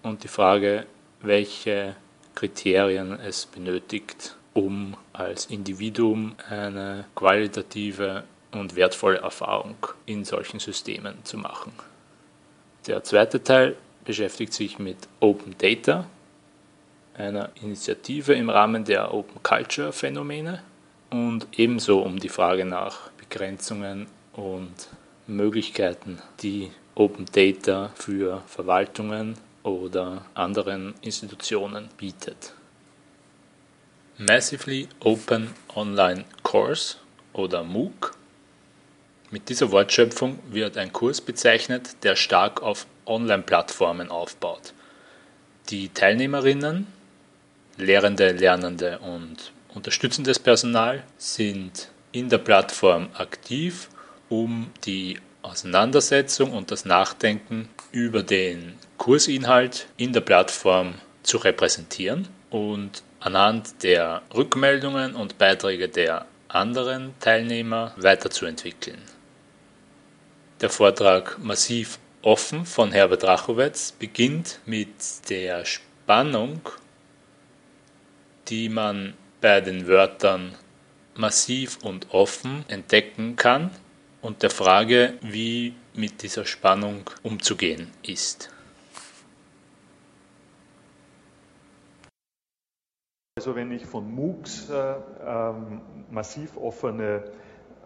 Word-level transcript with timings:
und 0.02 0.24
die 0.24 0.28
Frage, 0.28 0.86
welche 1.20 1.96
Kriterien 2.34 3.18
es 3.18 3.46
benötigt, 3.46 4.36
um 4.54 4.96
als 5.12 5.46
Individuum 5.46 6.34
eine 6.48 7.04
qualitative 7.14 8.24
und 8.52 8.76
wertvolle 8.76 9.18
Erfahrung 9.18 9.76
in 10.06 10.24
solchen 10.24 10.60
Systemen 10.60 11.16
zu 11.24 11.38
machen. 11.38 11.72
Der 12.86 13.02
zweite 13.02 13.42
Teil 13.42 13.76
beschäftigt 14.04 14.52
sich 14.52 14.78
mit 14.78 14.96
Open 15.20 15.56
Data, 15.58 16.06
einer 17.14 17.50
Initiative 17.62 18.34
im 18.34 18.50
Rahmen 18.50 18.84
der 18.84 19.12
Open 19.12 19.42
Culture 19.42 19.92
Phänomene 19.92 20.62
und 21.10 21.46
ebenso 21.56 22.00
um 22.00 22.18
die 22.18 22.28
Frage 22.28 22.64
nach 22.64 23.10
Begrenzungen 23.28 24.06
und 24.32 24.88
Möglichkeiten, 25.26 26.20
die 26.40 26.70
Open 26.94 27.26
Data 27.32 27.90
für 27.94 28.42
Verwaltungen 28.46 29.36
oder 29.62 30.24
anderen 30.34 30.94
Institutionen 31.02 31.88
bietet. 31.98 32.54
Massively 34.18 34.88
Open 35.00 35.52
Online 35.74 36.24
Course 36.42 36.96
oder 37.32 37.64
MOOC. 37.64 38.14
Mit 39.30 39.48
dieser 39.48 39.70
Wortschöpfung 39.72 40.38
wird 40.48 40.78
ein 40.78 40.92
Kurs 40.92 41.20
bezeichnet, 41.20 42.02
der 42.04 42.16
stark 42.16 42.62
auf 42.62 42.86
Online-Plattformen 43.04 44.10
aufbaut. 44.10 44.72
Die 45.68 45.88
Teilnehmerinnen, 45.88 46.86
Lehrende, 47.76 48.32
Lernende 48.32 49.00
und 49.00 49.52
unterstützendes 49.74 50.38
Personal 50.38 51.02
sind 51.18 51.90
in 52.16 52.30
der 52.30 52.38
Plattform 52.38 53.10
aktiv, 53.12 53.88
um 54.30 54.70
die 54.86 55.18
Auseinandersetzung 55.42 56.52
und 56.52 56.70
das 56.70 56.86
Nachdenken 56.86 57.68
über 57.92 58.22
den 58.22 58.78
Kursinhalt 58.96 59.86
in 59.98 60.14
der 60.14 60.22
Plattform 60.22 60.94
zu 61.22 61.36
repräsentieren 61.36 62.26
und 62.48 63.02
anhand 63.20 63.82
der 63.82 64.22
Rückmeldungen 64.34 65.14
und 65.14 65.36
Beiträge 65.36 65.90
der 65.90 66.24
anderen 66.48 67.12
Teilnehmer 67.20 67.92
weiterzuentwickeln. 67.98 69.02
Der 70.62 70.70
Vortrag 70.70 71.38
Massiv 71.38 71.98
offen 72.22 72.64
von 72.64 72.92
Herbert 72.92 73.24
Rachowitz 73.24 73.92
beginnt 73.92 74.60
mit 74.64 74.88
der 75.28 75.66
Spannung, 75.66 76.60
die 78.48 78.70
man 78.70 79.12
bei 79.42 79.60
den 79.60 79.86
Wörtern 79.86 80.54
massiv 81.18 81.78
und 81.82 82.12
offen 82.12 82.64
entdecken 82.68 83.36
kann 83.36 83.70
und 84.22 84.42
der 84.42 84.50
Frage, 84.50 85.14
wie 85.22 85.74
mit 85.94 86.22
dieser 86.22 86.44
Spannung 86.44 87.08
umzugehen 87.22 87.90
ist. 88.02 88.50
Also 93.38 93.54
wenn 93.54 93.70
ich 93.70 93.84
von 93.84 94.14
MOOCs 94.14 94.70
äh, 94.70 94.94
ähm, 95.26 95.82
massiv 96.10 96.56
offene 96.56 97.24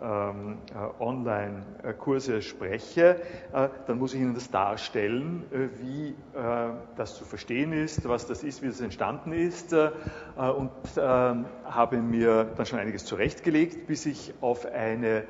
Online-Kurse 0.00 2.42
spreche, 2.42 3.20
äh, 3.52 3.68
dann 3.86 3.98
muss 3.98 4.14
ich 4.14 4.20
Ihnen 4.20 4.34
das 4.34 4.50
darstellen, 4.50 5.44
äh, 5.52 5.68
wie 5.80 6.16
das 6.96 7.16
zu 7.16 7.24
verstehen 7.24 7.72
ist, 7.72 8.08
was 8.08 8.26
das 8.26 8.42
ist, 8.42 8.62
wie 8.62 8.66
es 8.66 8.80
entstanden 8.80 9.32
ist 9.32 9.72
und 9.72 10.70
ähm, 10.96 11.44
habe 11.64 11.98
mir 11.98 12.44
dann 12.56 12.66
schon 12.66 12.78
einiges 12.78 13.04
zurechtgelegt, 13.04 13.86
bis 13.86 14.06
ich 14.06 14.34
auf 14.40 14.66
eine 14.66 15.24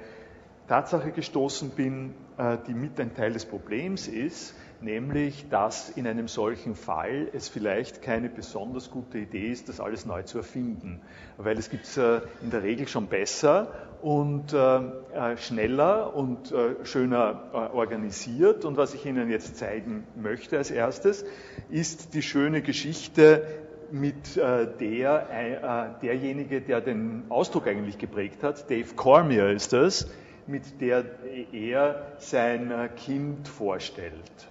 Tatsache 0.68 1.10
gestoßen 1.10 1.70
bin, 1.70 2.14
die 2.66 2.74
mit 2.74 3.00
ein 3.00 3.14
Teil 3.14 3.32
des 3.32 3.46
Problems 3.46 4.08
ist, 4.08 4.54
nämlich 4.82 5.48
dass 5.48 5.90
in 5.90 6.06
einem 6.06 6.28
solchen 6.28 6.74
Fall 6.74 7.28
es 7.32 7.48
vielleicht 7.48 8.02
keine 8.02 8.28
besonders 8.28 8.90
gute 8.90 9.18
Idee 9.18 9.50
ist, 9.50 9.68
das 9.68 9.80
alles 9.80 10.06
neu 10.06 10.22
zu 10.22 10.38
erfinden, 10.38 11.00
weil 11.36 11.58
es 11.58 11.70
gibt 11.70 11.84
es 11.84 11.96
in 11.96 12.50
der 12.50 12.62
Regel 12.62 12.88
schon 12.88 13.06
besser 13.06 13.72
und 14.02 14.52
äh, 14.52 14.76
äh, 14.76 15.36
schneller 15.36 16.14
und 16.14 16.52
äh, 16.52 16.84
schöner 16.84 17.50
äh, 17.52 17.56
organisiert. 17.76 18.64
Und 18.64 18.76
was 18.76 18.94
ich 18.94 19.04
Ihnen 19.04 19.30
jetzt 19.30 19.56
zeigen 19.56 20.06
möchte 20.16 20.58
als 20.58 20.70
erstes, 20.70 21.24
ist 21.68 22.14
die 22.14 22.22
schöne 22.22 22.62
Geschichte 22.62 23.46
mit 23.90 24.36
äh, 24.36 24.66
der, 24.78 25.98
äh, 26.00 26.00
derjenige, 26.02 26.60
der 26.60 26.80
den 26.80 27.24
Ausdruck 27.28 27.66
eigentlich 27.66 27.98
geprägt 27.98 28.42
hat, 28.42 28.70
Dave 28.70 28.94
Cormier 28.94 29.50
ist 29.50 29.72
das, 29.72 30.08
mit 30.46 30.80
der 30.80 31.04
er 31.52 32.06
sein 32.18 32.72
Kind 32.96 33.46
vorstellt. 33.46 34.48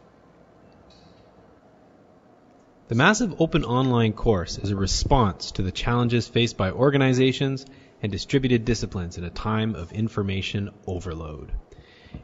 The 2.89 2.95
massive 2.95 3.39
open 3.39 3.65
online 3.65 4.13
course 4.13 4.57
is 4.57 4.71
a 4.71 4.75
response 4.75 5.51
to 5.51 5.61
the 5.61 5.71
challenges 5.71 6.27
faced 6.27 6.57
by 6.57 6.71
organizations 6.71 7.63
and 8.01 8.11
distributed 8.11 8.65
disciplines 8.65 9.15
in 9.15 9.23
a 9.23 9.29
time 9.29 9.75
of 9.75 9.91
information 9.91 10.71
overload. 10.87 11.51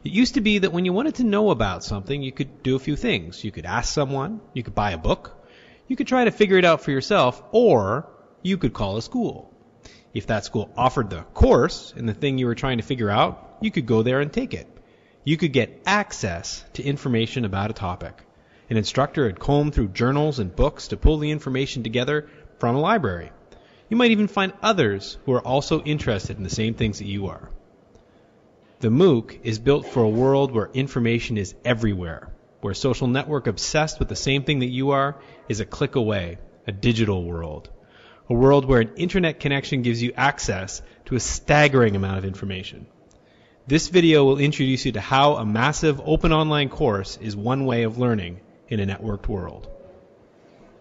It 0.02 0.10
used 0.10 0.34
to 0.34 0.40
be 0.40 0.58
that 0.58 0.72
when 0.72 0.84
you 0.84 0.92
wanted 0.92 1.14
to 1.16 1.24
know 1.24 1.50
about 1.50 1.84
something, 1.84 2.20
you 2.20 2.32
could 2.32 2.64
do 2.64 2.74
a 2.74 2.80
few 2.80 2.96
things. 2.96 3.44
You 3.44 3.52
could 3.52 3.64
ask 3.64 3.94
someone, 3.94 4.40
you 4.54 4.64
could 4.64 4.74
buy 4.74 4.90
a 4.90 4.98
book, 4.98 5.46
you 5.86 5.94
could 5.94 6.08
try 6.08 6.24
to 6.24 6.32
figure 6.32 6.58
it 6.58 6.64
out 6.64 6.80
for 6.80 6.90
yourself, 6.90 7.40
or 7.52 8.08
you 8.42 8.58
could 8.58 8.72
call 8.72 8.96
a 8.96 9.02
school. 9.02 9.54
If 10.14 10.26
that 10.26 10.46
school 10.46 10.72
offered 10.76 11.10
the 11.10 11.22
course 11.32 11.94
and 11.96 12.08
the 12.08 12.12
thing 12.12 12.38
you 12.38 12.46
were 12.46 12.56
trying 12.56 12.78
to 12.78 12.84
figure 12.84 13.08
out, 13.08 13.58
you 13.60 13.70
could 13.70 13.86
go 13.86 14.02
there 14.02 14.20
and 14.20 14.32
take 14.32 14.52
it. 14.52 14.66
You 15.22 15.36
could 15.36 15.52
get 15.52 15.82
access 15.86 16.64
to 16.72 16.82
information 16.82 17.44
about 17.44 17.70
a 17.70 17.74
topic. 17.74 18.25
An 18.68 18.76
instructor 18.76 19.26
had 19.26 19.38
combed 19.38 19.74
through 19.74 19.88
journals 19.88 20.40
and 20.40 20.54
books 20.54 20.88
to 20.88 20.96
pull 20.96 21.18
the 21.18 21.30
information 21.30 21.84
together 21.84 22.28
from 22.58 22.74
a 22.74 22.80
library. 22.80 23.30
You 23.88 23.96
might 23.96 24.10
even 24.10 24.26
find 24.26 24.52
others 24.60 25.18
who 25.24 25.32
are 25.34 25.46
also 25.46 25.82
interested 25.82 26.36
in 26.36 26.42
the 26.42 26.50
same 26.50 26.74
things 26.74 26.98
that 26.98 27.06
you 27.06 27.28
are. 27.28 27.48
The 28.80 28.88
MOOC 28.88 29.38
is 29.44 29.60
built 29.60 29.86
for 29.86 30.02
a 30.02 30.08
world 30.08 30.50
where 30.50 30.68
information 30.74 31.38
is 31.38 31.54
everywhere, 31.64 32.28
where 32.60 32.72
a 32.72 32.74
social 32.74 33.06
network 33.06 33.46
obsessed 33.46 34.00
with 34.00 34.08
the 34.08 34.16
same 34.16 34.42
thing 34.42 34.58
that 34.58 34.66
you 34.66 34.90
are 34.90 35.16
is 35.48 35.60
a 35.60 35.64
click 35.64 35.94
away, 35.94 36.38
a 36.66 36.72
digital 36.72 37.22
world. 37.22 37.70
A 38.28 38.34
world 38.34 38.64
where 38.64 38.80
an 38.80 38.96
internet 38.96 39.38
connection 39.38 39.82
gives 39.82 40.02
you 40.02 40.12
access 40.16 40.82
to 41.04 41.14
a 41.14 41.20
staggering 41.20 41.94
amount 41.94 42.18
of 42.18 42.24
information. 42.24 42.88
This 43.68 43.86
video 43.88 44.24
will 44.24 44.38
introduce 44.38 44.84
you 44.84 44.92
to 44.92 45.00
how 45.00 45.36
a 45.36 45.46
massive 45.46 46.00
open 46.04 46.32
online 46.32 46.68
course 46.68 47.16
is 47.20 47.36
one 47.36 47.64
way 47.64 47.84
of 47.84 47.98
learning 47.98 48.40
in 48.68 48.80
a 48.80 48.86
networked 48.86 49.28
world. 49.28 49.68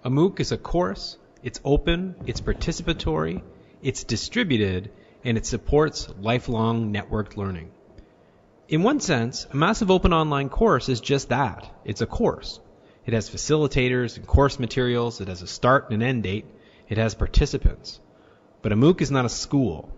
A 0.03 0.09
MOOC 0.09 0.39
is 0.39 0.51
a 0.51 0.57
course 0.57 1.17
it's 1.45 1.61
open, 1.63 2.15
it's 2.25 2.41
participatory, 2.41 3.43
it's 3.83 4.03
distributed, 4.03 4.91
and 5.23 5.37
it 5.37 5.45
supports 5.45 6.09
lifelong 6.19 6.91
networked 6.91 7.37
learning. 7.37 7.69
In 8.67 8.81
one 8.81 8.99
sense, 8.99 9.45
a 9.51 9.55
massive 9.55 9.91
open 9.91 10.11
online 10.11 10.49
course 10.49 10.89
is 10.89 11.01
just 11.01 11.29
that. 11.29 11.71
It's 11.85 12.01
a 12.01 12.07
course. 12.07 12.59
It 13.05 13.13
has 13.13 13.29
facilitators 13.29 14.17
and 14.17 14.25
course 14.25 14.57
materials, 14.57 15.21
it 15.21 15.27
has 15.27 15.43
a 15.43 15.47
start 15.47 15.91
and 15.91 16.01
an 16.01 16.09
end 16.09 16.23
date, 16.23 16.45
it 16.89 16.97
has 16.97 17.13
participants. 17.13 17.99
But 18.63 18.71
a 18.71 18.75
MOOC 18.75 19.01
is 19.01 19.11
not 19.11 19.25
a 19.25 19.29
school. 19.29 19.95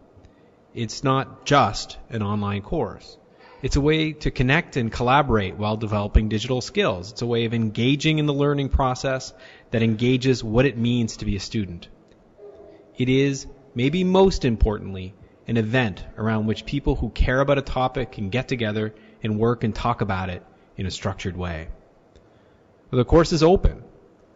It's 0.73 1.01
not 1.01 1.45
just 1.45 1.97
an 2.09 2.23
online 2.23 2.61
course. 2.61 3.17
It's 3.63 3.75
a 3.75 3.81
way 3.81 4.13
to 4.13 4.29
connect 4.29 4.77
and 4.77 4.91
collaborate 4.91 5.55
while 5.55 5.77
developing 5.77 6.29
digital 6.29 6.61
skills. 6.61 7.11
It's 7.11 7.23
a 7.23 7.25
way 7.25 7.45
of 7.45 7.55
engaging 7.55 8.19
in 8.19 8.27
the 8.27 8.33
learning 8.33 8.69
process 8.69 9.33
that 9.71 9.81
engages 9.81 10.43
what 10.43 10.67
it 10.67 10.77
means 10.77 11.17
to 11.17 11.25
be 11.25 11.35
a 11.35 11.39
student. 11.39 11.87
It 12.97 13.09
is, 13.09 13.47
maybe 13.73 14.03
most 14.03 14.45
importantly, 14.45 15.15
an 15.47 15.57
event 15.57 16.05
around 16.17 16.45
which 16.45 16.65
people 16.67 16.95
who 16.95 17.09
care 17.09 17.39
about 17.39 17.57
a 17.57 17.63
topic 17.63 18.11
can 18.11 18.29
get 18.29 18.47
together 18.47 18.93
and 19.23 19.39
work 19.39 19.63
and 19.63 19.73
talk 19.73 20.01
about 20.01 20.29
it 20.29 20.45
in 20.75 20.85
a 20.85 20.91
structured 20.91 21.35
way. 21.35 21.69
The 22.91 23.05
course 23.05 23.33
is 23.33 23.41
open. 23.41 23.83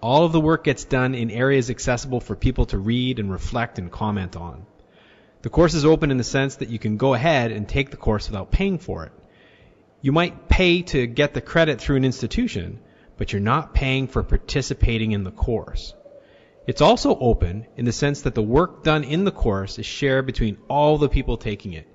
All 0.01 0.25
of 0.25 0.31
the 0.31 0.41
work 0.41 0.63
gets 0.63 0.83
done 0.85 1.13
in 1.13 1.29
areas 1.29 1.69
accessible 1.69 2.21
for 2.21 2.35
people 2.35 2.65
to 2.68 2.79
read 2.79 3.19
and 3.19 3.31
reflect 3.31 3.77
and 3.77 3.91
comment 3.91 4.35
on. 4.35 4.65
The 5.42 5.50
course 5.50 5.74
is 5.74 5.86
open 5.86 6.12
in 6.12 6.18
the 6.18 6.24
sense 6.24 6.58
that 6.58 6.70
you 6.70 6.78
can 6.78 6.98
go 6.98 7.14
ahead 7.16 7.52
and 7.52 7.68
take 7.68 7.90
the 7.90 7.98
course 7.98 8.30
without 8.30 8.52
paying 8.52 8.78
for 8.78 9.06
it. 9.06 9.12
You 10.02 10.12
might 10.12 10.50
pay 10.50 10.84
to 10.84 11.08
get 11.08 11.34
the 11.34 11.42
credit 11.42 11.82
through 11.82 11.98
an 11.98 12.06
institution, 12.06 12.80
but 13.18 13.34
you're 13.34 13.42
not 13.42 13.74
paying 13.74 14.08
for 14.08 14.22
participating 14.22 15.12
in 15.14 15.24
the 15.24 15.32
course. 15.32 15.96
It's 16.68 16.82
also 16.82 17.18
open 17.18 17.66
in 17.76 17.86
the 17.86 17.92
sense 17.92 18.22
that 18.22 18.36
the 18.36 18.44
work 18.44 18.84
done 18.84 19.04
in 19.04 19.24
the 19.24 19.32
course 19.32 19.80
is 19.80 19.86
shared 19.86 20.28
between 20.28 20.58
all 20.68 21.00
the 21.00 21.10
people 21.10 21.38
taking 21.38 21.74
it. 21.74 21.88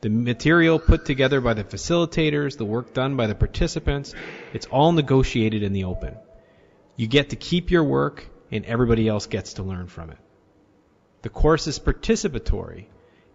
The 0.00 0.08
material 0.08 0.78
put 0.78 1.04
together 1.04 1.40
by 1.40 1.54
the 1.54 1.64
facilitators, 1.64 2.56
the 2.56 2.64
work 2.64 2.94
done 2.94 3.16
by 3.16 3.28
the 3.28 3.34
participants, 3.34 4.14
it's 4.52 4.66
all 4.66 4.92
negotiated 4.92 5.62
in 5.62 5.72
the 5.72 5.84
open. 5.84 6.16
You 6.96 7.06
get 7.06 7.30
to 7.30 7.36
keep 7.36 7.70
your 7.70 7.84
work 7.84 8.28
and 8.50 8.64
everybody 8.64 9.06
else 9.06 9.26
gets 9.26 9.54
to 9.54 9.62
learn 9.62 9.86
from 9.86 10.10
it. 10.10 10.18
The 11.28 11.34
course 11.34 11.66
is 11.66 11.78
participatory. 11.78 12.86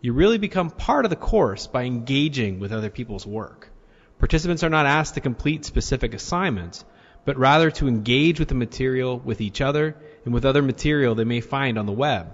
You 0.02 0.14
really 0.14 0.40
become 0.40 0.72
part 0.72 1.06
of 1.06 1.12
the 1.12 1.16
course 1.16 1.68
by 1.68 1.84
engaging 1.84 2.58
with 2.58 2.72
other 2.72 2.90
people's 2.90 3.28
work. 3.28 3.70
Participants 4.18 4.64
are 4.64 4.70
not 4.72 4.88
asked 4.88 5.14
to 5.14 5.22
complete 5.22 5.64
specific 5.64 6.16
assignments, 6.16 6.86
but 7.24 7.38
rather 7.38 7.70
to 7.70 7.88
engage 7.88 8.40
with 8.40 8.48
the 8.48 8.56
material 8.56 9.20
with 9.20 9.42
each 9.42 9.62
other 9.62 9.96
and 10.26 10.34
with 10.34 10.44
other 10.44 10.64
material 10.64 11.14
they 11.14 11.24
may 11.24 11.40
find 11.40 11.78
on 11.78 11.86
the 11.86 11.92
web. 11.92 12.34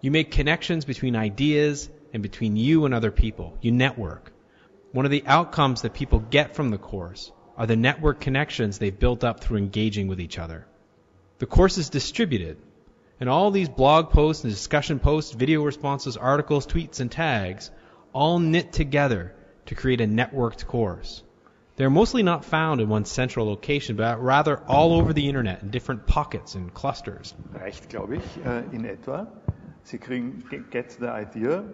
You 0.00 0.10
make 0.10 0.32
connections 0.32 0.84
between 0.84 1.14
ideas 1.14 1.88
and 2.12 2.20
between 2.20 2.56
you 2.56 2.84
and 2.84 2.92
other 2.92 3.12
people. 3.12 3.56
You 3.60 3.70
network. 3.70 4.32
One 4.90 5.04
of 5.04 5.12
the 5.12 5.22
outcomes 5.24 5.82
that 5.82 5.94
people 5.94 6.18
get 6.18 6.56
from 6.56 6.70
the 6.70 6.78
course 6.78 7.30
are 7.56 7.68
the 7.68 7.76
network 7.76 8.18
connections 8.18 8.80
they've 8.80 8.98
built 8.98 9.22
up 9.22 9.38
through 9.38 9.58
engaging 9.58 10.08
with 10.08 10.20
each 10.20 10.36
other. 10.36 10.66
The 11.38 11.46
course 11.46 11.78
is 11.78 11.90
distributed, 11.90 12.56
and 13.20 13.28
all 13.28 13.50
these 13.50 13.68
blog 13.68 14.10
posts 14.10 14.44
and 14.44 14.52
discussion 14.52 14.98
posts, 14.98 15.32
video 15.32 15.62
responses, 15.62 16.16
articles, 16.16 16.66
tweets, 16.66 17.00
and 17.00 17.10
tags 17.10 17.70
all 18.12 18.38
knit 18.38 18.72
together 18.72 19.34
to 19.66 19.74
create 19.74 20.00
a 20.00 20.06
networked 20.06 20.66
course. 20.66 21.22
They're 21.76 21.90
mostly 21.90 22.22
not 22.22 22.44
found 22.44 22.80
in 22.80 22.88
one 22.88 23.04
central 23.04 23.46
location, 23.46 23.96
but 23.96 24.22
rather 24.22 24.58
all 24.68 24.92
over 24.92 25.12
the 25.12 25.28
internet 25.28 25.62
in 25.62 25.70
different 25.70 26.06
pockets 26.06 26.54
and 26.54 26.72
clusters. 26.72 27.34
Reicht, 27.52 27.88
glaube 27.88 28.16
ich, 28.16 28.22
äh, 28.44 28.62
in 28.72 28.84
etwa. 28.84 29.26
Sie 29.82 29.98
kriegen, 29.98 30.44
get 30.70 30.92
the 30.92 31.08
idea. 31.08 31.64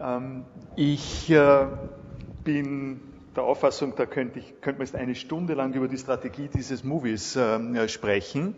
Ähm, 0.00 0.44
ich 0.76 1.28
äh, 1.30 1.66
bin 2.44 3.00
der 3.34 3.42
Auffassung, 3.44 3.94
da 3.96 4.06
könnte, 4.06 4.38
ich, 4.38 4.60
könnte 4.60 4.78
man 4.78 4.86
jetzt 4.86 4.94
eine 4.94 5.14
Stunde 5.14 5.54
lang 5.54 5.72
über 5.74 5.88
die 5.88 5.98
Strategie 5.98 6.48
dieses 6.48 6.84
Movies 6.84 7.34
äh, 7.34 7.88
sprechen. 7.88 8.54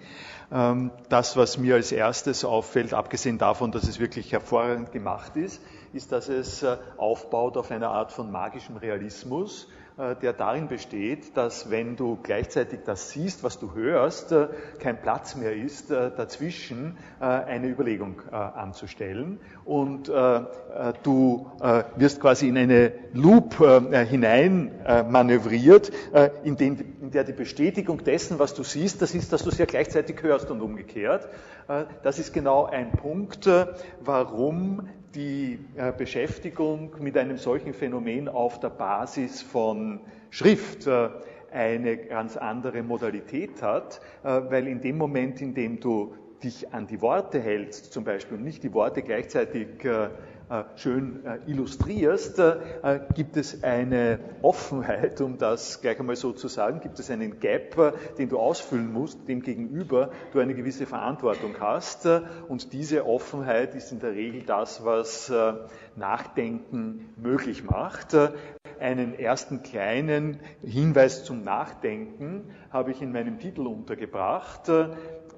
Ähm, 0.52 0.90
das, 1.08 1.36
was 1.36 1.58
mir 1.58 1.74
als 1.74 1.92
erstes 1.92 2.44
auffällt, 2.44 2.94
abgesehen 2.94 3.38
davon, 3.38 3.72
dass 3.72 3.84
es 3.84 3.98
wirklich 3.98 4.32
hervorragend 4.32 4.92
gemacht 4.92 5.36
ist, 5.36 5.60
ist, 5.92 6.12
dass 6.12 6.28
es 6.28 6.62
äh, 6.62 6.76
aufbaut 6.96 7.56
auf 7.56 7.70
einer 7.70 7.90
Art 7.90 8.12
von 8.12 8.30
magischem 8.30 8.76
Realismus 8.76 9.68
äh, 9.96 10.16
der 10.16 10.32
darin 10.32 10.66
besteht, 10.66 11.36
dass 11.36 11.70
wenn 11.70 11.94
du 11.94 12.18
gleichzeitig 12.20 12.80
das 12.84 13.10
siehst, 13.10 13.44
was 13.44 13.60
du 13.60 13.74
hörst, 13.74 14.32
äh, 14.32 14.48
kein 14.80 15.00
Platz 15.00 15.36
mehr 15.36 15.54
ist, 15.54 15.90
dazwischen 15.90 16.96
eine 17.20 17.68
Überlegung 17.68 18.20
anzustellen. 18.30 19.38
Und 19.64 20.08
du 20.08 21.50
wirst 21.96 22.20
quasi 22.20 22.48
in 22.48 22.58
eine 22.58 22.92
Loop 23.12 23.56
hinein 23.58 24.70
manövriert, 25.08 25.92
in, 26.42 27.03
der 27.10 27.24
die 27.24 27.32
Bestätigung 27.32 28.04
dessen, 28.04 28.38
was 28.38 28.54
du 28.54 28.62
siehst, 28.62 29.02
das 29.02 29.14
ist, 29.14 29.32
dass 29.32 29.42
du 29.42 29.50
es 29.50 29.58
ja 29.58 29.64
gleichzeitig 29.64 30.22
hörst 30.22 30.50
und 30.50 30.60
umgekehrt. 30.60 31.28
Das 32.02 32.18
ist 32.18 32.32
genau 32.32 32.66
ein 32.66 32.92
Punkt, 32.92 33.48
warum 34.00 34.88
die 35.14 35.58
äh, 35.76 35.92
Beschäftigung 35.92 36.90
mit 36.98 37.16
einem 37.16 37.38
solchen 37.38 37.72
Phänomen 37.72 38.28
auf 38.28 38.58
der 38.60 38.70
Basis 38.70 39.42
von 39.42 40.00
Schrift 40.30 40.86
äh, 40.86 41.08
eine 41.52 41.96
ganz 41.96 42.36
andere 42.36 42.82
Modalität 42.82 43.62
hat, 43.62 44.00
äh, 44.24 44.28
weil 44.28 44.66
in 44.66 44.80
dem 44.80 44.98
Moment, 44.98 45.40
in 45.40 45.54
dem 45.54 45.78
du 45.78 46.14
dich 46.42 46.74
an 46.74 46.86
die 46.86 47.00
Worte 47.00 47.40
hältst, 47.40 47.92
zum 47.92 48.04
Beispiel, 48.04 48.36
und 48.36 48.44
nicht 48.44 48.62
die 48.64 48.74
Worte 48.74 49.02
gleichzeitig 49.02 49.84
äh, 49.84 50.08
schön 50.76 51.24
äh, 51.24 51.38
illustrierst, 51.46 52.38
äh, 52.38 53.00
gibt 53.14 53.36
es 53.36 53.62
eine 53.62 54.18
Offenheit, 54.42 55.20
um 55.20 55.38
das 55.38 55.80
gleich 55.80 55.98
einmal 55.98 56.16
so 56.16 56.32
zu 56.32 56.48
sagen, 56.48 56.80
gibt 56.80 56.98
es 56.98 57.10
einen 57.10 57.40
Gap, 57.40 57.76
den 58.18 58.28
du 58.28 58.38
ausfüllen 58.38 58.92
musst, 58.92 59.26
dem 59.28 59.42
gegenüber 59.42 60.10
du 60.32 60.40
eine 60.40 60.54
gewisse 60.54 60.86
Verantwortung 60.86 61.56
hast. 61.60 62.06
Und 62.48 62.72
diese 62.72 63.06
Offenheit 63.06 63.74
ist 63.74 63.92
in 63.92 64.00
der 64.00 64.12
Regel 64.12 64.42
das, 64.42 64.84
was 64.84 65.32
Nachdenken 65.96 67.12
möglich 67.16 67.64
macht. 67.64 68.16
Einen 68.80 69.18
ersten 69.18 69.62
kleinen 69.62 70.40
Hinweis 70.62 71.24
zum 71.24 71.42
Nachdenken 71.42 72.50
habe 72.70 72.90
ich 72.90 73.00
in 73.00 73.12
meinem 73.12 73.38
Titel 73.38 73.66
untergebracht. 73.66 74.70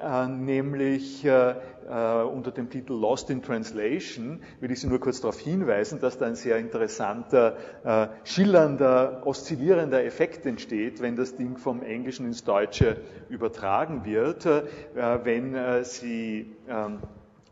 Äh, 0.02 0.28
nämlich 0.28 1.24
äh, 1.24 1.54
äh, 1.88 2.22
unter 2.22 2.50
dem 2.50 2.68
Titel 2.68 2.92
Lost 2.92 3.30
in 3.30 3.42
Translation, 3.42 4.40
will 4.60 4.70
ich 4.70 4.80
Sie 4.80 4.88
nur 4.88 5.00
kurz 5.00 5.22
darauf 5.22 5.38
hinweisen, 5.38 6.00
dass 6.00 6.18
da 6.18 6.26
ein 6.26 6.34
sehr 6.34 6.58
interessanter, 6.58 7.56
äh, 7.82 8.08
schillernder, 8.24 9.22
oszillierender 9.24 10.04
Effekt 10.04 10.44
entsteht, 10.44 11.00
wenn 11.00 11.16
das 11.16 11.36
Ding 11.36 11.56
vom 11.56 11.82
Englischen 11.82 12.26
ins 12.26 12.44
Deutsche 12.44 12.98
übertragen 13.30 14.04
wird, 14.04 14.46
wenn 14.94 15.84
Sie 15.84 16.54
ähm, 16.68 16.74
ein 16.76 17.00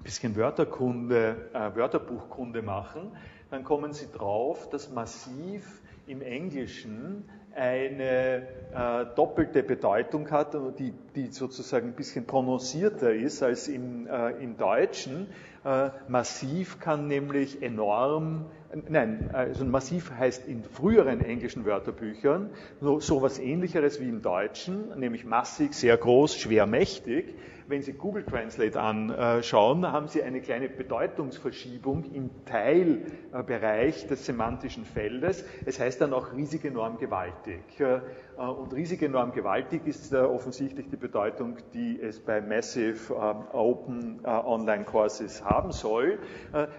bisschen 0.02 0.36
Wörterkunde, 0.36 1.48
Wörterbuchkunde 1.74 2.62
machen, 2.62 3.12
dann 3.50 3.64
kommen 3.64 3.92
Sie 3.92 4.06
drauf, 4.12 4.68
dass 4.68 4.92
massiv 4.92 5.80
im 6.06 6.20
Englischen 6.20 7.24
eine 7.56 8.42
äh, 8.74 9.06
doppelte 9.14 9.62
Bedeutung 9.62 10.30
hat, 10.30 10.56
die, 10.78 10.92
die 11.14 11.28
sozusagen 11.28 11.88
ein 11.88 11.94
bisschen 11.94 12.26
prononcierter 12.26 13.12
ist 13.12 13.42
als 13.42 13.68
im, 13.68 14.06
äh, 14.06 14.30
im 14.42 14.56
Deutschen. 14.56 15.28
Äh, 15.64 15.90
massiv 16.08 16.80
kann 16.80 17.06
nämlich 17.06 17.62
enorm, 17.62 18.46
nein, 18.88 19.30
also 19.32 19.64
massiv 19.64 20.10
heißt 20.10 20.46
in 20.46 20.64
früheren 20.64 21.20
englischen 21.20 21.64
Wörterbüchern 21.64 22.50
so, 22.80 23.00
so 23.00 23.22
was 23.22 23.38
ähnlicheres 23.38 24.00
wie 24.00 24.08
im 24.08 24.20
Deutschen, 24.20 24.98
nämlich 24.98 25.24
massig, 25.24 25.74
sehr 25.74 25.96
groß, 25.96 26.36
schwer, 26.36 26.66
mächtig. 26.66 27.34
Wenn 27.66 27.80
Sie 27.80 27.94
Google 27.94 28.24
Translate 28.24 28.78
anschauen, 28.78 29.90
haben 29.90 30.08
Sie 30.08 30.22
eine 30.22 30.42
kleine 30.42 30.68
Bedeutungsverschiebung 30.68 32.04
im 32.12 32.30
Teilbereich 32.44 34.06
des 34.06 34.26
semantischen 34.26 34.84
Feldes. 34.84 35.44
Es 35.64 35.80
heißt 35.80 36.00
dann 36.02 36.12
auch 36.12 36.34
riesig, 36.34 36.64
enorm, 36.66 36.98
gewaltig. 36.98 37.62
Äh, 37.80 38.00
und 38.42 38.74
riesig 38.74 39.02
enorm 39.02 39.32
gewaltig 39.32 39.86
ist 39.86 40.12
äh, 40.12 40.16
offensichtlich 40.16 40.90
die 40.90 40.96
Bedeutung, 40.96 41.56
die 41.72 42.00
es 42.00 42.20
bei 42.20 42.40
Massive 42.40 43.14
äh, 43.14 43.56
Open 43.56 44.20
Online 44.24 44.84
Courses 44.84 45.44
haben 45.44 45.72
soll. 45.72 46.18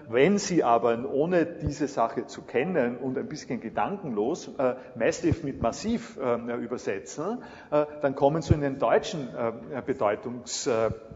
Wenn 0.08 0.38
Sie 0.38 0.62
aber 0.62 1.08
ohne 1.10 1.46
diese 1.46 1.88
Sache 1.88 2.26
zu 2.26 2.42
kennen 2.42 2.96
und 2.96 3.18
ein 3.18 3.28
bisschen 3.28 3.60
gedankenlos 3.60 4.50
Massive 4.94 5.44
mit 5.44 5.60
Massiv 5.60 6.16
übersetzen, 6.16 7.42
dann 7.70 8.14
kommen 8.14 8.42
Sie 8.42 8.54
in 8.54 8.60
den 8.60 8.78
deutschen 8.78 9.28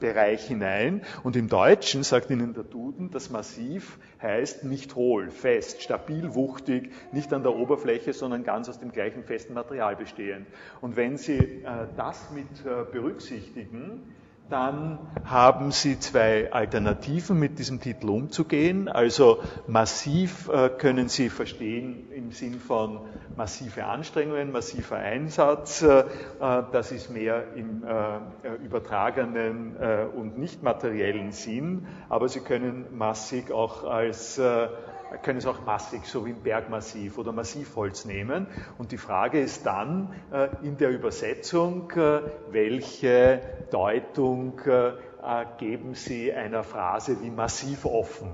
Bedeutungsbereich 0.01 0.47
hinein. 0.47 1.03
Und 1.23 1.37
im 1.37 1.49
Deutschen 1.49 2.03
sagt 2.03 2.31
Ihnen 2.31 2.55
der 2.55 2.65
Duden, 2.65 3.11
das 3.11 3.31
Massiv 3.31 3.99
heißt 4.21 4.65
nicht 4.65 4.95
hohl, 4.95 5.31
fest, 5.31 5.83
stabil, 5.83 6.35
wuchtig, 6.35 6.93
nicht 7.13 7.33
an 7.33 7.43
der 7.43 7.55
Oberfläche, 7.55 8.13
sondern 8.13 8.43
ganz 8.45 8.69
aus 8.69 8.79
dem 8.79 8.93
gleichen 8.93 9.25
festen 9.25 9.55
Material 9.55 9.97
bestehend. 9.97 10.47
Und 10.81 10.97
wenn 10.97 11.17
Sie 11.17 11.39
äh, 11.39 11.63
das 11.97 12.31
mit 12.31 12.47
äh, 12.65 12.85
berücksichtigen, 12.91 14.15
dann 14.51 14.99
haben 15.25 15.71
Sie 15.71 15.99
zwei 15.99 16.53
Alternativen, 16.53 17.39
mit 17.39 17.59
diesem 17.59 17.81
Titel 17.81 18.11
umzugehen. 18.11 18.89
Also 18.89 19.43
massiv 19.67 20.49
äh, 20.49 20.69
können 20.69 21.09
Sie 21.09 21.31
verstehen 21.31 22.11
im 22.13 22.33
Sinn 22.33 22.59
von 22.61 23.01
massive 23.37 23.85
Anstrengungen, 23.85 24.53
massiver 24.53 24.97
Einsatz. 24.97 25.83
Äh, 25.83 26.05
das 26.41 26.93
ist 26.93 27.11
mehr 27.11 27.55
im 27.55 27.85
äh, 27.85 28.55
übertragenen 28.65 29.77
äh, 29.81 30.07
und 30.15 30.39
nicht 30.39 30.63
materiellen 30.63 31.33
Sinn. 31.33 31.87
Aber 32.09 32.29
Sie 32.29 32.41
können 32.41 32.87
massig 32.93 33.53
auch 33.53 33.85
als 33.85 34.41
können 35.23 35.39
es 35.39 35.47
auch 35.47 35.65
massig, 35.65 36.05
so 36.05 36.27
wie 36.27 36.31
im 36.31 36.43
Bergmassiv 36.43 37.19
oder 37.19 37.33
Massivholz 37.33 38.05
nehmen. 38.05 38.47
Und 38.79 38.93
die 38.93 38.99
Frage 38.99 39.41
ist 39.41 39.67
dann 39.67 40.15
äh, 40.33 40.49
in 40.63 40.77
der 40.77 40.91
Übersetzung, 40.91 41.91
äh, 41.93 42.23
welche 42.51 43.41
Deutung 43.71 44.61
äh, 44.61 44.93
geben 45.59 45.95
Sie 45.95 46.33
einer 46.33 46.63
Phrase 46.63 47.21
wie 47.23 47.31
massiv 47.31 47.85
offen? 47.85 48.33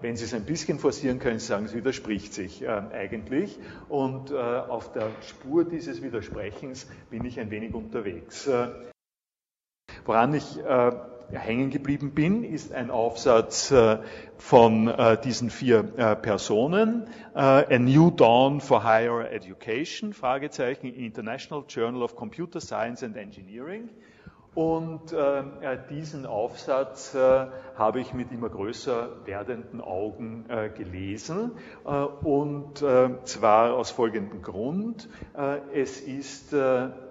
Wenn 0.00 0.16
Sie 0.16 0.24
es 0.24 0.32
ein 0.32 0.44
bisschen 0.44 0.78
forcieren, 0.78 1.18
können 1.18 1.40
Sie 1.40 1.46
sagen, 1.46 1.64
es 1.64 1.74
widerspricht 1.74 2.32
sich 2.32 2.66
eigentlich. 2.66 3.58
Und 3.88 4.32
auf 4.32 4.92
der 4.92 5.08
Spur 5.22 5.64
dieses 5.64 6.02
Widersprechens 6.02 6.86
bin 7.10 7.24
ich 7.24 7.38
ein 7.40 7.50
wenig 7.50 7.74
unterwegs. 7.74 8.48
Woran 10.04 10.34
ich 10.34 10.60
hängen 11.32 11.70
geblieben 11.70 12.12
bin, 12.12 12.44
ist 12.44 12.72
ein 12.72 12.90
Aufsatz 12.90 13.70
äh, 13.70 13.98
von 14.36 14.88
äh, 14.88 15.20
diesen 15.20 15.50
vier 15.50 15.92
äh, 15.96 16.16
Personen. 16.16 17.08
A 17.32 17.64
New 17.78 18.10
Dawn 18.10 18.60
for 18.60 18.82
Higher 18.82 19.30
Education, 19.30 20.12
Fragezeichen, 20.12 20.92
International 20.92 21.64
Journal 21.68 22.02
of 22.02 22.16
Computer 22.16 22.60
Science 22.60 23.04
and 23.04 23.16
Engineering. 23.16 23.88
Und 24.52 25.14
diesen 25.90 26.26
Aufsatz 26.26 27.14
habe 27.14 28.00
ich 28.00 28.12
mit 28.12 28.32
immer 28.32 28.48
größer 28.48 29.24
werdenden 29.24 29.80
Augen 29.80 30.44
gelesen. 30.76 31.52
Und 31.84 32.78
zwar 32.78 33.74
aus 33.74 33.92
folgendem 33.92 34.42
Grund. 34.42 35.08
Es 35.72 36.00
ist, 36.00 36.52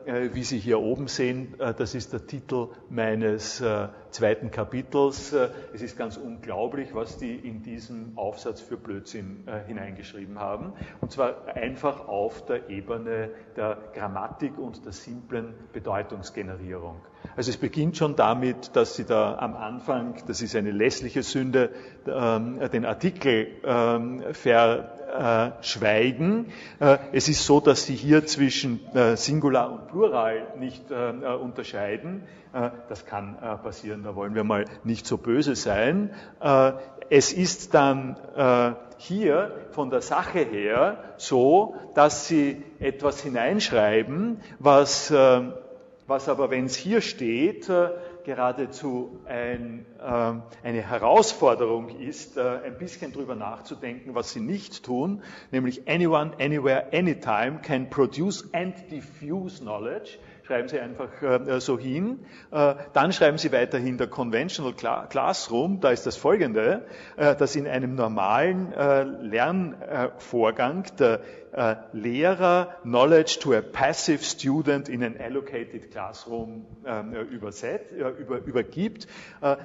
wie 0.06 0.44
Sie 0.44 0.60
hier 0.60 0.80
oben 0.80 1.08
sehen, 1.08 1.56
das 1.58 1.96
ist 1.96 2.14
der 2.14 2.26
Titel 2.26 2.70
meines 2.90 3.64
zweiten 4.12 4.52
Kapitels. 4.52 5.34
Es 5.74 5.82
ist 5.82 5.98
ganz 5.98 6.18
unglaublich, 6.18 6.94
was 6.94 7.18
die 7.18 7.36
in 7.36 7.64
diesem 7.64 8.18
Aufsatz 8.18 8.62
für 8.62 8.78
Blödsinn 8.78 9.48
hineingeschrieben 9.68 10.40
haben. 10.40 10.74
Und 11.02 11.12
zwar 11.12 11.48
einfach 11.48 12.08
auf 12.08 12.46
der 12.46 12.70
Ebene 12.70 13.30
der 13.56 13.78
Grammatik 13.94 14.58
und 14.58 14.86
der 14.86 14.92
simplen 14.92 15.54
Bedeutungsgenerierung. 15.74 17.02
Also 17.36 17.52
es 17.52 17.58
beginnt 17.58 17.98
schon 17.98 18.16
damit, 18.16 18.76
dass 18.76 18.96
Sie 18.96 19.06
da 19.06 19.38
am 19.38 19.56
Anfang, 19.56 20.16
das 20.28 20.42
ist 20.42 20.56
eine 20.56 20.72
lässliche 20.72 21.24
Sünde, 21.24 21.70
ähm, 22.08 22.60
den 22.72 22.86
Artikel 22.86 23.48
ähm, 25.12 25.54
verschweigen. 25.80 26.52
Äh, 26.80 26.98
es 27.12 27.30
ist 27.30 27.46
so, 27.46 27.60
dass 27.60 27.86
Sie 27.86 27.96
hier 27.96 28.26
zwischen 28.26 28.80
äh, 28.96 29.16
Singular 29.16 29.72
und 29.72 29.88
Plural 29.88 30.54
nicht 30.58 30.92
äh, 30.92 31.12
unterscheiden. 31.36 32.24
Das 32.52 33.06
kann 33.06 33.38
passieren, 33.62 34.02
da 34.02 34.16
wollen 34.16 34.34
wir 34.34 34.44
mal 34.44 34.66
nicht 34.84 35.06
so 35.06 35.20
böse 35.20 35.56
sein. 35.56 36.10
Es 37.12 37.32
ist 37.32 37.76
dann 37.76 38.16
hier 38.98 39.52
von 39.70 39.92
der 39.92 40.02
Sache 40.02 40.40
her 40.40 40.98
so, 41.18 41.76
dass 41.94 42.28
Sie 42.28 42.64
etwas 42.80 43.22
hineinschreiben, 43.22 44.42
was 44.58 45.14
was 46.10 46.28
aber, 46.28 46.50
wenn 46.50 46.66
es 46.66 46.76
hier 46.76 47.02
steht, 47.02 47.70
äh, 47.70 47.90
geradezu 48.30 49.22
ein, 49.26 49.88
äh, 50.00 50.04
eine 50.04 50.82
Herausforderung 50.84 51.90
ist, 51.90 52.38
äh, 52.38 52.60
ein 52.64 52.78
bisschen 52.78 53.12
drüber 53.12 53.34
nachzudenken, 53.34 54.14
was 54.14 54.34
sie 54.34 54.40
nicht 54.40 54.84
tun, 54.86 55.24
nämlich 55.50 55.90
anyone, 55.90 56.34
anywhere, 56.40 56.94
anytime 56.94 57.60
can 57.64 57.90
produce 57.90 58.48
and 58.54 58.76
diffuse 58.92 59.62
knowledge 59.64 60.20
schreiben 60.50 60.68
Sie 60.68 60.80
einfach 60.80 61.22
äh, 61.22 61.62
so 61.62 61.78
hin. 61.78 62.26
Äh, 62.50 62.74
dann 62.94 63.14
schreiben 63.14 63.38
Sie 63.38 63.52
weiterhin 63.52 64.00
der 64.00 64.08
Conventional 64.08 64.74
Classroom, 64.74 65.80
da 65.80 65.92
ist 65.92 66.08
das 66.08 66.18
folgende, 66.18 66.88
äh, 67.18 67.36
dass 67.36 67.56
in 67.56 67.68
einem 67.68 67.94
normalen 67.94 68.72
Lernvorgang 69.22 70.86
der 70.98 71.22
Lehrer 71.94 72.76
Knowledge 72.84 73.40
to 73.42 73.54
a 73.54 73.62
passive 73.62 74.24
student 74.24 74.88
in 74.90 75.04
an 75.04 75.18
allocated 75.20 75.92
classroom 75.92 76.66
ähm, 76.86 77.14
überset, 77.14 77.92
über, 77.92 78.38
übergibt. 78.38 79.08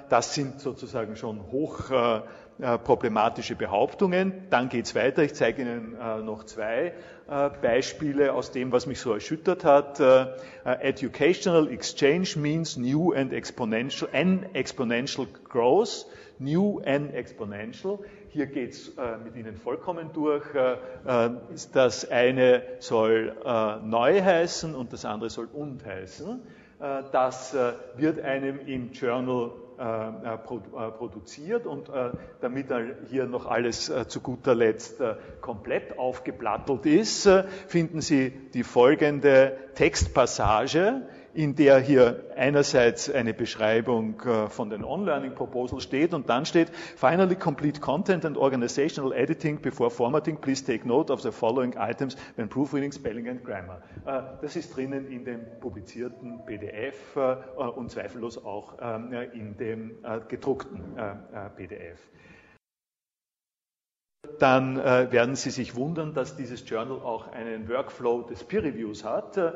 Das 0.09 0.35
sind 0.35 0.61
sozusagen 0.61 1.17
schon 1.17 1.43
hoch 1.53 1.91
problematische 2.85 3.55
Behauptungen. 3.55 4.47
Dann 4.49 4.71
geht 4.71 4.87
es 4.87 4.95
weiter. 4.95 5.23
Ich 5.23 5.35
zeige 5.35 5.62
Ihnen 5.62 5.97
noch 6.25 6.45
zwei. 6.45 6.95
Äh, 7.26 7.49
Beispiele 7.62 8.35
aus 8.35 8.50
dem, 8.50 8.71
was 8.71 8.87
mich 8.87 9.00
so 9.00 9.14
erschüttert 9.14 9.64
hat. 9.64 9.99
Äh, 9.99 10.26
äh, 10.66 10.90
educational 10.90 11.71
exchange 11.71 12.35
means 12.37 12.76
new 12.76 13.12
and 13.14 13.33
exponential, 13.33 14.11
n 14.12 14.45
exponential 14.52 15.26
growth, 15.49 16.07
new 16.38 16.81
n 16.81 17.14
exponential. 17.14 17.99
Hier 18.28 18.47
geht 18.47 18.73
es 18.73 18.93
mit 19.25 19.37
Ihnen 19.37 19.57
vollkommen 19.57 20.11
durch. 20.12 20.45
das 21.73 22.11
eine 22.11 22.62
soll 22.81 23.33
neu 23.85 24.23
heißen 24.23 24.75
und 24.75 24.93
das 24.93 25.04
andere 25.04 25.31
soll 25.31 25.49
und 25.52 25.87
heißen. 25.87 26.40
das 27.12 27.54
wird 27.97 28.19
einem 28.19 28.59
im 28.66 28.90
Journal 28.90 29.52
äh, 29.78 29.83
äh, 29.83 30.35
äh, 30.35 30.90
produziert 30.93 31.66
und 31.66 31.90
damit 32.40 32.66
hier 33.11 33.26
noch 33.26 33.47
alles 33.47 33.93
zu 34.09 34.21
guter 34.21 34.54
Letzt 34.54 35.02
komplett 35.40 35.99
aufgeplattelt 35.99 36.87
ist, 36.87 37.28
finden 37.66 38.00
Sie 38.00 38.31
die 38.31 38.62
folgende 38.62 39.57
Textpassage, 39.75 41.02
in 41.35 41.57
der 41.57 41.81
hier 41.81 42.25
einerseits 42.37 43.11
eine 43.11 43.35
Beschreibung 43.35 44.21
äh, 44.21 44.49
von 44.49 44.71
den 44.71 44.85
On-Learning 44.85 45.35
Proposals 45.35 45.83
steht 45.83 46.14
und 46.14 46.29
dann 46.29 46.47
steht, 46.47 46.71
finally 46.71 47.35
complete 47.35 47.81
content 47.81 48.25
and 48.25 48.37
organizational 48.37 49.12
editing 49.12 49.61
before 49.61 49.91
formatting, 49.91 50.37
please 50.41 50.64
take 50.64 50.87
note 50.87 51.12
of 51.12 51.21
the 51.21 51.33
following 51.33 51.75
items 51.76 52.17
when 52.37 52.49
proofreading, 52.49 52.93
spelling 52.93 53.29
and 53.29 53.45
grammar. 53.45 53.83
Äh, 54.07 54.23
das 54.43 54.57
ist 54.57 54.75
drinnen 54.76 55.11
in 55.11 55.25
dem 55.25 55.41
publizierten 55.61 56.45
PDF 56.47 57.17
äh, 57.17 57.62
und 57.62 57.91
zweifellos 57.91 58.43
auch 58.45 58.76
ähm, 58.81 59.12
in 59.33 59.57
dem 59.57 59.97
gedruckten 60.29 60.81
PDF 61.57 61.99
dann 64.38 64.78
äh, 64.78 65.11
werden 65.11 65.37
Sie 65.37 65.50
sich 65.50 65.76
wundern, 65.76 66.14
dass 66.14 66.37
dieses 66.37 66.69
Journal 66.69 66.99
auch 66.99 67.33
einen 67.33 67.69
Workflow 67.69 68.23
des 68.23 68.45
Peer 68.45 68.64
Reviews 68.64 69.04
hat. 69.04 69.37
Äh, 69.37 69.52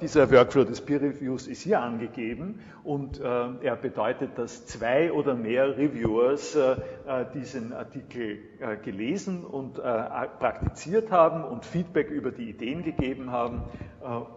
dieser 0.00 0.30
Workflow 0.30 0.64
des 0.64 0.80
Peer 0.80 1.00
Reviews 1.00 1.46
ist 1.46 1.62
hier 1.62 1.80
angegeben 1.80 2.60
und 2.84 3.20
äh, 3.20 3.24
er 3.24 3.76
bedeutet, 3.76 4.36
dass 4.36 4.66
zwei 4.66 5.12
oder 5.12 5.34
mehr 5.34 5.76
Reviewers 5.76 6.56
äh, 6.56 6.72
äh, 6.72 7.24
diesen 7.34 7.72
Artikel 7.72 8.38
äh, 8.60 8.76
gelesen 8.76 9.44
und 9.44 9.74
praktiziert 9.74 11.10
haben 11.10 11.44
und 11.44 11.64
Feedback 11.64 12.10
über 12.10 12.30
die 12.30 12.50
Ideen 12.50 12.82
gegeben 12.82 13.30
haben. 13.30 13.62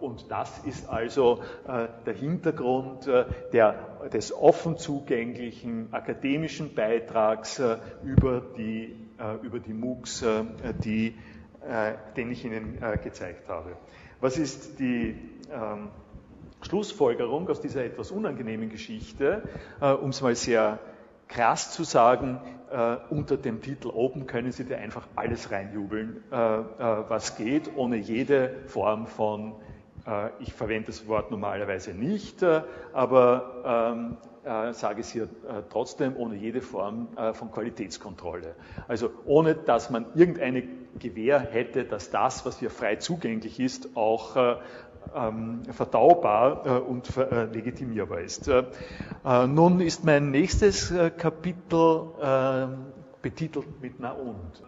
und 0.00 0.30
das 0.30 0.58
ist 0.64 0.88
also 0.88 1.40
der 1.68 2.14
Hintergrund 2.14 3.06
der, 3.52 3.74
des 4.12 4.32
offen 4.32 4.76
zugänglichen 4.76 5.88
akademischen 5.92 6.74
Beitrags 6.74 7.60
über 8.02 8.42
die 8.56 9.05
über 9.42 9.60
die 9.60 9.72
MOOCs, 9.72 10.22
äh, 10.22 10.44
die, 10.84 11.16
äh, 11.66 11.94
den 12.16 12.30
ich 12.30 12.44
Ihnen 12.44 12.78
gezeigt 13.02 13.48
habe. 13.48 13.76
Was 14.20 14.38
ist 14.38 14.78
die 14.78 15.16
ähm, 15.52 15.88
Schlussfolgerung 16.62 17.48
aus 17.48 17.60
dieser 17.60 17.84
etwas 17.84 18.10
unangenehmen 18.10 18.70
Geschichte, 18.70 19.46
um 19.80 20.08
es 20.08 20.22
mal 20.22 20.34
sehr 20.34 20.80
krass 21.28 21.72
zu 21.72 21.84
sagen, 21.84 22.40
äh, 22.70 22.96
unter 23.10 23.36
dem 23.36 23.60
Titel 23.60 23.88
Open 23.88 24.26
können 24.26 24.52
Sie 24.52 24.64
da 24.64 24.76
einfach 24.76 25.06
alles 25.16 25.50
reinjubeln, 25.50 26.22
äh, 26.30 26.36
äh, 26.36 26.64
was 27.08 27.36
geht, 27.36 27.70
ohne 27.76 27.96
jede 27.96 28.62
Form 28.66 29.06
von, 29.06 29.54
ich 30.38 30.52
verwende 30.52 30.86
das 30.86 31.08
Wort 31.08 31.30
normalerweise 31.30 31.92
nicht, 31.92 32.44
aber 32.92 33.92
ähm, 33.94 34.16
äh, 34.46 34.72
sage 34.72 35.00
es 35.00 35.10
hier 35.10 35.24
äh, 35.24 35.62
trotzdem, 35.70 36.16
ohne 36.16 36.36
jede 36.36 36.60
Form 36.60 37.08
äh, 37.16 37.34
von 37.34 37.50
Qualitätskontrolle. 37.50 38.54
Also 38.86 39.10
ohne, 39.24 39.56
dass 39.56 39.90
man 39.90 40.06
irgendeine 40.14 40.62
Gewähr 40.98 41.40
hätte, 41.40 41.84
dass 41.84 42.10
das, 42.10 42.46
was 42.46 42.60
hier 42.60 42.70
frei 42.70 42.96
zugänglich 42.96 43.58
ist, 43.58 43.96
auch 43.96 44.36
äh, 44.36 44.56
ähm, 45.14 45.62
verdaubar 45.70 46.64
äh, 46.64 46.70
und 46.78 47.16
äh, 47.16 47.46
legitimierbar 47.46 48.20
ist. 48.20 48.48
nun 49.48 49.80
ist 49.80 50.04
mein 50.04 50.30
nächstes 50.30 50.94
Kapitel 51.16 52.10
ähm, 52.22 52.86
betitelt 53.22 53.80
mit 53.82 53.98
Na 53.98 54.12
und. 54.12 54.62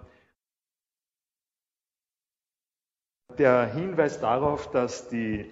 Der 3.37 3.67
Hinweis 3.67 4.21
darauf, 4.21 4.71
dass 4.71 5.09
die, 5.09 5.45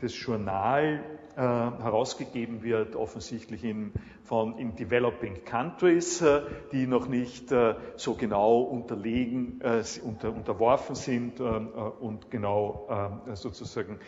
das 0.00 0.18
Journal 0.18 1.04
äh, 1.36 1.40
herausgegeben 1.40 2.62
wird, 2.62 2.96
offensichtlich 2.96 3.62
in, 3.62 3.92
von, 4.24 4.58
in 4.58 4.74
Developing 4.74 5.44
Countries, 5.44 6.22
äh, 6.22 6.40
die 6.72 6.86
noch 6.86 7.06
nicht 7.06 7.52
äh, 7.52 7.74
so 7.96 8.14
genau 8.14 8.62
unterlegen, 8.62 9.60
unter, 10.02 10.34
unterworfen 10.34 10.96
sind 10.96 11.40
und 11.40 12.30
genau 12.30 13.14
sozusagen 13.34 13.98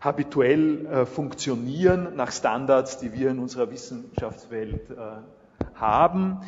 habituell 0.00 1.06
funktionieren 1.06 2.14
nach 2.16 2.32
Standards, 2.32 2.98
die 2.98 3.12
wir 3.12 3.30
in 3.30 3.38
unserer 3.38 3.70
Wissenschaftswelt 3.70 4.94
haben. 5.74 6.40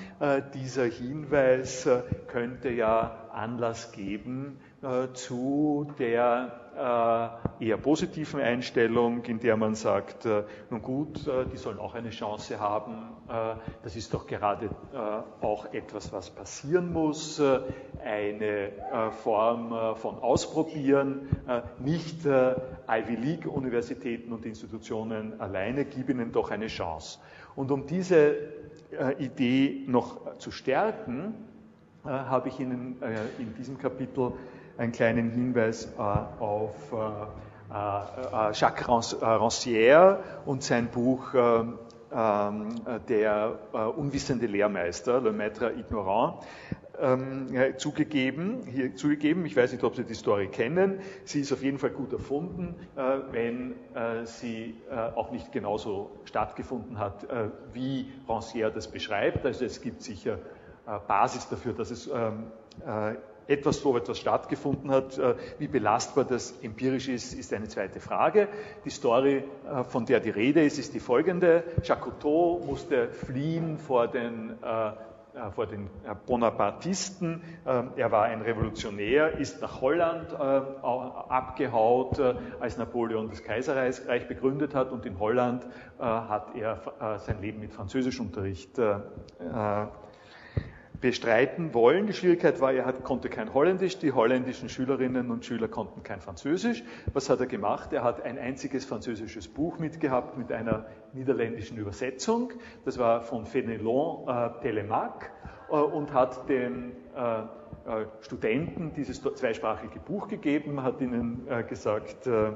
Dieser 0.55 0.85
Hinweis 0.85 1.89
könnte 2.27 2.71
ja 2.71 3.29
Anlass 3.33 3.93
geben 3.93 4.59
zu 5.15 5.93
der 5.99 6.53
eher 7.59 7.77
positiven 7.79 8.41
Einstellung, 8.41 9.25
in 9.25 9.41
der 9.41 9.57
man 9.57 9.75
sagt, 9.75 10.29
nun 10.71 10.83
gut, 10.83 11.29
die 11.53 11.57
sollen 11.57 11.79
auch 11.79 11.95
eine 11.95 12.11
Chance 12.11 12.61
haben. 12.61 13.09
Das 13.83 13.97
ist 13.97 14.15
doch 14.15 14.27
gerade 14.27 14.71
auch 15.41 15.73
etwas, 15.73 16.13
was 16.13 16.31
passieren 16.31 16.93
muss. 16.93 17.43
Eine 18.05 18.71
Form 19.25 19.97
von 19.97 20.19
Ausprobieren, 20.21 21.29
nicht 21.81 22.25
Ivy 22.25 23.17
League 23.17 23.47
Universitäten 23.47 24.33
und 24.33 24.47
Institutionen 24.47 25.41
alleine, 25.41 25.85
gib 25.85 26.09
ihnen 26.09 26.31
doch 26.31 26.53
eine 26.53 26.69
Chance. 26.69 27.19
Und 27.57 27.73
um 27.73 27.87
diese 27.87 28.37
Idee 29.19 29.83
noch 29.89 30.39
zu 30.39 30.53
stärken, 30.53 31.35
habe 32.05 32.49
ich 32.49 32.61
Ihnen 32.61 32.97
in 33.39 33.55
diesem 33.57 33.77
Kapitel 33.77 34.33
einen 34.79 34.93
kleinen 34.93 35.31
Hinweis 35.31 35.93
auf 35.99 36.75
Jacques 38.55 38.89
Rancière 38.89 40.19
und 40.47 40.63
sein 40.63 40.89
Buch 40.89 41.35
ähm, 42.11 42.75
Der 43.09 43.59
unwissende 43.97 44.47
Lehrmeister, 44.47 45.21
Le 45.21 45.33
Maître 45.33 45.71
Ignorant, 45.77 46.41
ähm, 47.01 47.49
zugegeben, 47.77 48.67
hier 48.67 48.95
zugegeben. 48.97 49.45
Ich 49.47 49.57
weiß 49.57 49.73
nicht, 49.73 49.85
ob 49.85 49.95
Sie 49.95 50.05
die 50.05 50.15
Story 50.15 50.49
kennen. 50.49 51.01
Sie 51.25 51.41
ist 51.41 51.53
auf 51.53 51.63
jeden 51.63 51.79
Fall 51.79 51.91
gut 51.91 52.13
erfunden, 52.13 52.75
äh, 52.97 53.19
wenn 53.31 53.73
äh, 53.95 54.25
sie 54.25 54.75
äh, 54.91 54.95
auch 54.95 55.31
nicht 55.31 55.53
genauso 55.53 56.11
stattgefunden 56.25 56.99
hat, 56.99 57.27
wie 57.73 58.11
Rancière 58.27 58.71
das 58.71 58.89
beschreibt. 58.89 59.47
Also 59.47 59.65
es 59.65 59.81
gibt 59.81 60.03
sicher 60.03 60.39
Basis 61.07 61.49
dafür, 61.49 61.73
dass 61.75 61.91
es 61.91 62.09
ähm, 62.09 62.47
etwas 63.49 63.81
so 63.81 63.97
etwas 63.97 64.19
stattgefunden 64.19 64.91
hat. 64.91 65.21
Wie 65.59 65.69
belastbar 65.69 66.25
das 66.25 66.55
empirisch 66.63 67.09
ist, 67.09 67.33
ist 67.33 67.53
eine 67.53 67.69
zweite 67.69 67.99
Frage. 67.99 68.49
Die 68.85 68.91
Story, 68.91 69.45
von 69.89 70.07
der 70.07 70.21
die 70.21 70.31
Rede 70.31 70.63
ist, 70.63 70.79
ist 70.79 70.95
die 70.95 71.01
folgende. 71.01 71.65
Jacques 71.83 72.25
musste 72.25 73.09
fliehen 73.09 73.79
vor 73.79 74.07
den 74.09 74.59
äh, 75.39 75.51
vor 75.51 75.67
den 75.67 75.87
äh, 76.05 76.15
Bonapartisten. 76.27 77.43
Er 77.65 78.13
war 78.13 78.25
ein 78.25 78.43
Revolutionär, 78.43 79.39
ist 79.39 79.61
nach 79.61 79.81
Holland 79.81 80.33
äh, 80.33 80.37
abgehaut, 80.37 82.21
als 82.61 82.77
Napoleon 82.79 83.29
das 83.29 83.43
Kaiserreich 83.43 84.27
begründet 84.27 84.75
hat 84.75 84.91
und 84.91 85.07
in 85.07 85.19
Holland 85.19 85.67
hat 85.99 86.55
er 86.55 87.19
sein 87.19 87.41
Leben 87.41 87.61
mit 87.61 87.73
Französischunterricht 87.73 88.79
bestreiten 91.01 91.75
wollen. 91.75 92.07
Die 92.07 92.13
Schwierigkeit 92.13 92.61
war, 92.61 92.73
er 92.73 92.93
konnte 92.93 93.29
kein 93.29 93.55
Holländisch, 93.55 93.99
die 93.99 94.13
holländischen 94.13 94.69
Schülerinnen 94.69 95.31
und 95.31 95.45
Schüler 95.45 95.69
konnten 95.69 96.03
kein 96.03 96.21
Französisch. 96.21 96.83
Was 97.13 97.31
hat 97.31 97.41
er 97.41 97.47
gemacht? 97.47 97.93
Er 97.93 98.03
hat 98.03 98.23
ein 98.23 98.39
einziges 98.39 98.85
französisches 98.85 99.49
Buch 99.49 99.79
mitgehabt 99.79 100.37
mit 100.37 100.51
einer 100.51 100.87
niederländischen 101.13 101.79
Übersetzung. 101.79 102.53
Das 102.85 102.99
war 102.99 103.23
von 103.23 103.47
Fenelon 103.47 104.29
äh, 104.29 104.61
Telemaque 104.63 105.31
äh, 105.71 105.75
und 105.75 106.13
hat 106.13 106.49
den 106.49 106.93
äh, 107.17 107.41
äh 107.41 107.47
Studenten 108.21 108.93
dieses 108.95 109.23
zweisprachige 109.23 110.01
Buch 110.01 110.29
gegeben, 110.29 110.83
hat 110.83 111.01
ihnen 111.01 111.47
äh, 111.49 111.63
gesagt, 111.63 112.27
äh, 112.27 112.53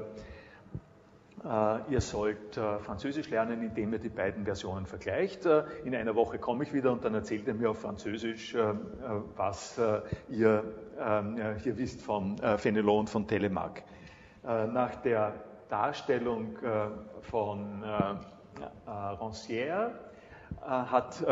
ihr 1.89 1.99
sollt 1.99 2.55
äh, 2.55 2.79
Französisch 2.79 3.29
lernen, 3.29 3.61
indem 3.61 3.91
ihr 3.91 3.99
die 3.99 4.09
beiden 4.09 4.45
Versionen 4.45 4.85
vergleicht. 4.85 5.45
Äh, 5.45 5.63
in 5.83 5.93
einer 5.93 6.15
Woche 6.15 6.39
komme 6.39 6.63
ich 6.63 6.73
wieder 6.73 6.91
und 6.93 7.03
dann 7.03 7.13
erzählt 7.15 7.47
ihr 7.47 7.53
mir 7.53 7.71
auf 7.71 7.79
Französisch, 7.79 8.55
was 9.35 9.79
ihr 10.29 10.63
ähm, 10.99 11.57
hier 11.61 11.77
wisst 11.77 12.01
von 12.01 12.37
Fenelon 12.57 13.01
und 13.01 13.09
von 13.09 13.27
Telemaque. 13.27 13.83
Nach 14.43 14.95
der 14.95 15.33
Darstellung 15.69 16.57
von 17.21 17.83
Rancière 18.85 19.91
hat 20.65 21.23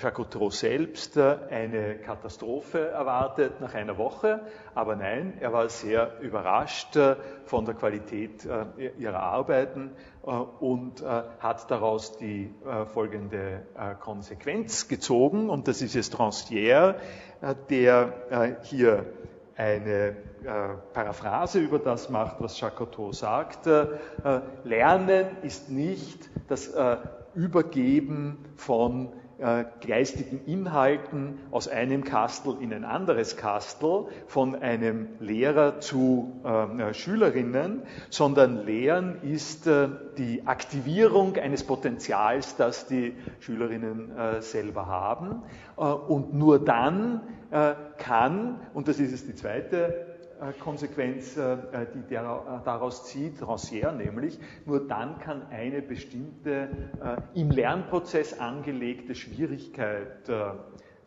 Jacques 0.00 0.16
Cousteau 0.16 0.50
selbst 0.50 1.16
äh, 1.16 1.36
eine 1.50 1.96
Katastrophe 1.96 2.88
erwartet 2.88 3.60
nach 3.60 3.74
einer 3.74 3.98
Woche, 3.98 4.40
aber 4.74 4.96
nein, 4.96 5.36
er 5.40 5.52
war 5.52 5.68
sehr 5.68 6.20
überrascht 6.20 6.96
äh, 6.96 7.16
von 7.44 7.66
der 7.66 7.74
Qualität 7.74 8.46
äh, 8.46 8.92
ihrer 8.98 9.20
Arbeiten 9.20 9.90
und 10.22 11.02
hat 11.02 11.70
daraus 11.70 12.18
die 12.18 12.54
folgende 12.92 13.62
Konsequenz 14.00 14.86
gezogen, 14.86 15.48
und 15.48 15.66
das 15.66 15.80
ist 15.80 15.94
jetzt 15.94 16.14
Rancière, 16.14 16.96
der 17.70 18.58
hier 18.64 19.06
eine 19.56 20.14
Paraphrase 20.92 21.58
über 21.58 21.78
das 21.78 22.10
macht, 22.10 22.36
was 22.40 22.60
Jacques 22.60 22.76
Cousteau 22.76 23.12
sagt. 23.12 23.66
Lernen 24.64 25.38
ist 25.40 25.70
nicht 25.70 26.28
das 26.48 26.70
Übergeben 27.34 28.38
von 28.56 29.08
äh, 29.40 29.64
geistigen 29.86 30.44
Inhalten 30.44 31.38
aus 31.50 31.66
einem 31.66 32.04
Kastel 32.04 32.56
in 32.60 32.74
ein 32.74 32.84
anderes 32.84 33.36
Kastel, 33.38 34.06
von 34.26 34.54
einem 34.54 35.08
Lehrer 35.18 35.80
zu 35.80 36.42
äh, 36.44 36.92
Schülerinnen, 36.92 37.82
sondern 38.10 38.66
Lehren 38.66 39.22
ist 39.22 39.66
äh, 39.66 39.88
die 40.18 40.46
Aktivierung 40.46 41.36
eines 41.36 41.64
Potenzials, 41.64 42.56
das 42.56 42.86
die 42.86 43.14
Schülerinnen 43.40 44.14
äh, 44.14 44.42
selber 44.42 44.86
haben. 44.86 45.42
Äh, 45.78 45.84
und 45.84 46.34
nur 46.34 46.62
dann 46.62 47.22
kann, 47.96 48.60
und 48.74 48.86
das 48.86 49.00
ist 49.00 49.10
jetzt 49.10 49.26
die 49.26 49.34
zweite 49.34 50.19
Konsequenz, 50.58 51.36
äh, 51.36 51.56
die 51.94 52.14
äh, 52.14 52.22
daraus 52.64 53.06
zieht, 53.06 53.40
Rancière 53.42 53.92
nämlich, 53.92 54.38
nur 54.66 54.86
dann 54.86 55.18
kann 55.18 55.46
eine 55.50 55.82
bestimmte 55.82 56.68
im 57.34 57.50
Lernprozess 57.50 58.38
angelegte 58.38 59.14
Schwierigkeit 59.14 60.28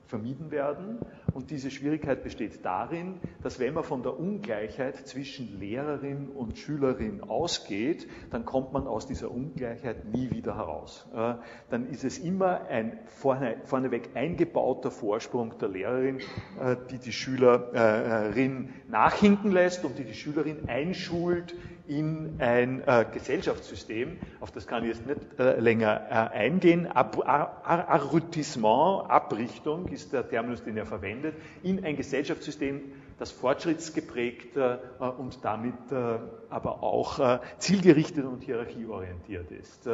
vermieden 0.07 0.51
werden. 0.51 0.99
Und 1.33 1.49
diese 1.49 1.71
Schwierigkeit 1.71 2.23
besteht 2.23 2.63
darin, 2.63 3.19
dass 3.41 3.59
wenn 3.59 3.73
man 3.73 3.83
von 3.83 4.03
der 4.03 4.19
Ungleichheit 4.19 5.07
zwischen 5.07 5.59
Lehrerin 5.59 6.29
und 6.29 6.57
Schülerin 6.57 7.21
ausgeht, 7.21 8.07
dann 8.29 8.45
kommt 8.45 8.73
man 8.73 8.87
aus 8.87 9.07
dieser 9.07 9.31
Ungleichheit 9.31 10.05
nie 10.05 10.31
wieder 10.31 10.55
heraus. 10.55 11.07
Äh, 11.15 11.35
dann 11.69 11.89
ist 11.89 12.03
es 12.03 12.19
immer 12.19 12.67
ein 12.67 12.99
vorne, 13.05 13.57
vorneweg 13.65 14.11
eingebauter 14.15 14.91
Vorsprung 14.91 15.57
der 15.59 15.69
Lehrerin, 15.69 16.19
äh, 16.59 16.75
die 16.91 16.99
die 16.99 17.11
Schülerin 17.11 18.69
nachhinken 18.87 19.51
lässt 19.51 19.83
und 19.85 19.97
die 19.97 20.03
die 20.03 20.13
Schülerin 20.13 20.67
einschult 20.67 21.55
in 21.87 22.35
ein 22.39 22.81
äh, 22.87 23.05
Gesellschaftssystem, 23.11 24.17
auf 24.39 24.51
das 24.51 24.67
kann 24.67 24.83
ich 24.83 24.95
jetzt 24.95 25.05
nicht 25.05 25.19
äh, 25.39 25.59
länger 25.59 26.01
äh, 26.09 26.37
eingehen. 26.37 26.87
Ab, 26.87 27.21
Arrutissement, 27.25 29.09
Abrichtung 29.09 29.89
ist 29.89 30.13
der 30.13 30.27
Terminus, 30.27 30.63
den 30.63 30.77
er 30.77 30.85
verwendet, 30.85 31.35
in 31.61 31.83
ein 31.83 31.97
Gesellschaftssystem, 31.97 32.81
das 33.19 33.31
fortschrittsgeprägt 33.31 34.55
äh, 34.55 34.77
und 35.17 35.43
damit 35.43 35.73
äh, 35.91 36.19
aber 36.49 36.83
auch 36.83 37.19
äh, 37.19 37.39
zielgerichtet 37.57 38.25
und 38.25 38.43
hierarchieorientiert 38.43 39.51
ist. 39.51 39.89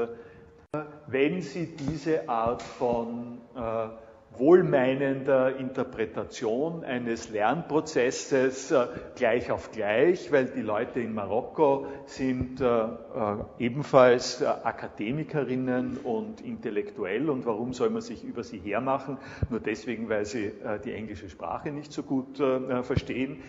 wenn 1.08 1.41
Sie 1.41 1.75
diese 1.75 2.30
Art 2.30 2.62
von 2.62 3.39
wohlmeinender 4.39 5.58
Interpretation 5.58 6.84
eines 6.84 7.30
Lernprozesses 7.30 8.71
äh, 8.71 8.88
gleich 9.15 9.52
auf 9.52 9.71
gleich, 9.71 10.32
weil 10.32 10.45
die 10.45 10.62
Leute 10.62 11.02
in 11.02 11.13
Marokko 11.13 11.86
sind 12.06 12.62
äh, 12.62 12.65
äh, 12.65 12.88
ebenfalls 13.60 14.41
Akademikerinnen 14.41 15.97
und 15.97 16.41
intellektuell 16.41 17.30
und 17.30 17.45
warum 17.45 17.73
soll 17.73 17.89
man 17.89 18.02
sich 18.02 18.23
über 18.23 18.43
sie 18.43 18.60
hermachen? 18.60 19.17
Nur 19.49 19.60
deswegen, 19.60 20.10
weil 20.10 20.25
sie 20.25 20.52
die 20.86 20.93
englische 20.93 21.30
Sprache 21.30 21.71
nicht 21.71 21.91
so 21.91 22.04
gut 22.04 22.38
verstehen. 22.38 23.41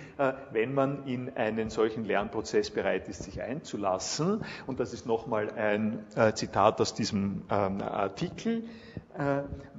Wenn 0.52 0.74
man 0.74 1.06
in 1.06 1.36
einen 1.36 1.70
solchen 1.70 2.04
Lernprozess 2.04 2.70
bereit 2.70 3.08
ist, 3.08 3.22
sich 3.22 3.40
einzulassen, 3.42 4.44
und 4.66 4.80
das 4.80 4.92
ist 4.92 5.06
nochmal 5.06 5.50
ein 5.50 6.04
Zitat 6.34 6.80
aus 6.80 6.94
diesem 6.94 7.42
ähm, 7.50 7.80
Artikel, 7.80 8.64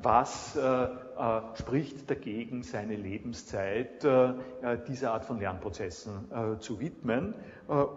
was 0.02 0.56
äh, 0.56 0.62
äh, 0.62 0.88
spricht 1.56 2.10
dagegen, 2.10 2.64
seine 2.64 2.96
Lebenszeit 2.96 4.06
dieser 4.88 5.14
Art 5.14 5.26
von 5.26 5.40
Lernprozessen 5.40 6.60
zu 6.60 6.80
widmen 6.80 7.34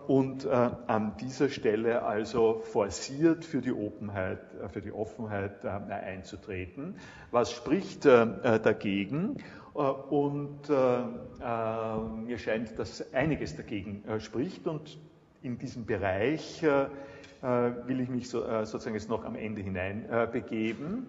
und 0.06 0.46
an 0.46 1.16
dieser 1.20 1.48
Stelle 1.48 2.02
also 2.02 2.60
forciert 2.60 3.44
für 3.44 3.60
die 3.60 3.72
Offenheit, 3.72 4.40
für 4.72 4.80
die 4.80 4.92
Offenheit 4.92 5.64
einzutreten. 5.64 6.96
Was 7.30 7.52
spricht 7.52 8.04
dagegen? 8.04 9.36
Und 9.74 10.68
mir 10.68 12.38
scheint, 12.38 12.78
dass 12.78 13.12
einiges 13.12 13.56
dagegen 13.56 14.04
spricht 14.20 14.66
und 14.66 14.98
in 15.42 15.58
diesem 15.58 15.86
Bereich 15.86 16.62
will 16.62 18.00
ich 18.00 18.08
mich 18.08 18.28
sozusagen 18.28 18.94
jetzt 18.94 19.08
noch 19.08 19.24
am 19.24 19.34
Ende 19.36 19.62
hinein 19.62 20.06
begeben. 20.32 21.06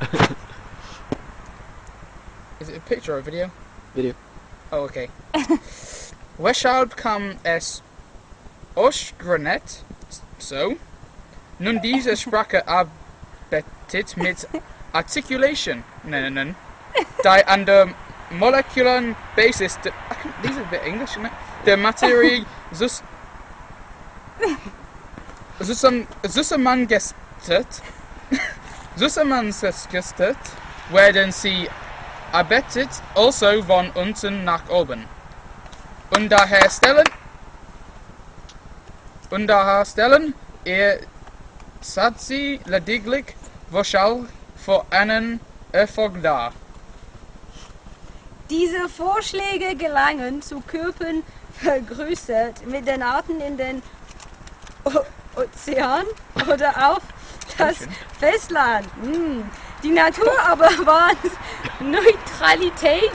Is 2.60 2.68
it 2.68 2.76
a 2.76 2.80
picture 2.80 3.14
or 3.14 3.18
a 3.18 3.22
video? 3.22 3.50
Video. 3.94 4.14
Oh, 4.72 4.80
okay. 4.82 5.08
Weshalb 6.38 6.96
kam 6.96 7.36
es 7.44 7.82
Oshgranet 8.74 9.82
so? 10.38 10.76
Nun 11.58 11.80
diese 11.80 12.16
Sprache 12.16 12.66
arbeitet 12.66 14.16
mit 14.16 14.48
Articulation 14.92 15.84
nennen, 16.02 16.56
die 17.22 17.46
an 17.46 17.66
der 17.66 17.88
molekularen 18.30 19.14
Basis 19.36 19.78
de, 19.80 19.92
these 20.42 20.56
are 20.56 20.62
a 20.62 20.70
bit 20.70 20.82
English, 20.84 21.10
isn't 21.12 21.26
it? 21.26 21.32
The 21.64 21.76
Materie 21.76 22.44
sus, 22.72 23.02
susam, 25.60 26.06
zusammengestet 28.96 30.36
werden 30.90 31.32
sie 31.32 31.68
arbeitet 32.32 32.88
also 33.14 33.62
von 33.62 33.90
unten 33.90 34.44
nach 34.44 34.68
oben. 34.68 35.06
Und 36.16 36.28
daher 36.28 36.68
stellen, 36.70 37.08
und 39.30 39.46
daher 39.46 39.84
stellen 39.84 40.34
ihr 40.64 41.00
Satzi 41.80 42.60
lediglich 42.64 43.36
Voschal 43.70 44.26
für 44.56 44.84
einen 44.90 45.40
Erfolg 45.72 46.22
dar. 46.22 46.52
Diese 48.50 48.88
Vorschläge 48.88 49.74
gelangen 49.76 50.42
zu 50.42 50.60
Körpern 50.60 51.22
vergrößert 51.60 52.66
mit 52.66 52.86
den 52.86 53.02
Arten 53.02 53.40
in 53.40 53.56
den 53.56 53.82
o 54.84 54.90
Ozean 55.40 56.04
oder 56.52 56.90
auf 56.90 57.02
das 57.58 57.86
Festland. 58.18 58.86
Hm. 59.02 59.44
Die 59.82 59.90
Natur 59.90 60.32
aber 60.46 60.64
wahrt 60.86 61.16
Neutralität, 61.80 63.10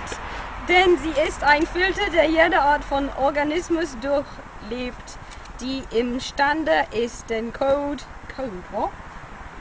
denn 0.67 0.97
sie 0.97 1.13
ist 1.27 1.43
ein 1.43 1.65
Filter, 1.65 2.09
der 2.11 2.25
jede 2.25 2.61
Art 2.61 2.83
von 2.83 3.09
Organismus 3.17 3.95
durchlebt, 4.01 5.17
die 5.61 5.83
imstande 5.97 6.71
ist, 6.91 7.29
den 7.29 7.51
Code, 7.51 8.03
Code, 8.35 8.51
what? 8.71 8.91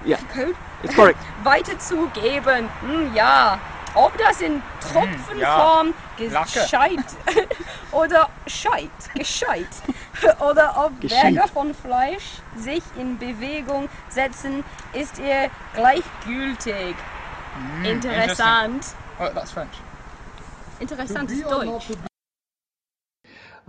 Yeah, 0.05 0.19
Code 0.33 0.55
it's 0.83 0.95
correct. 0.95 1.19
weiterzugeben. 1.45 2.69
Hm, 2.81 3.15
ja, 3.15 3.59
ob 3.95 4.17
das 4.19 4.41
in 4.41 4.63
Tropfenform 4.81 5.95
Lacke. 6.19 6.61
gescheit 6.61 7.05
oder 7.93 8.29
scheit, 8.47 8.91
gescheit 9.15 9.67
oder 10.41 10.87
ob 10.87 11.01
Gescheit. 11.01 11.35
Berge 11.35 11.49
von 11.49 11.75
Fleisch 11.75 12.41
sich 12.57 12.83
in 12.97 13.19
Bewegung 13.19 13.89
setzen, 14.09 14.65
ist 14.93 15.19
ihr 15.19 15.51
gleichgültig. 15.75 16.97
Interessant. 17.85 18.87
Oh, 19.19 19.27
that's 19.35 19.53
French. 19.53 19.81
Interessantes 20.81 21.43
Deutsch. 21.43 21.89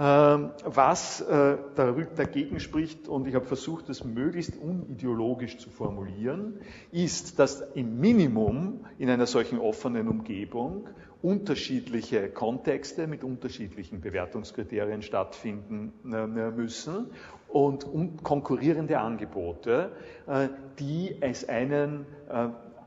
Ähm, 0.02 0.52
Was 0.64 1.20
äh, 1.20 1.58
dagegen 1.76 2.62
spricht, 2.62 3.10
und 3.10 3.28
ich 3.28 3.36
habe 3.36 3.46
versucht, 3.46 3.90
das 3.90 4.06
möglichst 4.06 4.56
unideologisch 4.56 5.58
zu 5.58 5.70
formulieren, 5.70 6.62
ist, 6.92 7.38
dass 7.38 7.60
im 7.76 8.00
Minimum 8.00 8.86
in 8.98 9.10
einer 9.10 9.26
solchen 9.28 9.60
offenen 9.60 10.08
Umgebung 10.08 10.88
unterschiedliche 11.22 12.30
Kontexte 12.30 13.08
mit 13.08 13.26
unterschiedlichen 13.26 14.00
Bewertungskriterien 14.00 15.02
stattfinden 15.02 15.92
äh, 16.06 16.28
müssen 16.52 17.08
und 17.50 17.86
un- 17.86 18.24
konkurrierende 18.24 19.00
Angebote, 19.00 19.92
äh, 20.28 20.48
die 20.80 21.18
es 21.20 21.50
einen 21.50 22.06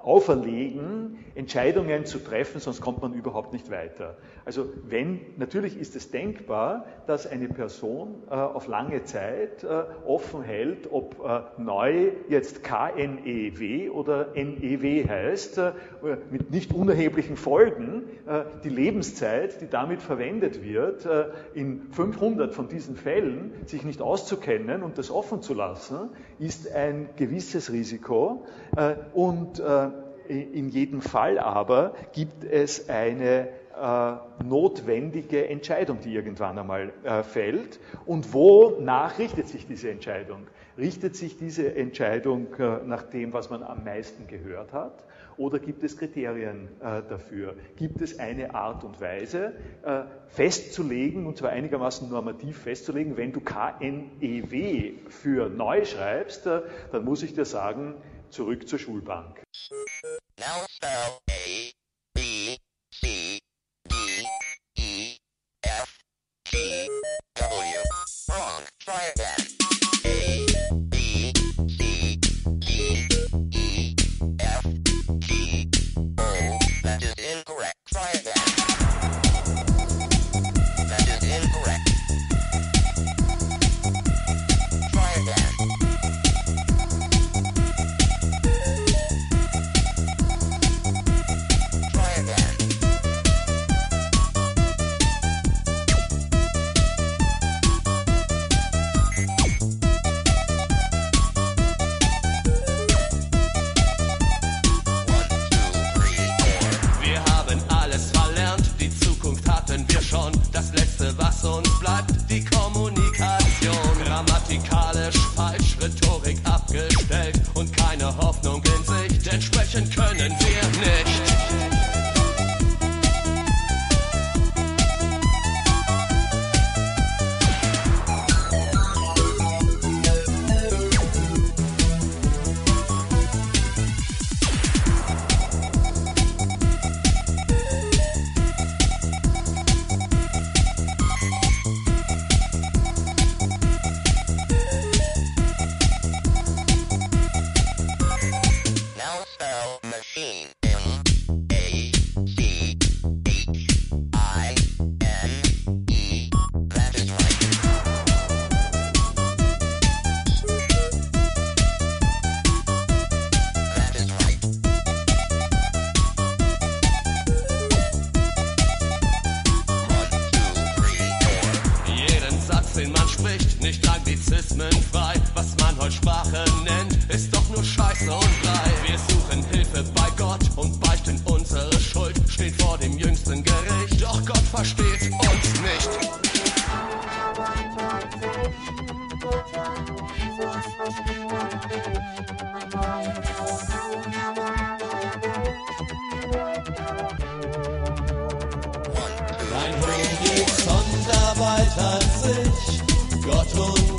auferlegen, 0.03 1.19
Entscheidungen 1.35 2.05
zu 2.05 2.19
treffen, 2.19 2.61
sonst 2.61 2.81
kommt 2.81 3.01
man 3.03 3.15
überhaupt 3.15 3.53
nicht 3.53 3.71
weiter. 3.71 4.17
Also 4.45 4.67
wenn, 4.85 5.21
natürlich 5.37 5.79
ist 5.79 5.97
es 5.97 6.11
denkbar, 6.11 6.87
dass 7.07 7.27
eine 7.27 7.49
Person 7.49 8.23
äh, 8.29 8.35
auf 8.35 8.67
lange 8.67 9.05
Zeit 9.05 9.65
äh, 9.65 9.85
offen 10.07 10.43
hält, 10.43 10.89
ob 10.91 11.25
äh, 11.25 11.61
neu 11.61 12.13
jetzt 12.29 12.65
KNEW 12.65 13.91
oder 13.91 14.29
NEW 14.35 15.09
heißt, 15.09 15.59
äh, 15.59 15.73
mit 16.31 16.51
nicht 16.51 16.75
unerheblichen 16.75 17.37
Folgen. 17.37 18.03
Äh, 18.27 18.43
die 18.65 18.69
Lebenszeit, 18.69 19.61
die 19.61 19.69
damit 19.69 20.03
verwendet 20.03 20.63
wird, 20.63 21.07
äh, 21.07 21.27
in 21.55 21.93
500 21.93 22.53
von 22.53 22.69
diesen 22.69 22.97
Fällen 22.97 23.53
sich 23.67 23.85
nicht 23.85 24.03
auszukennen 24.03 24.83
und 24.83 24.99
das 24.99 25.11
offen 25.11 25.43
zu 25.43 25.55
lassen, 25.55 26.11
ist 26.39 26.71
ein 26.73 27.09
gewisses 27.17 27.73
Risiko. 27.73 28.45
Und 29.13 29.61
äh, 29.61 29.89
in 30.41 30.69
jedem 30.69 31.01
Fall 31.01 31.39
aber 31.39 31.95
gibt 32.13 32.45
es 32.45 32.89
eine 32.89 33.49
äh, 33.81 34.13
notwendige 34.45 35.49
Entscheidung, 35.49 36.01
die 36.01 36.15
irgendwann 36.15 36.59
einmal 36.59 36.93
äh, 37.05 37.23
fällt. 37.23 37.81
Und 38.07 38.33
wonach 38.35 39.19
richtet 39.19 39.49
sich 39.49 39.67
diese 39.67 39.91
Entscheidung? 39.91 40.47
Richtet 40.79 41.17
sich 41.17 41.37
diese 41.39 41.75
Entscheidung 41.75 42.49
äh, 42.59 42.79
nach 42.85 43.03
dem, 43.03 43.33
was 43.33 43.51
man 43.51 43.63
am 43.63 43.85
meisten 43.85 44.27
gehört 44.27 44.73
hat? 44.73 45.05
Oder 45.37 45.59
gibt 45.59 45.83
es 45.83 45.97
Kriterien 45.97 46.69
äh, 46.81 47.03
dafür? 47.09 47.55
Gibt 47.77 48.03
es 48.03 48.19
eine 48.19 48.55
Art 48.55 48.85
und 48.85 49.01
Weise 49.01 49.55
äh, 49.83 50.03
festzulegen, 50.29 51.27
und 51.27 51.39
zwar 51.39 51.51
einigermaßen 51.51 52.11
normativ 52.11 52.59
festzulegen, 52.59 53.17
wenn 53.17 53.33
du 53.33 53.41
KNEW 53.41 54.93
für 55.09 55.49
neu 55.49 55.85
schreibst, 55.85 56.47
äh, 56.47 56.61
dann 56.93 57.05
muss 57.05 57.23
ich 57.23 57.35
dir 57.35 57.47
sagen, 57.47 57.95
zurück 58.33 58.67
zur 58.67 58.79
Schulbank. 58.79 59.43
Now 60.39 60.65
spell 60.71 61.21
A, 61.31 61.71
B, 62.15 62.57
C, 62.93 63.39
D, 63.89 63.95
E, 64.79 65.17
F, 65.63 65.99
G, 66.51 66.89
W. 67.35 67.83
Wrong. 68.31 68.63
Try 68.81 69.13
again. 69.15 69.42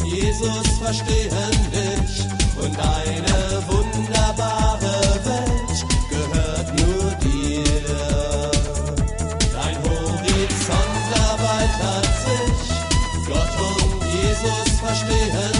Jesus 0.04 0.68
verstehen 0.82 1.32
dich 1.72 2.28
und 2.58 2.78
eine 2.78 3.64
wunderbare 3.68 5.20
Welt 5.26 5.86
gehört 6.10 6.68
nur 6.80 7.12
dir. 7.24 8.52
Dein 9.54 9.78
Horizont 9.84 11.06
erweitert 11.16 12.10
sich, 12.26 13.28
Gott 13.28 13.54
und 13.60 14.04
Jesus 14.14 14.80
verstehen 14.80 15.53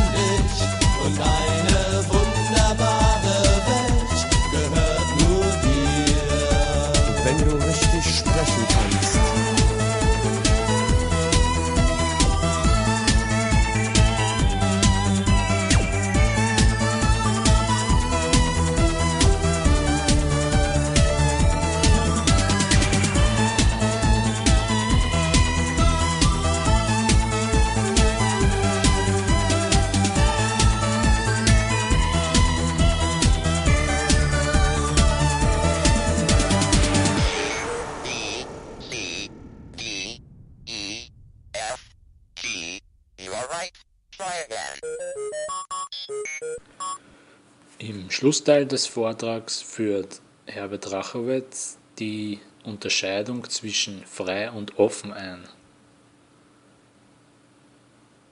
Schlussteil 48.24 48.64
des 48.66 48.88
Vortrags 48.88 49.62
führt 49.62 50.22
Herbert 50.46 50.90
Rachowitz 50.94 51.78
die 52.00 52.40
Unterscheidung 52.64 53.44
zwischen 53.50 54.06
frei 54.06 54.50
und 54.50 54.80
offen 54.80 55.12
ein. 55.12 55.44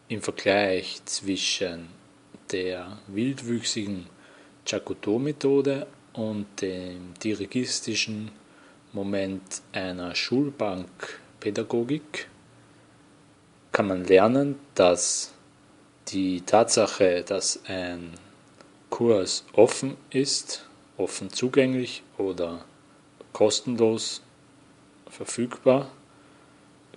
Im 0.07 0.21
Vergleich 0.21 1.01
zwischen 1.03 1.89
der 2.53 2.99
wildwüchsigen 3.07 4.07
Chakotay-Methode 4.65 5.87
und 6.13 6.45
dem 6.61 7.13
dirigistischen 7.21 8.31
Moment 8.93 9.61
einer 9.73 10.15
Schulbankpädagogik 10.15 12.29
kann 13.73 13.87
man 13.87 14.05
lernen, 14.05 14.57
dass 14.73 15.33
die 16.07 16.39
Tatsache, 16.39 17.25
dass 17.27 17.59
ein 17.65 18.13
Kurs 18.91 19.45
offen 19.53 19.97
ist, 20.11 20.69
offen 20.97 21.31
zugänglich 21.31 22.03
oder 22.19 22.63
kostenlos 23.33 24.21
verfügbar, 25.09 25.89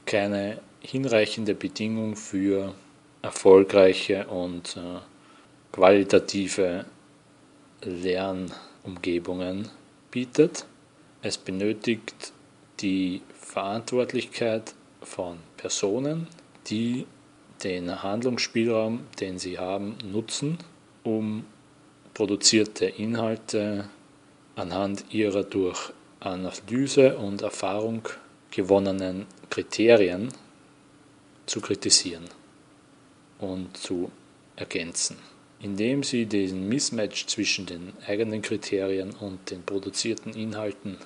keine 0.04 0.61
hinreichende 0.80 1.54
Bedingung 1.54 2.16
für 2.16 2.74
erfolgreiche 3.22 4.26
und 4.26 4.76
äh, 4.76 4.98
qualitative 5.72 6.85
Lernumgebungen 7.83 9.70
bietet. 10.11 10.66
Es 11.22 11.38
benötigt 11.38 12.33
die 12.80 13.22
Verantwortlichkeit 13.40 14.74
von 15.00 15.38
Personen, 15.57 16.26
die 16.66 17.07
den 17.62 18.02
Handlungsspielraum, 18.02 19.07
den 19.20 19.38
sie 19.38 19.59
haben, 19.59 19.96
nutzen, 20.04 20.59
um 21.02 21.44
produzierte 22.14 22.87
Inhalte 22.87 23.88
anhand 24.57 25.05
ihrer 25.11 25.42
durch 25.42 25.92
Analyse 26.20 27.18
und 27.18 27.42
Erfahrung 27.42 28.09
gewonnenen 28.50 29.27
Kriterien 29.50 30.33
zu 31.44 31.61
kritisieren 31.61 32.24
und 33.38 33.77
zu 33.77 34.11
ergänzen. 34.57 35.16
Indem 35.61 36.03
sie 36.03 36.27
diesen 36.27 36.68
Mismatch 36.68 37.27
zwischen 37.27 37.66
den 37.66 37.92
eigenen 38.07 38.42
Kriterien 38.42 39.11
und 39.12 39.50
den 39.50 39.62
produzierten 39.62 40.33
Inhalten 40.35 40.98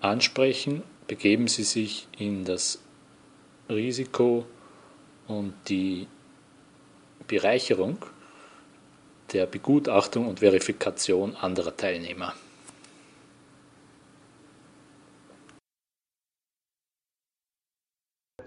ansprechen, 0.00 0.82
begeben 1.06 1.48
sie 1.48 1.64
sich 1.64 2.08
in 2.18 2.44
das 2.44 2.78
Risiko 3.68 4.44
und 5.28 5.54
die 5.68 6.06
Bereicherung 7.26 7.98
der 9.32 9.46
Begutachtung 9.46 10.28
und 10.28 10.40
Verifikation 10.40 11.36
anderer 11.36 11.76
Teilnehmer. 11.76 12.34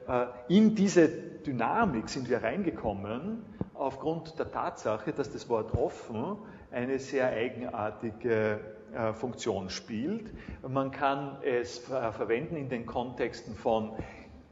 Äh, 0.07 0.25
In 0.47 0.75
diese 0.75 1.07
Dynamik 1.07 2.09
sind 2.09 2.29
wir 2.29 2.43
reingekommen 2.43 3.43
aufgrund 3.73 4.37
der 4.39 4.51
Tatsache, 4.51 5.11
dass 5.11 5.31
das 5.31 5.49
Wort 5.49 5.73
offen 5.75 6.37
eine 6.71 6.99
sehr 6.99 7.29
eigenartige 7.29 8.59
äh, 8.93 9.13
Funktion 9.13 9.69
spielt. 9.69 10.31
Man 10.67 10.91
kann 10.91 11.37
es 11.43 11.79
ver 11.79 12.11
verwenden 12.13 12.55
in 12.55 12.69
den 12.69 12.85
Kontexten 12.85 13.55
von 13.55 13.93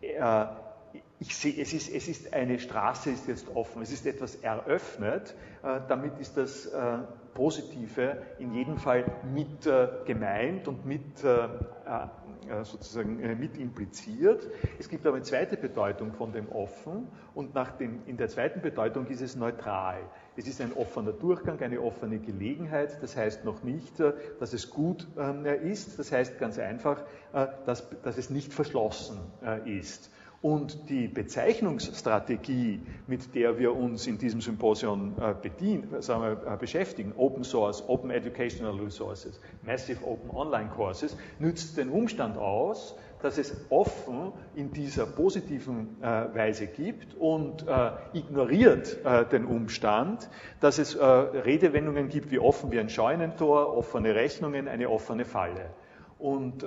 äh, 0.02 0.46
ich 1.24 1.38
sehe, 1.38 1.62
es 1.62 1.74
ist, 1.74 1.90
es 1.90 2.10
ist 2.10 2.34
eine 2.34 2.60
Straße 2.60 3.10
ist 3.10 3.30
jetzt 3.30 3.48
offen, 3.56 3.82
es 3.82 3.94
ist 3.94 4.06
etwas 4.06 4.36
eröffnet, 4.36 5.34
äh, 5.64 5.80
damit 5.88 6.20
ist 6.20 6.36
das 6.36 6.66
äh, 6.66 6.98
Positive 7.34 8.22
in 8.40 8.54
jedem 8.54 8.78
Fall 8.78 9.06
mit 9.34 9.66
äh, 9.66 9.88
gemeint 10.06 10.68
und 10.68 10.86
mit 10.86 11.24
äh, 11.24 11.48
äh, 12.50 12.66
sozusagen 12.66 13.22
äh, 13.22 13.36
mit 13.36 13.58
impliziert. 13.58 14.50
Es 14.80 14.90
gibt 14.90 15.08
aber 15.08 15.16
eine 15.16 15.24
zweite 15.24 15.56
Bedeutung 15.56 16.12
von 16.12 16.34
dem 16.34 16.50
offen 16.50 17.08
und 17.34 17.56
nach 17.56 17.72
dem, 17.72 18.02
in 18.06 18.18
der 18.18 18.28
zweiten 18.28 18.60
Bedeutung 18.62 19.08
ist 19.08 19.22
es 19.22 19.38
neutral. 19.38 20.02
Es 20.36 20.46
ist 20.46 20.60
ein 20.60 20.74
offener 20.74 21.14
Durchgang, 21.14 21.62
eine 21.62 21.80
offene 21.80 22.20
Gelegenheit. 22.20 23.02
Das 23.02 23.16
heißt 23.16 23.46
noch 23.46 23.64
nicht, 23.64 23.94
dass 24.00 24.52
es 24.52 24.70
gut 24.70 25.08
ähm, 25.18 25.46
ist. 25.46 25.98
Das 25.98 26.12
heißt 26.12 26.38
ganz 26.38 26.60
einfach, 26.60 27.04
dass, 27.66 27.88
dass 28.02 28.18
es 28.18 28.30
nicht 28.30 28.54
verschlossen 28.54 29.20
ist. 29.66 30.12
Und 30.44 30.90
die 30.90 31.08
Bezeichnungsstrategie, 31.08 32.82
mit 33.08 33.34
der 33.34 33.60
wir 33.60 33.74
uns 33.78 34.08
in 34.08 34.18
diesem 34.18 34.42
Symposium 34.42 35.16
äh, 35.18 36.02
sagen 36.02 36.22
wir, 36.22 36.54
äh, 36.54 36.58
beschäftigen, 36.58 37.14
Open 37.16 37.46
Source, 37.46 37.82
Open 37.88 38.12
Educational 38.12 38.78
Resources, 38.78 39.40
Massive 39.66 40.04
Open 40.06 40.30
Online 40.32 40.70
Courses, 40.70 41.16
nützt 41.40 41.78
den 41.78 41.88
Umstand 41.88 42.38
aus, 42.38 42.94
dass 43.22 43.38
es 43.38 43.56
offen 43.70 44.34
in 44.54 44.74
dieser 44.74 45.06
positiven 45.06 45.96
äh, 46.02 46.06
Weise 46.36 46.68
gibt 46.68 47.16
und 47.16 47.66
äh, 47.66 47.92
ignoriert 48.12 48.98
äh, 49.06 49.26
den 49.26 49.46
Umstand, 49.46 50.30
dass 50.60 50.78
es 50.78 50.94
äh, 50.94 51.06
Redewendungen 51.06 52.10
gibt 52.10 52.32
wie 52.32 52.40
offen 52.40 52.70
wie 52.70 52.82
ein 52.82 52.90
Scheunentor, 52.90 53.78
offene 53.78 54.14
Rechnungen, 54.14 54.68
eine 54.68 54.90
offene 54.90 55.24
Falle. 55.24 55.70
Und 56.20 56.66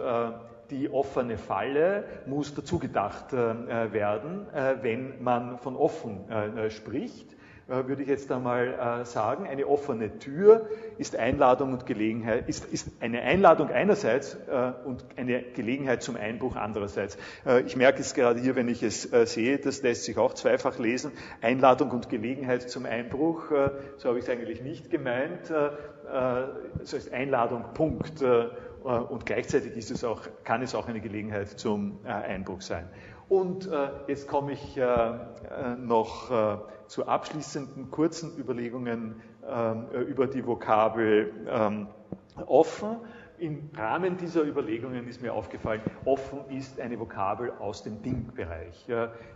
die 0.70 0.90
offene 0.90 1.38
Falle 1.38 2.04
muss 2.26 2.54
dazu 2.54 2.78
gedacht 2.78 3.32
äh, 3.32 3.92
werden, 3.92 4.46
äh, 4.52 4.76
wenn 4.82 5.22
man 5.22 5.58
von 5.58 5.76
offen 5.76 6.28
äh, 6.30 6.70
spricht. 6.70 7.34
Würde 7.68 8.02
ich 8.02 8.08
jetzt 8.08 8.30
einmal 8.30 9.04
sagen, 9.06 9.48
eine 9.48 9.66
offene 9.66 10.20
Tür 10.20 10.68
ist 10.98 11.16
Einladung 11.16 11.72
und 11.72 11.84
Gelegenheit, 11.84 12.48
ist, 12.48 12.64
ist 12.72 12.88
eine 13.00 13.22
Einladung 13.22 13.70
einerseits 13.70 14.36
und 14.84 15.04
eine 15.16 15.42
Gelegenheit 15.42 16.00
zum 16.00 16.14
Einbruch 16.14 16.54
andererseits. 16.54 17.18
Ich 17.66 17.74
merke 17.74 18.02
es 18.02 18.14
gerade 18.14 18.38
hier, 18.38 18.54
wenn 18.54 18.68
ich 18.68 18.84
es 18.84 19.02
sehe, 19.02 19.58
das 19.58 19.82
lässt 19.82 20.04
sich 20.04 20.16
auch 20.16 20.34
zweifach 20.34 20.78
lesen. 20.78 21.10
Einladung 21.42 21.90
und 21.90 22.08
Gelegenheit 22.08 22.70
zum 22.70 22.86
Einbruch, 22.86 23.50
so 23.96 24.08
habe 24.10 24.20
ich 24.20 24.26
es 24.26 24.30
eigentlich 24.30 24.62
nicht 24.62 24.88
gemeint. 24.88 25.50
Das 25.50 26.92
heißt 26.92 27.12
Einladung, 27.12 27.64
Punkt. 27.74 28.22
Äh, 28.86 28.90
und 28.90 29.26
gleichzeitig 29.26 29.76
ist 29.76 29.90
es 29.90 30.04
auch, 30.04 30.22
kann 30.44 30.62
es 30.62 30.74
auch 30.74 30.88
eine 30.88 31.00
Gelegenheit 31.00 31.48
zum 31.48 31.98
äh, 32.04 32.08
Einbruch 32.08 32.62
sein. 32.62 32.88
Und 33.28 33.66
äh, 33.66 33.88
jetzt 34.06 34.28
komme 34.28 34.52
ich 34.52 34.78
noch 35.78 36.62
zu 36.86 37.08
abschließenden 37.08 37.90
kurzen 37.90 38.38
Überlegungen 38.38 39.20
ähm, 39.44 39.86
über 40.06 40.28
die 40.28 40.46
Vokabel 40.46 41.32
ähm, 41.48 41.88
offen. 42.46 42.98
im 43.38 43.68
Rahmen 43.76 44.16
dieser 44.16 44.44
Überlegungen 44.44 45.08
ist 45.08 45.22
mir 45.22 45.32
aufgefallen, 45.32 45.80
offen 46.04 46.48
ist 46.50 46.78
eine 46.78 47.00
Vokabel 47.00 47.50
aus 47.58 47.82
dem 47.82 48.00
Ding-Bereich. 48.00 48.86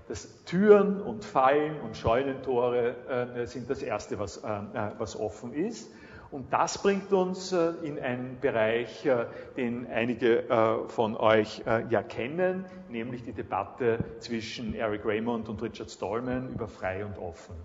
Das 0.06 0.44
Türen 0.44 1.00
und 1.02 1.24
Fallen 1.24 1.80
und 1.80 1.96
Scheunentore 1.96 3.44
sind 3.46 3.68
das 3.68 3.82
Erste, 3.82 4.20
was, 4.20 4.42
was 4.42 5.18
offen 5.18 5.52
ist. 5.52 5.90
Und 6.30 6.52
das 6.52 6.80
bringt 6.80 7.12
uns 7.12 7.52
in 7.52 7.98
einen 7.98 8.38
Bereich, 8.40 9.08
den 9.56 9.88
einige 9.88 10.84
von 10.88 11.16
euch 11.16 11.62
ja 11.66 12.02
kennen, 12.02 12.66
nämlich 12.88 13.24
die 13.24 13.32
Debatte 13.32 13.98
zwischen 14.20 14.74
Eric 14.74 15.04
Raymond 15.04 15.48
und 15.48 15.60
Richard 15.60 15.90
Stallman 15.90 16.50
über 16.50 16.68
frei 16.68 17.04
und 17.04 17.18
offen. 17.18 17.56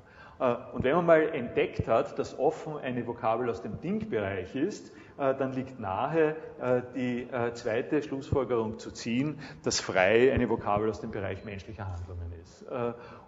Und 0.74 0.84
wenn 0.84 0.96
man 0.96 1.06
mal 1.06 1.30
entdeckt 1.30 1.88
hat, 1.88 2.18
dass 2.18 2.38
offen 2.40 2.78
eine 2.78 3.06
Vokabel 3.06 3.50
aus 3.50 3.62
dem 3.62 3.80
Ding-Bereich 3.82 4.56
ist, 4.56 4.92
äh, 5.18 5.34
dann 5.36 5.54
liegt 5.54 5.80
nahe, 5.80 6.36
äh, 6.60 6.82
die 6.94 7.22
äh, 7.24 7.54
zweite 7.54 8.02
Schlussfolgerung 8.02 8.80
zu 8.80 8.92
ziehen, 8.92 9.40
dass 9.64 9.80
frei 9.80 10.34
eine 10.34 10.50
Vokabel 10.50 10.90
aus 10.90 11.00
dem 11.00 11.12
Bereich 11.12 11.46
menschlicher 11.46 11.88
Handlungen 11.88 12.34
ist. 12.42 12.66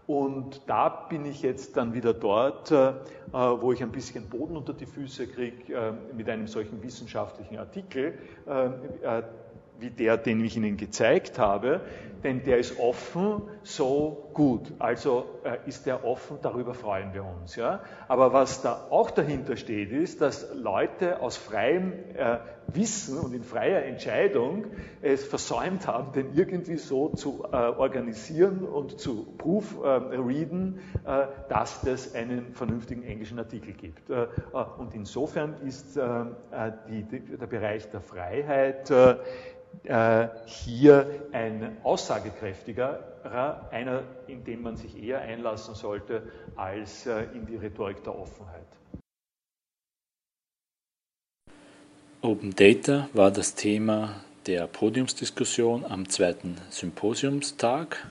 Und 0.08 0.62
da 0.68 0.88
bin 0.88 1.26
ich 1.26 1.42
jetzt 1.42 1.76
dann 1.76 1.94
wieder 1.94 2.14
dort, 2.14 2.72
wo 2.72 3.74
ich 3.74 3.84
ein 3.84 3.92
bisschen 3.92 4.30
Boden 4.30 4.56
unter 4.56 4.74
die 4.74 4.86
Füße 4.86 5.28
kriege 5.28 5.94
mit 6.16 6.30
einem 6.30 6.48
solchen 6.48 6.82
wissenschaftlichen 6.82 7.58
Artikel, 7.58 8.18
wie 9.80 9.90
der, 9.90 10.18
den 10.18 10.44
ich 10.44 10.58
Ihnen 10.58 10.78
gezeigt 10.78 11.40
habe, 11.40 11.82
denn 12.24 12.44
der 12.44 12.58
ist 12.58 12.80
offen, 12.80 13.44
so 13.64 14.30
gut. 14.34 14.74
Also 14.80 15.26
äh, 15.44 15.58
ist 15.68 15.86
der 15.86 16.04
offen, 16.04 16.38
darüber 16.42 16.74
freuen 16.74 17.14
wir 17.14 17.24
uns. 17.24 17.56
Ja? 17.56 17.82
Aber 18.08 18.34
was 18.34 18.62
da 18.62 18.88
auch 18.90 19.12
dahinter 19.12 19.56
steht, 19.56 19.92
ist, 19.92 20.22
dass 20.22 20.48
Leute 20.54 21.22
aus 21.22 21.38
freiem 21.38 21.94
äh, 22.16 22.38
Wissen 22.68 23.18
und 23.20 23.34
in 23.34 23.44
freier 23.44 23.84
Entscheidung 23.84 24.66
es 25.02 25.24
versäumt 25.24 25.88
haben, 25.88 26.12
den 26.12 26.34
irgendwie 26.34 26.78
so 26.78 27.10
zu 27.10 27.46
äh, 27.46 27.56
organisieren 27.56 28.66
und 28.66 29.00
zu 29.00 29.26
proofreaden, 29.38 30.80
äh, 31.06 31.22
äh, 31.22 31.28
dass 31.50 31.84
es 31.86 32.14
einen 32.14 32.54
vernünftigen 32.54 33.04
englischen 33.04 33.40
Artikel 33.40 33.74
gibt. 33.74 34.10
Äh, 34.10 34.28
und 34.78 34.94
insofern 34.94 35.56
ist 35.66 35.98
die, 35.98 37.04
der 37.04 37.48
Bereich 37.48 37.90
der 37.90 38.02
Freiheit 38.02 38.92
äh, 39.84 40.28
hier 40.46 41.28
ein 41.32 41.78
aussagekräftigerer, 41.84 43.70
einer, 43.72 44.04
in 44.28 44.44
dem 44.44 44.62
man 44.64 44.76
sich 44.76 45.02
eher 45.02 45.22
einlassen 45.22 45.76
sollte, 45.76 46.24
als 46.56 47.06
äh, 47.06 47.24
in 47.34 47.46
die 47.46 47.56
Rhetorik 47.56 48.04
der 48.04 48.18
Offenheit. 48.18 48.66
Open 52.22 52.56
Data 52.56 53.08
war 53.14 53.32
das 53.32 53.56
Thema 53.56 54.16
der 54.48 54.68
Podiumsdiskussion 54.68 55.86
am 55.86 56.10
zweiten 56.10 56.58
Symposiumstag 56.70 58.08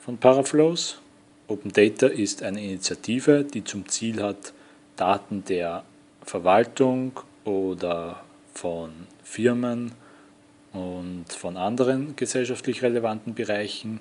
von 0.00 0.16
Paraflows. 0.18 1.00
Open 1.48 1.72
Data 1.72 2.06
ist 2.06 2.42
eine 2.42 2.62
Initiative, 2.62 3.44
die 3.44 3.64
zum 3.64 3.88
Ziel 3.88 4.22
hat, 4.22 4.52
Daten 4.96 5.44
der 5.44 5.84
Verwaltung 6.22 7.20
oder 7.44 8.22
von 8.54 8.92
Firmen 9.22 9.92
und 10.76 11.32
von 11.32 11.56
anderen 11.56 12.14
gesellschaftlich 12.16 12.82
relevanten 12.82 13.34
Bereichen 13.34 14.00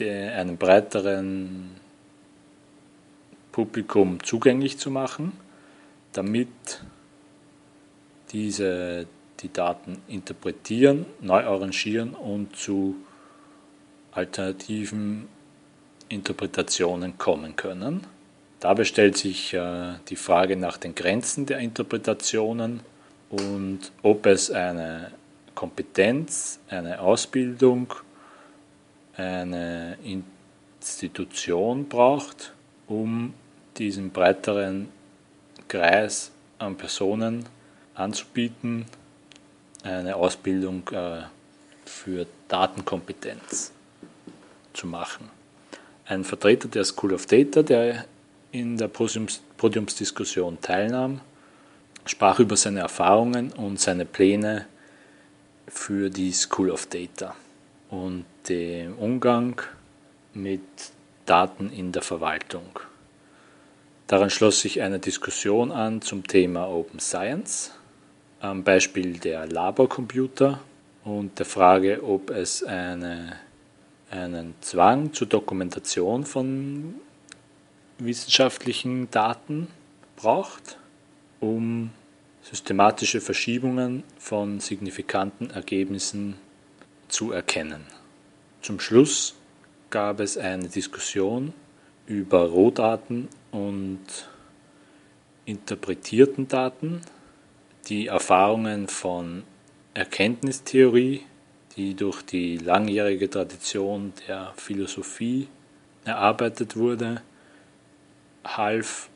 einem 0.00 0.56
breiteren 0.56 1.72
Publikum 3.52 4.22
zugänglich 4.22 4.78
zu 4.78 4.90
machen, 4.90 5.32
damit 6.12 6.48
diese 8.32 9.06
die 9.40 9.52
Daten 9.52 10.00
interpretieren, 10.08 11.06
neu 11.20 11.44
arrangieren 11.44 12.14
und 12.14 12.56
zu 12.56 12.96
alternativen 14.12 15.28
Interpretationen 16.08 17.18
kommen 17.18 17.56
können. 17.56 18.06
Dabei 18.58 18.84
stellt 18.84 19.16
sich 19.16 19.54
äh, 19.54 19.94
die 20.08 20.16
Frage 20.16 20.56
nach 20.56 20.76
den 20.76 20.94
Grenzen 20.94 21.46
der 21.46 21.58
Interpretationen 21.58 22.80
und 23.30 23.92
ob 24.02 24.26
es 24.26 24.50
eine 24.50 25.12
Kompetenz, 25.54 26.58
eine 26.68 27.00
Ausbildung, 27.00 27.94
eine 29.16 29.98
Institution 30.02 31.88
braucht, 31.88 32.52
um 32.86 33.34
diesen 33.76 34.10
breiteren 34.10 34.88
Kreis 35.68 36.30
an 36.58 36.76
Personen 36.76 37.46
anzubieten, 37.94 38.86
eine 39.82 40.16
Ausbildung 40.16 40.88
äh, 40.92 41.22
für 41.84 42.26
Datenkompetenz 42.48 43.72
zu 44.72 44.86
machen. 44.86 45.30
Ein 46.06 46.24
Vertreter 46.24 46.68
der 46.68 46.84
School 46.84 47.14
of 47.14 47.26
Data, 47.26 47.62
der 47.62 48.04
in 48.52 48.76
der 48.76 48.88
Podiumsdiskussion 48.88 50.60
teilnahm, 50.60 51.20
sprach 52.04 52.40
über 52.40 52.56
seine 52.56 52.80
Erfahrungen 52.80 53.52
und 53.52 53.78
seine 53.78 54.04
Pläne 54.04 54.66
für 55.70 56.10
die 56.10 56.32
School 56.32 56.70
of 56.70 56.86
Data 56.86 57.34
und 57.90 58.24
den 58.48 58.94
Umgang 58.94 59.60
mit 60.34 60.60
Daten 61.26 61.70
in 61.70 61.92
der 61.92 62.02
Verwaltung. 62.02 62.80
Daran 64.06 64.30
schloss 64.30 64.60
sich 64.60 64.82
eine 64.82 64.98
Diskussion 64.98 65.70
an 65.70 66.02
zum 66.02 66.26
Thema 66.26 66.68
Open 66.68 66.98
Science, 66.98 67.72
am 68.40 68.64
Beispiel 68.64 69.18
der 69.18 69.46
Laborcomputer 69.46 70.60
und 71.04 71.38
der 71.38 71.46
Frage, 71.46 72.02
ob 72.02 72.30
es 72.30 72.64
eine, 72.64 73.36
einen 74.10 74.54
Zwang 74.60 75.12
zur 75.12 75.28
Dokumentation 75.28 76.24
von 76.24 76.96
wissenschaftlichen 77.98 79.10
Daten 79.10 79.68
braucht, 80.16 80.78
um 81.38 81.90
systematische 82.42 83.20
Verschiebungen 83.20 84.02
von 84.18 84.60
signifikanten 84.60 85.50
Ergebnissen 85.50 86.36
zu 87.08 87.32
erkennen. 87.32 87.84
Zum 88.62 88.80
Schluss 88.80 89.34
gab 89.90 90.20
es 90.20 90.38
eine 90.38 90.68
Diskussion 90.68 91.52
über 92.06 92.48
Rohdaten 92.48 93.28
und 93.50 94.00
interpretierten 95.44 96.48
Daten, 96.48 97.02
die 97.88 98.06
Erfahrungen 98.06 98.88
von 98.88 99.44
Erkenntnistheorie, 99.94 101.22
die 101.76 101.94
durch 101.94 102.22
die 102.22 102.58
langjährige 102.58 103.28
Tradition 103.28 104.12
der 104.28 104.52
Philosophie 104.56 105.48
erarbeitet 106.04 106.76
wurde, 106.76 107.22
half 108.44 109.08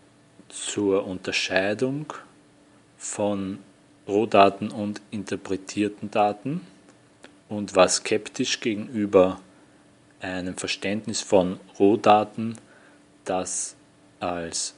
zur 0.49 1.07
Unterscheidung 1.07 2.13
von 3.05 3.59
Rohdaten 4.09 4.71
und 4.71 5.01
interpretierten 5.11 6.11
Daten 6.11 6.67
und 7.49 7.77
war 7.77 7.88
skeptisch 7.88 8.61
gegenüber 8.61 9.40
einem 10.21 10.57
Verständnis 10.57 11.21
von 11.21 11.61
Rohdaten, 11.79 12.57
das 13.25 13.77
als 14.21 14.75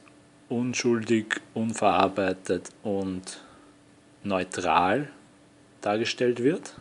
unschuldig, 0.48 1.40
unverarbeitet 1.54 2.70
und 2.82 3.40
neutral 4.24 5.08
dargestellt 5.80 6.42
wird. 6.42 6.74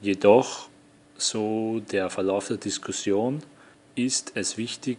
Jedoch, 0.00 0.68
so 1.18 1.80
der 1.92 2.08
Verlauf 2.08 2.48
der 2.48 2.56
Diskussion, 2.56 3.42
ist 3.94 4.32
es 4.34 4.56
wichtig, 4.56 4.98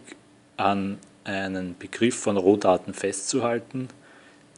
an 0.56 0.98
einen 1.24 1.76
Begriff 1.76 2.16
von 2.16 2.36
Rohdaten 2.36 2.94
festzuhalten, 2.94 3.88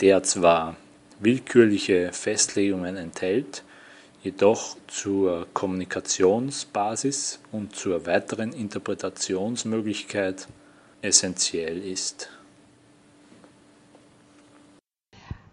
der 0.00 0.22
zwar 0.22 0.76
willkürliche 1.20 2.12
Festlegungen 2.12 2.96
enthält, 2.96 3.62
jedoch 4.22 4.76
zur 4.86 5.46
Kommunikationsbasis 5.54 7.40
und 7.52 7.74
zur 7.74 8.06
weiteren 8.06 8.52
Interpretationsmöglichkeit 8.52 10.48
essentiell 11.02 11.82
ist. 11.82 12.28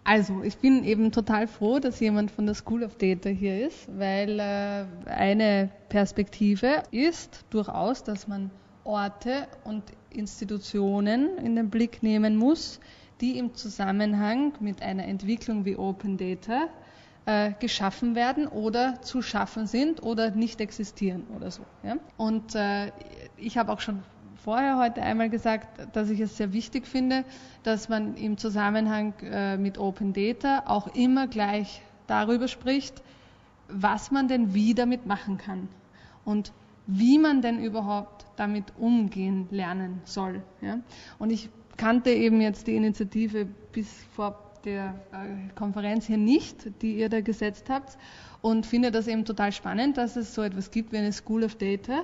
Also, 0.04 0.42
ich 0.42 0.58
bin 0.58 0.86
eben 0.86 1.12
total 1.12 1.48
froh, 1.48 1.80
dass 1.80 2.00
jemand 2.00 2.32
von 2.32 2.46
der 2.46 2.56
School 2.56 2.84
of 2.84 2.96
Data 2.96 3.28
hier 3.28 3.68
ist, 3.68 3.90
weil 3.98 4.40
äh, 4.40 4.86
eine 5.06 5.70
Perspektive 5.90 6.84
ist 6.92 7.44
durchaus, 7.50 8.06
dass 8.06 8.26
man 8.26 8.50
Orte 8.86 9.48
und 9.66 9.84
Institutionen 10.10 11.38
in 11.40 11.58
den 11.58 11.70
Blick 11.70 12.04
nehmen 12.04 12.38
muss, 12.38 12.80
die 13.22 13.38
im 13.38 13.56
Zusammenhang 13.56 14.54
mit 14.60 14.82
einer 14.82 15.06
Entwicklung 15.06 15.66
wie 15.66 15.76
Open 15.76 16.18
Data 16.18 16.68
äh, 17.26 17.54
geschaffen 17.60 18.16
werden 18.16 18.48
oder 18.48 19.02
zu 19.02 19.22
schaffen 19.22 19.68
sind 19.68 20.02
oder 20.04 20.32
nicht 20.32 20.62
existieren 20.62 21.24
oder 21.36 21.52
so. 21.52 21.64
Ja? 21.84 21.98
Und 22.16 22.56
äh, 22.56 22.92
ich 23.38 23.58
habe 23.58 23.72
auch 23.72 23.82
schon 23.82 24.04
vorher 24.36 24.78
heute 24.78 25.02
einmal 25.02 25.30
gesagt, 25.30 25.68
dass 25.96 26.10
ich 26.10 26.20
es 26.20 26.38
sehr 26.38 26.54
wichtig 26.54 26.88
finde, 26.88 27.26
dass 27.64 27.90
man 27.90 28.16
im 28.16 28.38
Zusammenhang 28.38 29.14
äh, 29.22 29.58
mit 29.58 29.78
Open 29.78 30.14
Data 30.14 30.64
auch 30.68 30.96
immer 30.96 31.28
gleich 31.28 31.82
darüber 32.08 32.48
spricht, 32.48 33.04
was 33.68 34.12
man 34.12 34.28
denn 34.28 34.54
wie 34.54 34.74
damit 34.74 35.06
machen 35.06 35.38
kann 35.38 35.68
und 36.24 36.54
wie 36.86 37.20
man 37.20 37.42
denn 37.42 37.60
überhaupt 37.60 38.26
damit 38.38 38.72
umgehen 38.78 39.48
lernen 39.52 40.02
soll. 40.06 40.42
Ja? 40.62 40.80
Und 41.20 41.32
ich 41.32 41.50
kannte 41.78 42.10
eben 42.12 42.42
jetzt 42.42 42.68
die 42.68 42.76
Initiative 42.76 43.48
bis 43.72 43.88
vor 44.16 44.44
der 44.66 44.96
äh, 45.12 45.54
Konferenz 45.56 46.08
hier 46.08 46.18
nicht, 46.18 46.82
die 46.82 46.98
ihr 46.98 47.10
da 47.10 47.22
gesetzt 47.22 47.70
habt 47.70 47.98
und 48.42 48.66
finde 48.66 48.92
das 48.92 49.08
eben 49.08 49.24
total 49.26 49.52
spannend, 49.52 49.98
dass 49.98 50.16
es 50.16 50.34
so 50.34 50.42
etwas 50.42 50.72
gibt 50.72 50.92
wie 50.92 50.98
eine 50.98 51.14
School 51.14 51.44
of 51.44 51.56
Data 51.56 52.04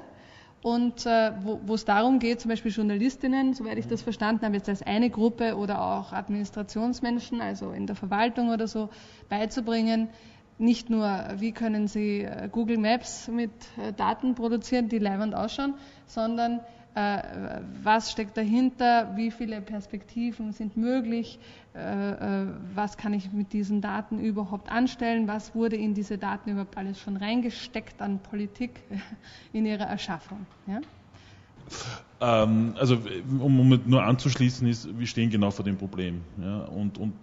und 0.62 1.06
äh, 1.06 1.32
wo 1.44 1.74
es 1.74 1.84
darum 1.84 2.20
geht, 2.20 2.40
zum 2.40 2.50
Beispiel 2.50 2.72
Journalistinnen, 2.72 3.54
soweit 3.54 3.78
ich 3.78 3.88
das 3.88 4.02
verstanden 4.02 4.46
habe, 4.46 4.56
jetzt 4.56 4.70
als 4.70 4.82
eine 4.82 5.10
Gruppe 5.10 5.58
oder 5.58 5.82
auch 5.82 6.14
Administrationsmenschen, 6.14 7.42
also 7.42 7.72
in 7.72 7.86
der 7.86 7.98
Verwaltung 7.98 8.50
oder 8.50 8.68
so, 8.68 8.90
beizubringen, 9.28 10.08
nicht 10.58 10.90
nur, 10.90 11.26
wie 11.38 11.52
können 11.52 11.88
Sie 11.88 12.22
äh, 12.22 12.48
Google 12.50 12.78
Maps 12.78 13.28
mit 13.28 13.52
äh, 13.78 13.92
Daten 13.92 14.36
produzieren, 14.36 14.88
die 14.88 15.00
leibend 15.00 15.36
ausschauen, 15.36 15.74
sondern 16.06 16.62
was 16.96 18.12
steckt 18.12 18.38
dahinter, 18.38 19.16
wie 19.16 19.32
viele 19.32 19.62
Perspektiven 19.62 20.52
sind 20.52 20.78
möglich, 20.78 21.40
was 21.74 22.98
kann 22.98 23.14
ich 23.14 23.32
mit 23.32 23.52
diesen 23.52 23.82
Daten 23.82 24.20
überhaupt 24.20 24.72
anstellen, 24.72 25.28
was 25.28 25.56
wurde 25.56 25.76
in 25.76 25.96
diese 25.96 26.18
Daten 26.18 26.52
überhaupt 26.52 26.78
alles 26.78 27.00
schon 27.00 27.18
reingesteckt 27.18 28.02
an 28.02 28.20
Politik 28.20 28.82
in 29.54 29.66
ihrer 29.66 29.86
Erschaffung. 29.86 30.46
Ja? 30.68 30.82
Ähm, 32.22 32.76
also 32.78 32.98
um, 33.40 33.82
nur 33.86 34.04
anzuschließen 34.04 34.68
ist, 34.68 34.98
wir 34.98 35.08
stehen 35.08 35.30
genau 35.30 35.52
vor 35.52 35.66
dem 35.66 35.78
Problem. 35.78 36.22
Ja? 36.42 36.60
Und, 36.66 36.98
und 36.98 37.14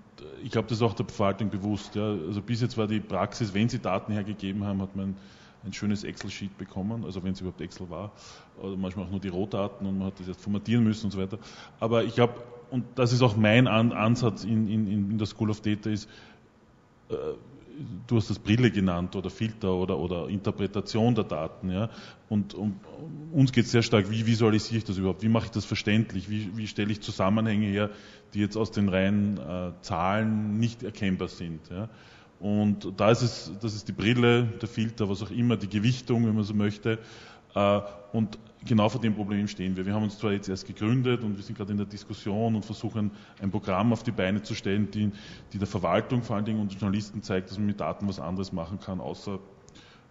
ich 0.42 0.50
glaube, 0.50 0.68
das 0.68 0.78
ist 0.78 0.82
auch 0.82 0.94
der 0.94 1.06
Verwaltung 1.06 1.50
bewusst. 1.50 1.94
Ja. 1.94 2.02
Also 2.02 2.42
bis 2.42 2.60
jetzt 2.60 2.76
war 2.76 2.86
die 2.86 3.00
Praxis, 3.00 3.54
wenn 3.54 3.68
sie 3.68 3.78
Daten 3.78 4.12
hergegeben 4.12 4.64
haben, 4.64 4.82
hat 4.82 4.96
man 4.96 5.16
ein 5.64 5.72
schönes 5.72 6.04
Excel-Sheet 6.04 6.56
bekommen, 6.56 7.04
also 7.04 7.22
wenn 7.22 7.32
es 7.32 7.40
überhaupt 7.40 7.60
Excel 7.60 7.90
war, 7.90 8.12
oder 8.60 8.76
manchmal 8.76 9.06
auch 9.06 9.10
nur 9.10 9.20
die 9.20 9.28
Rohdaten 9.28 9.86
und 9.86 9.98
man 9.98 10.08
hat 10.08 10.20
das 10.20 10.26
jetzt 10.26 10.40
formatieren 10.42 10.84
müssen 10.84 11.06
und 11.06 11.10
so 11.12 11.18
weiter. 11.18 11.38
Aber 11.80 12.04
ich 12.04 12.14
glaube, 12.14 12.34
und 12.70 12.84
das 12.94 13.12
ist 13.12 13.22
auch 13.22 13.36
mein 13.36 13.66
Ansatz 13.66 14.44
in, 14.44 14.68
in, 14.68 14.86
in 14.86 15.18
der 15.18 15.26
School 15.26 15.50
of 15.50 15.60
Data, 15.60 15.90
ist, 15.90 16.08
äh, 17.08 17.14
du 18.06 18.16
hast 18.16 18.30
das 18.30 18.38
Brille 18.38 18.70
genannt 18.70 19.16
oder 19.16 19.30
Filter 19.30 19.74
oder, 19.74 19.98
oder 19.98 20.28
Interpretation 20.28 21.14
der 21.14 21.24
Daten. 21.24 21.70
Ja? 21.70 21.90
Und 22.28 22.54
um, 22.54 22.78
uns 23.32 23.52
geht 23.52 23.64
es 23.64 23.72
sehr 23.72 23.82
stark, 23.82 24.10
wie 24.10 24.26
visualisiere 24.26 24.78
ich 24.78 24.84
das 24.84 24.98
überhaupt? 24.98 25.22
Wie 25.22 25.28
mache 25.28 25.46
ich 25.46 25.50
das 25.50 25.64
verständlich? 25.64 26.30
Wie, 26.30 26.56
wie 26.56 26.66
stelle 26.66 26.92
ich 26.92 27.00
Zusammenhänge 27.00 27.66
her, 27.66 27.90
die 28.34 28.40
jetzt 28.40 28.56
aus 28.56 28.70
den 28.70 28.88
reinen 28.88 29.38
äh, 29.38 29.72
Zahlen 29.82 30.58
nicht 30.58 30.82
erkennbar 30.82 31.28
sind? 31.28 31.60
Ja? 31.70 31.88
Und 32.40 32.92
da 32.96 33.10
ist 33.10 33.22
es, 33.22 33.52
das 33.60 33.74
ist 33.74 33.86
die 33.86 33.92
Brille, 33.92 34.44
der 34.60 34.68
Filter, 34.68 35.08
was 35.08 35.22
auch 35.22 35.30
immer, 35.30 35.56
die 35.56 35.68
Gewichtung, 35.68 36.26
wenn 36.26 36.34
man 36.34 36.44
so 36.44 36.54
möchte. 36.54 36.98
Äh, 37.54 37.80
und 38.12 38.38
genau 38.64 38.88
vor 38.88 39.00
dem 39.00 39.14
Problem 39.14 39.46
stehen 39.46 39.76
wir. 39.76 39.84
Wir 39.84 39.94
haben 39.94 40.04
uns 40.04 40.18
zwar 40.18 40.32
jetzt 40.32 40.48
erst 40.48 40.66
gegründet 40.66 41.22
und 41.22 41.36
wir 41.36 41.44
sind 41.44 41.56
gerade 41.56 41.72
in 41.72 41.76
der 41.76 41.86
Diskussion 41.86 42.54
und 42.54 42.64
versuchen 42.64 43.10
ein 43.42 43.50
Programm 43.50 43.92
auf 43.92 44.02
die 44.02 44.10
Beine 44.10 44.42
zu 44.42 44.54
stellen, 44.54 44.90
die, 44.90 45.12
die 45.52 45.58
der 45.58 45.66
Verwaltung 45.66 46.22
vor 46.22 46.36
allen 46.36 46.46
Dingen 46.46 46.60
und 46.60 46.72
Journalisten 46.72 47.22
zeigt, 47.22 47.50
dass 47.50 47.58
man 47.58 47.66
mit 47.66 47.80
Daten 47.80 48.08
was 48.08 48.18
anderes 48.18 48.52
machen 48.52 48.80
kann, 48.80 49.00
außer 49.00 49.38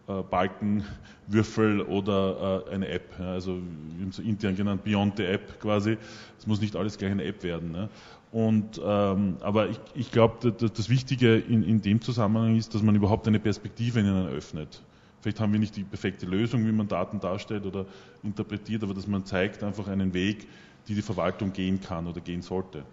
äh, 0.08 0.24
Balken, 0.24 0.84
Würfel 1.28 1.82
oder 1.82 2.66
äh, 2.68 2.74
eine 2.74 2.88
App. 2.90 3.20
Also 3.20 3.56
wir 3.56 4.02
haben 4.02 4.10
es 4.10 4.20
intern 4.20 4.56
genannt 4.56 4.84
Beyond 4.84 5.18
the 5.18 5.26
App 5.26 5.60
quasi. 5.60 5.98
Es 6.38 6.48
muss 6.48 6.62
nicht 6.62 6.76
alles 6.76 6.98
gleich 6.98 7.12
eine 7.12 7.24
App 7.24 7.44
werden. 7.44 7.72
Ne? 7.72 7.90
Und, 8.32 8.80
ähm, 8.84 9.38
aber 9.42 9.70
ich, 9.70 9.80
ich 9.96 10.12
glaube, 10.12 10.52
das, 10.52 10.72
das 10.72 10.90
Wichtige 10.90 11.38
in, 11.38 11.64
in 11.64 11.82
dem 11.82 12.02
Zusammenhang 12.02 12.56
ist, 12.56 12.76
dass 12.76 12.84
man 12.84 12.96
überhaupt 12.96 13.28
eine 13.28 13.40
Perspektive 13.40 14.00
in 14.00 14.06
ihnen 14.06 14.28
öffnet. 14.28 14.82
Vielleicht 15.22 15.40
haben 15.40 15.52
wir 15.52 15.60
nicht 15.60 15.76
die 15.76 15.84
perfekte 15.84 16.26
Lösung, 16.26 16.66
wie 16.66 16.72
man 16.72 16.88
Daten 16.88 17.20
darstellt 17.20 17.66
oder 17.66 17.86
interpretiert, 18.24 18.84
aber 18.84 18.94
dass 18.94 19.08
man 19.08 19.26
zeigt 19.26 19.64
einfach 19.64 19.88
einen 19.88 20.14
Weg, 20.14 20.48
die 20.88 20.96
die 20.96 21.02
Verwaltung 21.02 21.52
gehen 21.52 21.82
kann 21.82 22.08
oder 22.08 22.22
gehen 22.22 22.42
sollte. 22.42 22.84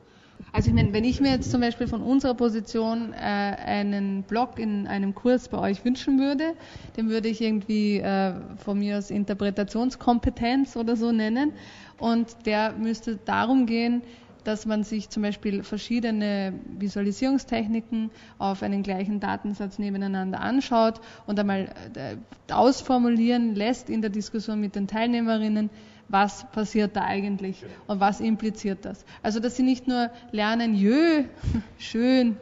Also 0.52 0.68
ich 0.68 0.74
meine, 0.74 0.92
wenn 0.92 1.04
ich 1.04 1.20
mir 1.20 1.30
jetzt 1.30 1.50
zum 1.50 1.60
Beispiel 1.60 1.86
von 1.86 2.02
unserer 2.02 2.34
Position 2.34 3.12
äh, 3.12 3.16
einen 3.16 4.22
Blog 4.22 4.58
in 4.58 4.86
einem 4.86 5.14
Kurs 5.14 5.48
bei 5.48 5.58
euch 5.58 5.84
wünschen 5.84 6.18
würde, 6.18 6.54
den 6.96 7.08
würde 7.08 7.28
ich 7.28 7.40
irgendwie 7.40 7.98
äh, 7.98 8.34
von 8.58 8.78
mir 8.78 8.98
aus 8.98 9.10
Interpretationskompetenz 9.10 10.76
oder 10.76 10.96
so 10.96 11.12
nennen 11.12 11.52
und 11.98 12.36
der 12.44 12.72
müsste 12.72 13.18
darum 13.24 13.66
gehen, 13.66 14.02
dass 14.46 14.64
man 14.64 14.84
sich 14.84 15.10
zum 15.10 15.22
Beispiel 15.22 15.62
verschiedene 15.62 16.54
Visualisierungstechniken 16.78 18.10
auf 18.38 18.62
einen 18.62 18.82
gleichen 18.82 19.18
Datensatz 19.18 19.78
nebeneinander 19.78 20.40
anschaut 20.40 21.00
und 21.26 21.40
einmal 21.40 21.74
äh, 21.94 22.16
ausformulieren 22.52 23.54
lässt 23.54 23.90
in 23.90 24.02
der 24.02 24.10
Diskussion 24.10 24.60
mit 24.60 24.76
den 24.76 24.86
Teilnehmerinnen, 24.86 25.70
was 26.08 26.48
passiert 26.52 26.94
da 26.94 27.02
eigentlich 27.02 27.64
und 27.88 27.98
was 27.98 28.20
impliziert 28.20 28.84
das. 28.84 29.04
Also 29.22 29.40
dass 29.40 29.56
sie 29.56 29.64
nicht 29.64 29.88
nur 29.88 30.10
lernen, 30.30 30.74
jö, 30.74 31.24
schön, 31.78 32.36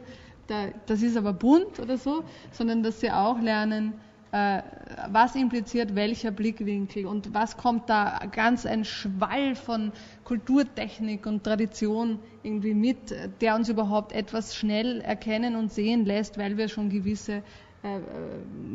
das 0.85 1.01
ist 1.01 1.17
aber 1.17 1.33
bunt 1.33 1.79
oder 1.79 1.97
so, 1.97 2.23
sondern 2.51 2.83
dass 2.83 2.99
sie 2.99 3.09
auch 3.09 3.41
lernen, 3.41 3.93
was 4.35 5.35
impliziert 5.35 5.95
welcher 5.95 6.31
Blickwinkel 6.31 7.05
und 7.05 7.33
was 7.33 7.55
kommt 7.55 7.89
da 7.89 8.19
ganz 8.31 8.65
ein 8.65 8.83
Schwall 8.83 9.55
von 9.55 9.93
Kulturtechnik 10.25 11.25
und 11.25 11.43
Tradition 11.43 12.19
irgendwie 12.43 12.73
mit, 12.73 13.15
der 13.39 13.55
uns 13.55 13.69
überhaupt 13.69 14.11
etwas 14.11 14.55
schnell 14.55 14.99
erkennen 15.01 15.55
und 15.55 15.71
sehen 15.71 16.05
lässt, 16.05 16.37
weil 16.37 16.57
wir 16.57 16.67
schon 16.67 16.89
gewisse 16.89 17.43
äh, 17.85 17.97
äh, 17.97 18.01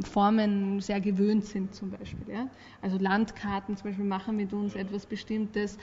Formen 0.05 0.81
sehr 0.81 1.01
gewöhnt 1.01 1.45
sind 1.45 1.75
zum 1.75 1.91
Beispiel. 1.91 2.33
Ja? 2.33 2.49
Also 2.81 2.97
Landkarten 2.97 3.77
zum 3.77 3.91
Beispiel 3.91 4.05
machen 4.05 4.37
mit 4.37 4.53
uns 4.53 4.75
etwas 4.77 5.05
Bestimmtes, 5.05 5.79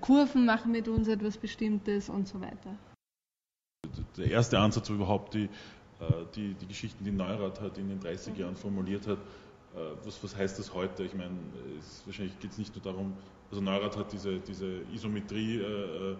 Kurven 0.00 0.46
machen 0.46 0.70
mit 0.72 0.88
uns 0.88 1.08
etwas 1.08 1.36
Bestimmtes 1.36 2.08
und 2.08 2.28
so 2.28 2.40
weiter. 2.40 2.76
Der 4.16 4.30
erste 4.30 4.58
Ansatz 4.58 4.88
war 4.88 4.96
überhaupt 4.96 5.34
die 5.34 5.44
äh, 5.44 5.48
die, 6.34 6.54
die 6.54 6.66
Geschichten, 6.66 7.04
die 7.04 7.10
Neurath 7.10 7.60
hat 7.60 7.78
in 7.78 7.88
den 7.88 8.00
30er 8.00 8.36
Jahren 8.36 8.56
formuliert 8.56 9.06
hat, 9.06 9.18
äh, 9.18 9.78
was, 10.04 10.22
was 10.22 10.36
heißt 10.36 10.58
das 10.58 10.74
heute? 10.74 11.04
Ich 11.04 11.14
meine, 11.14 11.36
es, 11.78 12.02
wahrscheinlich 12.06 12.38
geht 12.40 12.52
es 12.52 12.58
nicht 12.58 12.74
nur 12.74 12.82
darum, 12.82 13.14
also 13.50 13.62
Neurath 13.62 13.96
hat 13.96 14.12
diese, 14.12 14.40
diese 14.40 14.80
Isometrie, 14.92 15.60
äh, 15.60 16.16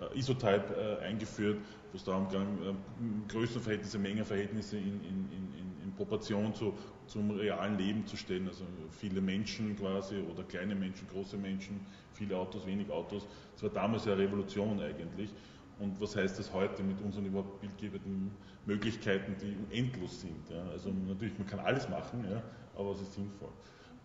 äh, 0.00 0.18
Isotype 0.18 0.98
äh, 1.00 1.04
eingeführt, 1.04 1.58
wo 1.92 1.96
es 1.96 2.04
darum 2.04 2.28
ging, 2.28 2.40
äh, 2.40 3.32
Größenverhältnisse, 3.32 3.98
Mengenverhältnisse 3.98 4.76
in, 4.76 5.00
in, 5.04 5.28
in, 5.32 5.84
in 5.84 5.92
Proportion 5.96 6.54
zu, 6.54 6.74
zum 7.06 7.30
realen 7.30 7.78
Leben 7.78 8.06
zu 8.06 8.16
stellen. 8.16 8.46
Also 8.48 8.64
viele 8.90 9.20
Menschen 9.20 9.76
quasi 9.76 10.16
oder 10.18 10.42
kleine 10.44 10.74
Menschen, 10.74 11.08
große 11.08 11.36
Menschen, 11.36 11.80
viele 12.12 12.36
Autos, 12.36 12.66
wenig 12.66 12.90
Autos. 12.90 13.26
Das 13.54 13.62
war 13.62 13.70
damals 13.70 14.04
ja 14.04 14.14
Revolution 14.14 14.80
eigentlich. 14.80 15.30
Und 15.78 16.00
was 16.00 16.16
heißt 16.16 16.38
das 16.38 16.52
heute 16.52 16.82
mit 16.82 17.00
unseren 17.02 17.26
überhaupt 17.26 17.60
bildgebenden 17.60 18.30
Möglichkeiten, 18.64 19.36
die 19.40 19.76
endlos 19.76 20.22
sind? 20.22 20.48
Ja? 20.48 20.64
Also 20.70 20.90
natürlich, 20.90 21.38
man 21.38 21.46
kann 21.46 21.60
alles 21.60 21.88
machen, 21.88 22.24
ja, 22.30 22.42
aber 22.76 22.92
es 22.92 23.02
ist 23.02 23.14
sinnvoll. 23.14 23.50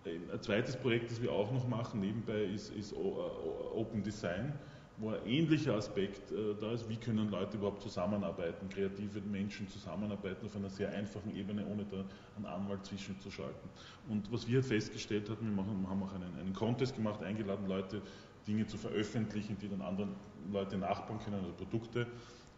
Ein 0.06 0.42
zweites 0.42 0.76
Projekt, 0.76 1.12
das 1.12 1.22
wir 1.22 1.32
auch 1.32 1.52
noch 1.52 1.68
machen 1.68 2.02
nebenbei, 2.02 2.44
ist, 2.44 2.74
ist 2.74 2.94
Open 2.94 4.02
Design, 4.04 4.52
wo 4.98 5.10
ein 5.10 5.26
ähnlicher 5.26 5.76
Aspekt 5.76 6.32
äh, 6.32 6.56
da 6.60 6.74
ist, 6.74 6.90
wie 6.90 6.96
können 6.96 7.30
Leute 7.30 7.58
überhaupt 7.58 7.82
zusammenarbeiten, 7.82 8.68
kreative 8.70 9.22
Menschen 9.22 9.68
zusammenarbeiten 9.68 10.46
auf 10.46 10.56
einer 10.56 10.70
sehr 10.70 10.92
einfachen 10.92 11.36
Ebene, 11.36 11.66
ohne 11.66 11.86
da 11.86 12.04
einen 12.36 12.46
Anwalt 12.46 12.86
zwischenzuschalten. 12.86 13.70
Und 14.10 14.32
was 14.32 14.48
wir 14.48 14.56
halt 14.56 14.66
festgestellt 14.66 15.30
haben, 15.30 15.46
wir 15.46 15.56
machen, 15.56 15.88
haben 15.88 16.04
auch 16.04 16.14
einen, 16.14 16.36
einen 16.40 16.54
Contest 16.54 16.96
gemacht, 16.96 17.24
eingeladen 17.24 17.68
Leute, 17.68 18.02
Dinge 18.48 18.66
zu 18.66 18.78
veröffentlichen, 18.78 19.58
die 19.60 19.70
dann 19.70 19.82
andere 19.82 20.08
Leute 20.52 20.78
nachbauen 20.78 21.20
können, 21.20 21.38
also 21.38 21.52
Produkte. 21.54 22.08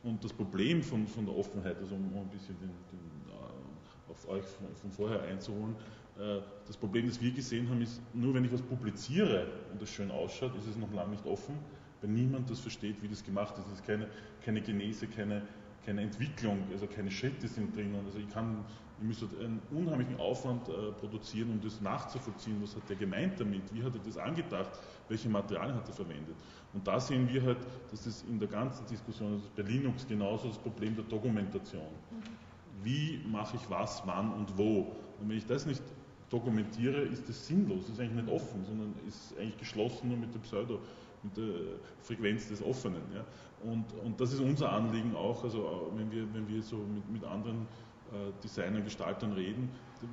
Und 0.03 0.23
das 0.23 0.33
Problem 0.33 0.83
von, 0.83 1.07
von 1.07 1.25
der 1.25 1.35
Offenheit, 1.35 1.77
also 1.79 1.95
um, 1.95 2.03
ein 2.03 2.29
bisschen 2.29 2.57
den, 2.59 2.69
den, 2.91 3.31
äh, 3.31 4.11
auf 4.11 4.27
euch 4.27 4.43
von, 4.43 4.67
von, 4.75 4.91
vorher 4.91 5.23
einzuholen, 5.23 5.75
äh, 6.19 6.41
das 6.67 6.75
Problem, 6.75 7.07
das 7.07 7.21
wir 7.21 7.31
gesehen 7.31 7.69
haben, 7.69 7.81
ist, 7.81 8.01
nur 8.13 8.33
wenn 8.33 8.43
ich 8.43 8.51
was 8.51 8.61
publiziere 8.61 9.47
und 9.71 9.81
das 9.81 9.89
schön 9.89 10.11
ausschaut, 10.11 10.55
ist 10.57 10.67
es 10.67 10.75
noch 10.75 10.91
lange 10.93 11.11
nicht 11.11 11.25
offen, 11.25 11.57
weil 12.01 12.09
niemand 12.11 12.49
das 12.49 12.59
versteht, 12.59 13.01
wie 13.01 13.07
das 13.07 13.23
gemacht 13.23 13.57
ist. 13.57 13.65
Es 13.67 13.73
ist 13.79 13.87
keine, 13.87 14.07
keine 14.43 14.61
Genese, 14.61 15.07
keine, 15.07 15.43
keine 15.85 16.01
Entwicklung, 16.01 16.59
also 16.71 16.85
keine 16.85 17.09
Schritte 17.09 17.47
sind 17.47 17.73
drinnen. 17.73 17.95
Also 18.05 18.19
ich 18.19 18.29
kann, 18.29 18.65
ich 18.99 19.07
müsste 19.07 19.27
einen 19.39 19.61
unheimlichen 19.71 20.17
Aufwand 20.17 20.67
äh, 20.67 20.91
produzieren, 20.99 21.51
um 21.51 21.61
das 21.61 21.79
nachzuvollziehen, 21.79 22.57
was 22.61 22.75
hat 22.75 22.89
der 22.89 22.97
gemeint 22.97 23.39
damit, 23.39 23.73
wie 23.73 23.83
hat 23.83 23.95
er 23.95 24.01
das 24.01 24.17
angedacht, 24.17 24.71
welche 25.13 25.29
Materialien 25.29 25.75
hat 25.75 25.87
er 25.87 25.93
verwendet. 25.93 26.35
Und 26.73 26.87
da 26.87 26.99
sehen 26.99 27.29
wir 27.31 27.43
halt, 27.43 27.59
dass 27.91 28.03
das 28.03 28.23
in 28.23 28.39
der 28.39 28.47
ganzen 28.47 28.85
Diskussion, 28.87 29.33
also 29.33 29.47
bei 29.55 29.61
Linux 29.61 30.07
genauso 30.07 30.47
das 30.47 30.57
Problem 30.57 30.95
der 30.95 31.05
Dokumentation. 31.05 31.93
Wie 32.81 33.21
mache 33.31 33.55
ich 33.57 33.69
was, 33.69 34.01
wann 34.05 34.33
und 34.33 34.57
wo? 34.57 34.95
Und 35.19 35.29
wenn 35.29 35.37
ich 35.37 35.45
das 35.45 35.67
nicht 35.67 35.83
dokumentiere, 36.29 37.01
ist 37.01 37.29
das 37.29 37.47
sinnlos, 37.47 37.87
ist 37.89 37.99
eigentlich 37.99 38.23
nicht 38.23 38.33
offen, 38.33 38.65
sondern 38.65 38.93
ist 39.07 39.37
eigentlich 39.37 39.59
geschlossen 39.59 40.09
nur 40.09 40.17
mit 40.17 40.33
der 40.33 40.39
Pseudo, 40.39 40.79
mit 41.21 41.37
der 41.37 41.77
Frequenz 42.01 42.49
des 42.49 42.63
Offenen. 42.63 43.03
Ja. 43.13 43.23
Und, 43.71 43.85
und 44.03 44.19
das 44.19 44.33
ist 44.33 44.39
unser 44.39 44.71
Anliegen 44.71 45.15
auch, 45.15 45.43
also 45.43 45.91
wenn 45.95 46.11
wir, 46.11 46.25
wenn 46.33 46.47
wir 46.47 46.61
so 46.63 46.77
mit, 46.77 47.07
mit 47.21 47.23
anderen 47.23 47.67
Designern, 48.43 48.83
Gestaltern 48.83 49.33
reden, 49.33 49.69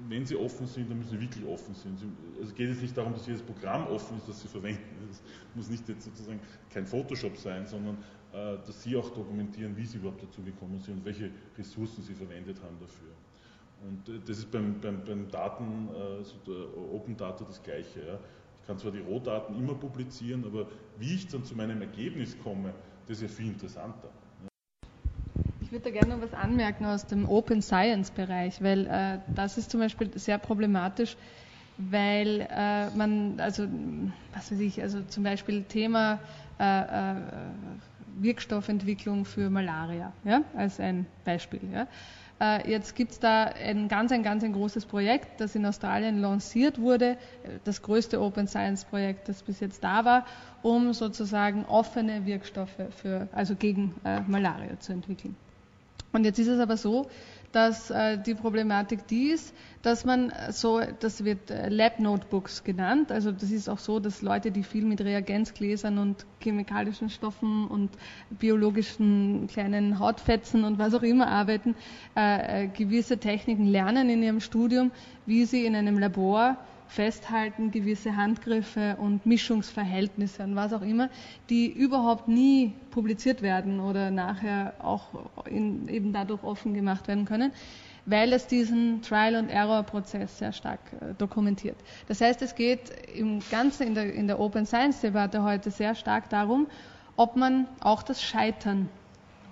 wenn 0.08 0.24
sie 0.24 0.36
offen 0.36 0.66
sind, 0.66 0.90
dann 0.90 0.98
müssen 0.98 1.10
sie 1.10 1.20
wirklich 1.20 1.44
offen 1.46 1.74
sein. 1.74 1.96
Also 2.40 2.54
geht 2.54 2.70
es 2.70 2.80
nicht 2.80 2.96
darum, 2.96 3.12
dass 3.12 3.26
jedes 3.26 3.42
Programm 3.42 3.86
offen 3.88 4.18
ist, 4.18 4.28
das 4.28 4.40
sie 4.40 4.48
verwenden. 4.56 5.08
Es 5.10 5.22
muss 5.54 5.68
nicht 5.68 5.88
jetzt 5.88 6.04
sozusagen 6.04 6.40
kein 6.70 6.86
Photoshop 6.86 7.36
sein, 7.36 7.66
sondern 7.66 7.98
äh, 8.32 8.56
dass 8.64 8.82
sie 8.82 8.96
auch 8.96 9.10
dokumentieren, 9.10 9.76
wie 9.76 9.84
sie 9.84 9.98
überhaupt 9.98 10.22
dazu 10.22 10.42
gekommen 10.42 10.78
sind 10.80 10.98
und 10.98 11.04
welche 11.04 11.30
Ressourcen 11.58 12.02
sie 12.02 12.14
verwendet 12.14 12.58
haben 12.62 12.76
dafür. 12.80 13.12
Und 13.82 14.08
äh, 14.08 14.20
das 14.24 14.38
ist 14.38 14.50
beim, 14.50 14.80
beim, 14.80 15.04
beim 15.04 15.28
Daten, 15.28 15.88
also 16.18 16.34
Open 16.92 17.16
Data 17.16 17.44
das 17.44 17.62
Gleiche. 17.62 18.06
Ja. 18.06 18.18
Ich 18.60 18.66
kann 18.66 18.78
zwar 18.78 18.92
die 18.92 19.00
Rohdaten 19.00 19.56
immer 19.56 19.74
publizieren, 19.74 20.44
aber 20.44 20.68
wie 20.98 21.14
ich 21.14 21.26
dann 21.26 21.44
zu 21.44 21.56
meinem 21.56 21.80
Ergebnis 21.80 22.38
komme, 22.38 22.72
das 23.06 23.16
ist 23.16 23.22
ja 23.22 23.28
viel 23.28 23.48
interessanter. 23.48 24.10
Ich 25.70 25.72
würde 25.72 25.84
da 25.84 25.90
gerne 25.90 26.16
noch 26.16 26.20
was 26.20 26.34
anmerken 26.34 26.84
aus 26.84 27.06
dem 27.06 27.28
Open 27.28 27.62
Science 27.62 28.10
Bereich, 28.10 28.60
weil 28.60 28.88
äh, 28.88 29.20
das 29.36 29.56
ist 29.56 29.70
zum 29.70 29.78
Beispiel 29.78 30.10
sehr 30.18 30.36
problematisch, 30.36 31.16
weil 31.76 32.48
äh, 32.50 32.90
man, 32.90 33.38
also, 33.38 33.68
was 34.32 34.50
weiß 34.50 34.58
ich, 34.58 34.82
also 34.82 35.00
zum 35.04 35.22
Beispiel 35.22 35.62
Thema 35.62 36.18
äh, 36.58 36.80
äh 36.80 37.14
Wirkstoffentwicklung 38.16 39.24
für 39.24 39.48
Malaria, 39.48 40.12
ja, 40.24 40.42
als 40.56 40.80
ein 40.80 41.06
Beispiel. 41.24 41.60
Ja. 41.72 41.86
Äh, 42.40 42.68
jetzt 42.68 42.96
gibt 42.96 43.12
es 43.12 43.20
da 43.20 43.44
ein 43.44 43.86
ganz, 43.86 44.10
ein 44.10 44.24
ganz 44.24 44.42
ein 44.42 44.52
großes 44.52 44.86
Projekt, 44.86 45.40
das 45.40 45.54
in 45.54 45.64
Australien 45.64 46.18
lanciert 46.18 46.80
wurde, 46.80 47.16
das 47.62 47.80
größte 47.80 48.20
Open 48.20 48.48
Science 48.48 48.84
Projekt, 48.86 49.28
das 49.28 49.44
bis 49.44 49.60
jetzt 49.60 49.84
da 49.84 50.04
war, 50.04 50.26
um 50.62 50.92
sozusagen 50.94 51.64
offene 51.64 52.26
Wirkstoffe 52.26 52.80
für, 52.90 53.28
also 53.30 53.54
gegen 53.54 53.94
äh, 54.02 54.20
Malaria 54.22 54.76
zu 54.80 54.92
entwickeln. 54.92 55.36
Und 56.12 56.24
jetzt 56.24 56.38
ist 56.38 56.48
es 56.48 56.58
aber 56.58 56.76
so, 56.76 57.06
dass 57.52 57.90
äh, 57.90 58.18
die 58.18 58.34
Problematik 58.34 59.06
die 59.08 59.30
ist, 59.30 59.54
dass 59.82 60.04
man 60.04 60.32
so, 60.50 60.80
das 61.00 61.24
wird 61.24 61.50
äh, 61.50 61.68
Lab 61.68 61.98
Notebooks 61.98 62.62
genannt. 62.64 63.10
Also 63.10 63.32
das 63.32 63.50
ist 63.50 63.68
auch 63.68 63.78
so, 63.78 63.98
dass 63.98 64.22
Leute, 64.22 64.50
die 64.50 64.62
viel 64.62 64.84
mit 64.84 65.00
Reagenzgläsern 65.00 65.98
und 65.98 66.26
chemikalischen 66.40 67.10
Stoffen 67.10 67.66
und 67.66 67.90
biologischen 68.30 69.48
kleinen 69.48 69.98
Hautfetzen 69.98 70.64
und 70.64 70.78
was 70.78 70.94
auch 70.94 71.02
immer 71.02 71.28
arbeiten, 71.28 71.74
äh, 72.16 72.64
äh 72.64 72.68
gewisse 72.68 73.18
Techniken 73.18 73.66
lernen 73.66 74.08
in 74.10 74.22
ihrem 74.22 74.40
Studium, 74.40 74.92
wie 75.26 75.44
sie 75.44 75.66
in 75.66 75.74
einem 75.74 75.98
Labor 75.98 76.56
festhalten, 76.90 77.70
gewisse 77.70 78.16
Handgriffe 78.16 78.96
und 78.98 79.24
Mischungsverhältnisse 79.24 80.42
und 80.42 80.56
was 80.56 80.72
auch 80.72 80.82
immer, 80.82 81.08
die 81.48 81.70
überhaupt 81.70 82.28
nie 82.28 82.74
publiziert 82.90 83.42
werden 83.42 83.80
oder 83.80 84.10
nachher 84.10 84.74
auch 84.80 85.06
in, 85.46 85.88
eben 85.88 86.12
dadurch 86.12 86.42
offen 86.42 86.74
gemacht 86.74 87.06
werden 87.06 87.24
können, 87.24 87.52
weil 88.06 88.32
es 88.32 88.48
diesen 88.48 89.02
Trial-and-Error-Prozess 89.02 90.38
sehr 90.38 90.52
stark 90.52 90.80
äh, 91.00 91.14
dokumentiert. 91.16 91.76
Das 92.08 92.20
heißt, 92.20 92.42
es 92.42 92.56
geht 92.56 92.90
im 93.14 93.40
Ganzen 93.50 93.86
in 93.86 93.94
der, 93.94 94.12
in 94.12 94.26
der 94.26 94.40
Open 94.40 94.66
Science-Debatte 94.66 95.44
heute 95.44 95.70
sehr 95.70 95.94
stark 95.94 96.28
darum, 96.28 96.66
ob 97.16 97.36
man 97.36 97.68
auch 97.80 98.02
das 98.02 98.22
Scheitern 98.22 98.88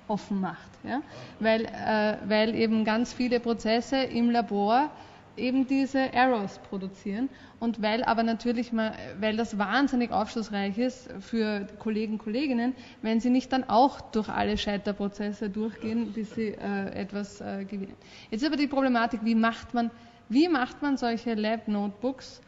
offen 0.09 0.41
macht. 0.41 0.70
Ja? 0.82 1.03
Weil, 1.39 1.66
äh, 1.66 2.16
weil 2.26 2.55
eben 2.57 2.84
ganz 2.84 3.12
viele 3.12 3.39
Prozesse 3.39 3.99
im 3.99 4.30
Labor 4.30 4.91
eben 5.39 5.66
diese 5.66 6.12
Errors 6.12 6.59
produzieren. 6.59 7.28
Und 7.61 7.82
weil 7.82 8.05
aber 8.05 8.22
natürlich, 8.22 8.72
mal, 8.72 8.93
weil 9.20 9.36
das 9.36 9.59
wahnsinnig 9.59 10.11
aufschlussreich 10.11 10.78
ist 10.78 11.09
für 11.20 11.66
Kollegen 11.78 12.14
und 12.14 12.18
Kolleginnen, 12.18 12.74
wenn 13.03 13.20
sie 13.20 13.30
nicht 13.30 13.53
dann 13.53 13.64
auch 13.64 14.01
durch 14.01 14.28
alle 14.28 14.57
Scheiterprozesse 14.57 15.51
durchgehen, 15.51 16.12
bis 16.12 16.34
sie 16.34 16.49
äh, 16.49 16.91
etwas 16.95 17.41
äh, 17.41 17.64
gewinnen. 17.64 17.95
Jetzt 18.30 18.43
ist 18.43 18.49
aber 18.49 18.57
die 18.57 18.66
Problematik, 18.66 19.20
wie 19.24 19.34
macht 19.34 19.74
man, 19.74 19.91
wie 20.28 20.49
macht 20.49 20.82
man 20.82 20.97
solche 20.97 21.34
Lab-Notebooks 21.34 22.41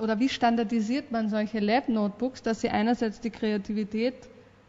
oder 0.00 0.18
wie 0.18 0.28
standardisiert 0.28 1.12
man 1.12 1.28
solche 1.28 1.58
Lab-Notebooks, 1.58 2.42
dass 2.42 2.62
sie 2.62 2.70
einerseits 2.70 3.20
die 3.20 3.30
Kreativität 3.30 4.14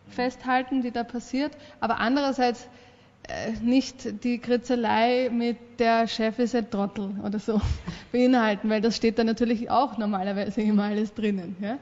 festhalten, 0.09 0.81
die 0.81 0.91
da 0.91 1.03
passiert, 1.03 1.55
aber 1.79 1.99
andererseits 1.99 2.65
äh, 2.65 2.69
nicht 3.61 4.23
die 4.23 4.37
Kritzelei 4.37 5.29
mit 5.31 5.79
der 5.79 6.07
Chef 6.07 6.39
ist 6.39 6.55
ein 6.55 6.69
Trottel 6.69 7.15
oder 7.23 7.39
so 7.39 7.61
beinhalten, 8.11 8.69
weil 8.69 8.81
das 8.81 8.97
steht 8.97 9.17
da 9.17 9.23
natürlich 9.23 9.69
auch 9.69 9.97
normalerweise 9.97 10.61
immer 10.61 10.83
alles 10.83 11.13
drinnen. 11.13 11.55
Ja? 11.61 11.77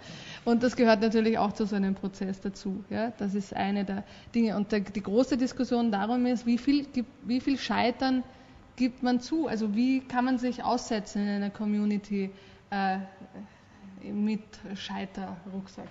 Und 0.46 0.62
das 0.62 0.76
gehört 0.76 1.02
natürlich 1.02 1.38
auch 1.38 1.52
zu 1.54 1.66
so 1.66 1.76
einem 1.76 1.96
Prozess 1.96 2.40
dazu. 2.42 2.84
Ja? 2.90 3.12
Das 3.18 3.34
ist 3.34 3.56
eine 3.56 3.86
der 3.86 4.04
Dinge. 4.36 4.56
Und 4.56 4.72
der, 4.72 4.82
die 4.82 5.02
große 5.02 5.36
Diskussion 5.36 5.92
darum 5.92 6.26
ist, 6.28 6.46
wie 6.46 6.58
viel, 6.58 6.86
wie 7.24 7.40
viel 7.40 7.58
Scheitern 7.58 8.24
gibt 8.76 9.02
man 9.02 9.20
zu? 9.20 9.48
Also 9.48 9.76
wie 9.76 10.02
kann 10.02 10.26
man 10.26 10.38
sich 10.38 10.64
aussetzen 10.64 11.24
in 11.24 11.30
einer 11.30 11.50
Community 11.50 12.30
äh, 12.70 13.00
mit 14.04 14.42
Scheiterrucksack? 14.76 15.88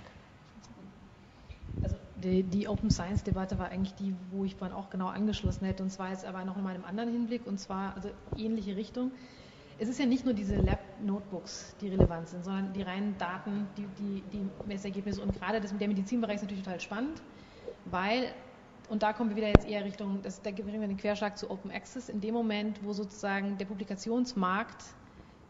Also 1.82 1.96
die, 2.22 2.42
die 2.42 2.68
Open 2.68 2.90
Science 2.90 3.22
Debatte 3.22 3.58
war 3.58 3.68
eigentlich 3.68 3.94
die, 3.94 4.14
wo 4.30 4.44
ich 4.44 4.54
vorhin 4.56 4.76
auch 4.76 4.90
genau 4.90 5.08
angeschlossen 5.08 5.64
hätte. 5.64 5.82
Und 5.82 5.90
zwar 5.90 6.10
jetzt 6.10 6.24
aber 6.24 6.44
noch 6.44 6.56
in 6.56 6.66
einem 6.66 6.84
anderen 6.84 7.10
Hinblick 7.10 7.46
und 7.46 7.58
zwar 7.58 7.94
also 7.94 8.10
ähnliche 8.36 8.76
Richtung. 8.76 9.12
Es 9.78 9.88
ist 9.88 9.98
ja 9.98 10.04
nicht 10.04 10.26
nur 10.26 10.34
diese 10.34 10.56
Lab-Notebooks, 10.56 11.76
die 11.80 11.88
relevant 11.88 12.28
sind, 12.28 12.44
sondern 12.44 12.72
die 12.74 12.82
reinen 12.82 13.16
Daten, 13.16 13.66
die, 13.78 13.86
die, 13.98 14.22
die 14.30 14.46
Messergebnisse. 14.66 15.22
Und 15.22 15.32
gerade 15.32 15.60
das, 15.60 15.76
der 15.76 15.88
Medizinbereich 15.88 16.36
ist 16.36 16.42
natürlich 16.42 16.64
total 16.64 16.80
spannend, 16.80 17.22
weil, 17.86 18.30
und 18.90 19.02
da 19.02 19.14
kommen 19.14 19.30
wir 19.30 19.36
wieder 19.36 19.48
jetzt 19.48 19.66
eher 19.66 19.82
Richtung, 19.84 20.20
das, 20.22 20.42
da 20.42 20.50
bringen 20.50 20.82
wir 20.82 20.88
den 20.88 20.98
Querschlag 20.98 21.38
zu 21.38 21.50
Open 21.50 21.70
Access, 21.70 22.10
in 22.10 22.20
dem 22.20 22.34
Moment, 22.34 22.84
wo 22.84 22.92
sozusagen 22.92 23.56
der 23.56 23.64
Publikationsmarkt 23.64 24.84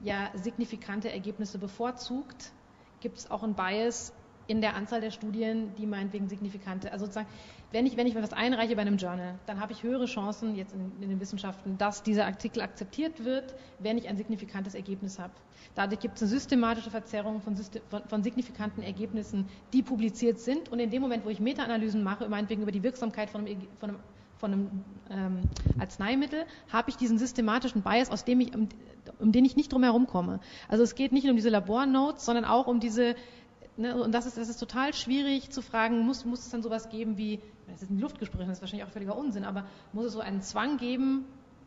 ja 0.01 0.31
signifikante 0.35 1.11
Ergebnisse 1.11 1.59
bevorzugt, 1.59 2.53
gibt 3.01 3.19
es 3.19 3.31
auch 3.33 3.43
ein 3.43 3.55
Bias 3.55 4.13
in 4.51 4.61
der 4.61 4.75
Anzahl 4.75 5.01
der 5.01 5.13
Studien, 5.13 5.73
die 5.79 5.87
meinetwegen 5.87 6.29
signifikante, 6.29 6.91
also 6.91 7.05
sozusagen, 7.05 7.29
wenn 7.71 7.87
ich, 7.87 7.97
wenn 7.97 8.09
ich 8.09 8.17
was 8.17 8.33
einreiche 8.33 8.75
bei 8.75 8.83
einem 8.83 8.97
Journal, 8.97 9.37
dann 9.47 9.61
habe 9.61 9.73
ich 9.73 9.85
höhere 9.85 10.07
Chancen 10.07 10.57
jetzt 10.57 10.75
in, 10.75 10.91
in, 11.01 11.09
den 11.09 11.21
Wissenschaften, 11.21 11.79
dass 11.79 12.03
dieser 12.03 12.27
Artikel 12.27 12.61
akzeptiert 12.61 13.25
wird, 13.25 13.55
wenn 13.79 13.97
ich 13.97 14.09
ein 14.09 14.17
signifikantes 14.17 14.75
Ergebnis 14.75 15.21
habe. 15.21 15.33
Dadurch 15.77 16.01
gibt 16.01 16.17
es 16.17 16.23
eine 16.23 16.31
systematische 16.31 16.91
Verzerrung 16.91 17.41
von, 17.41 17.55
von, 17.57 18.03
von, 18.09 18.23
signifikanten 18.25 18.83
Ergebnissen, 18.83 19.47
die 19.73 19.83
publiziert 19.83 20.41
sind. 20.41 20.69
Und 20.69 20.81
in 20.81 20.91
dem 20.91 21.01
Moment, 21.01 21.25
wo 21.25 21.29
ich 21.29 21.39
Meta-Analysen 21.39 22.03
mache, 22.03 22.29
meinetwegen 22.29 22.63
über 22.63 22.73
die 22.73 22.83
Wirksamkeit 22.83 23.31
von 23.31 23.47
einem, 23.47 23.61
von 23.79 23.91
einem, 23.91 23.99
von 24.39 24.53
einem 24.53 24.71
ähm, 25.11 25.41
Arzneimittel, 25.79 26.45
habe 26.73 26.91
ich 26.91 26.97
diesen 26.97 27.19
systematischen 27.19 27.83
Bias, 27.83 28.11
aus 28.11 28.25
dem 28.25 28.41
ich, 28.41 28.53
um, 28.53 28.69
um 29.21 29.31
den 29.31 29.45
ich 29.45 29.55
nicht 29.55 29.73
drum 29.73 29.85
herum 29.85 30.09
komme. 30.09 30.41
Also 30.67 30.83
es 30.83 30.97
geht 30.97 31.13
nicht 31.13 31.23
nur 31.23 31.33
um 31.33 31.37
diese 31.37 31.51
Labornotes, 31.51 32.25
sondern 32.25 32.45
auch 32.45 32.67
um 32.67 32.81
diese 32.81 33.15
ne, 33.77 34.01
und 34.01 34.13
das 34.13 34.27
ist, 34.27 34.37
das 34.37 34.49
ist 34.49 34.59
total 34.59 34.95
schwierig 34.95 35.51
zu 35.51 35.63
fragen, 35.63 36.01
muss, 36.01 36.25
muss 36.25 36.41
es 36.41 36.51
dann 36.51 36.63
sowas 36.63 36.89
geben 36.89 37.17
wie, 37.17 37.41
das 37.69 37.83
ist 37.83 37.91
ein 37.91 37.99
Luftgespräch, 37.99 38.47
das 38.47 38.59
ist 38.59 38.63
wahrscheinlich 38.63 38.87
auch 38.87 38.93
völliger 38.93 39.17
Unsinn, 39.17 39.45
aber 39.45 39.65
muss 39.93 40.07
es 40.07 40.13
so 40.13 40.21
einen 40.21 40.43
Zwang 40.43 40.77
geben, 40.77 41.25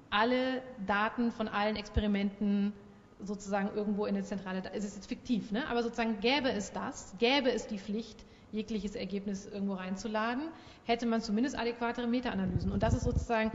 alle 0.10 0.62
Daten 0.86 1.32
von 1.32 1.48
allen 1.48 1.76
Experimenten 1.76 2.74
sozusagen 3.20 3.70
irgendwo 3.76 4.06
in 4.06 4.16
eine 4.16 4.24
zentrale, 4.24 4.62
es 4.74 4.84
ist 4.84 4.96
jetzt 4.96 5.08
fiktiv, 5.08 5.52
ne? 5.52 5.68
aber 5.68 5.82
sozusagen 5.82 6.20
gäbe 6.20 6.52
es 6.52 6.72
das, 6.72 7.16
gäbe 7.20 7.52
es 7.52 7.68
die 7.68 7.80
Pflicht, 7.80 8.26
jegliches 8.52 8.96
Ergebnis 8.96 9.48
irgendwo 9.48 9.74
reinzuladen, 9.74 10.44
hätte 10.86 11.06
man 11.08 11.22
zumindest 11.22 11.58
adäquatere 11.58 12.08
Meta-Analysen. 12.08 12.72
Und 12.72 12.84
das 12.84 12.94
ist 12.94 13.04
sozusagen 13.04 13.52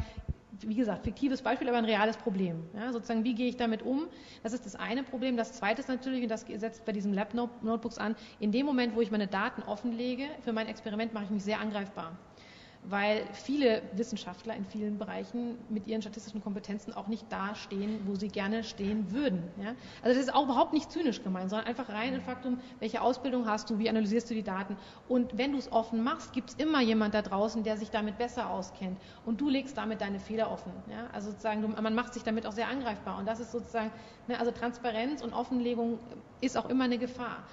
wie 0.62 0.74
gesagt, 0.74 1.04
fiktives 1.04 1.42
Beispiel, 1.42 1.68
aber 1.68 1.78
ein 1.78 1.84
reales 1.84 2.16
Problem. 2.16 2.64
Ja, 2.74 2.92
sozusagen, 2.92 3.24
wie 3.24 3.34
gehe 3.34 3.48
ich 3.48 3.56
damit 3.56 3.82
um? 3.82 4.08
Das 4.42 4.52
ist 4.52 4.66
das 4.66 4.74
eine 4.74 5.02
Problem. 5.02 5.36
Das 5.36 5.52
zweite 5.52 5.80
ist 5.80 5.88
natürlich, 5.88 6.22
und 6.22 6.28
das 6.28 6.42
setzt 6.42 6.84
bei 6.84 6.92
diesen 6.92 7.12
Lab-Notebooks 7.12 7.98
an, 7.98 8.16
in 8.40 8.52
dem 8.52 8.66
Moment, 8.66 8.94
wo 8.94 9.00
ich 9.00 9.10
meine 9.10 9.26
Daten 9.26 9.62
offenlege, 9.62 10.24
für 10.42 10.52
mein 10.52 10.66
Experiment 10.66 11.14
mache 11.14 11.24
ich 11.24 11.30
mich 11.30 11.44
sehr 11.44 11.60
angreifbar 11.60 12.16
weil 12.84 13.26
viele 13.32 13.82
Wissenschaftler 13.92 14.54
in 14.54 14.64
vielen 14.64 14.98
Bereichen 14.98 15.58
mit 15.68 15.86
ihren 15.86 16.00
statistischen 16.00 16.42
Kompetenzen 16.42 16.94
auch 16.94 17.06
nicht 17.06 17.26
da 17.30 17.54
stehen, 17.54 18.00
wo 18.06 18.14
sie 18.14 18.28
gerne 18.28 18.64
stehen 18.64 19.10
würden. 19.12 19.42
Ja? 19.62 19.74
Also 20.02 20.16
das 20.16 20.28
ist 20.28 20.34
auch 20.34 20.44
überhaupt 20.44 20.72
nicht 20.72 20.90
zynisch 20.90 21.22
gemeint, 21.22 21.50
sondern 21.50 21.66
einfach 21.66 21.88
rein 21.88 22.14
im 22.14 22.22
Faktum, 22.22 22.60
welche 22.80 23.00
Ausbildung 23.00 23.46
hast 23.46 23.68
du, 23.70 23.78
wie 23.78 23.88
analysierst 23.88 24.30
du 24.30 24.34
die 24.34 24.42
Daten. 24.42 24.76
Und 25.08 25.36
wenn 25.36 25.52
du 25.52 25.58
es 25.58 25.70
offen 25.70 26.02
machst, 26.02 26.32
gibt 26.32 26.50
es 26.50 26.56
immer 26.56 26.80
jemand 26.80 27.14
da 27.14 27.22
draußen, 27.22 27.62
der 27.62 27.76
sich 27.76 27.90
damit 27.90 28.16
besser 28.16 28.50
auskennt. 28.50 28.98
Und 29.26 29.40
du 29.40 29.48
legst 29.48 29.76
damit 29.76 30.00
deine 30.00 30.20
Fehler 30.20 30.50
offen. 30.50 30.72
Ja? 30.90 31.08
Also 31.12 31.30
sozusagen, 31.30 31.74
man 31.80 31.94
macht 31.94 32.14
sich 32.14 32.22
damit 32.22 32.46
auch 32.46 32.52
sehr 32.52 32.68
angreifbar. 32.68 33.18
Und 33.18 33.26
das 33.26 33.40
ist 33.40 33.52
sozusagen, 33.52 33.90
ne, 34.28 34.38
also 34.38 34.50
Transparenz 34.50 35.22
und 35.22 35.32
Offenlegung 35.32 35.98
ist 36.40 36.56
auch 36.56 36.68
immer 36.68 36.84
eine 36.84 36.98
Gefahr. 36.98 37.44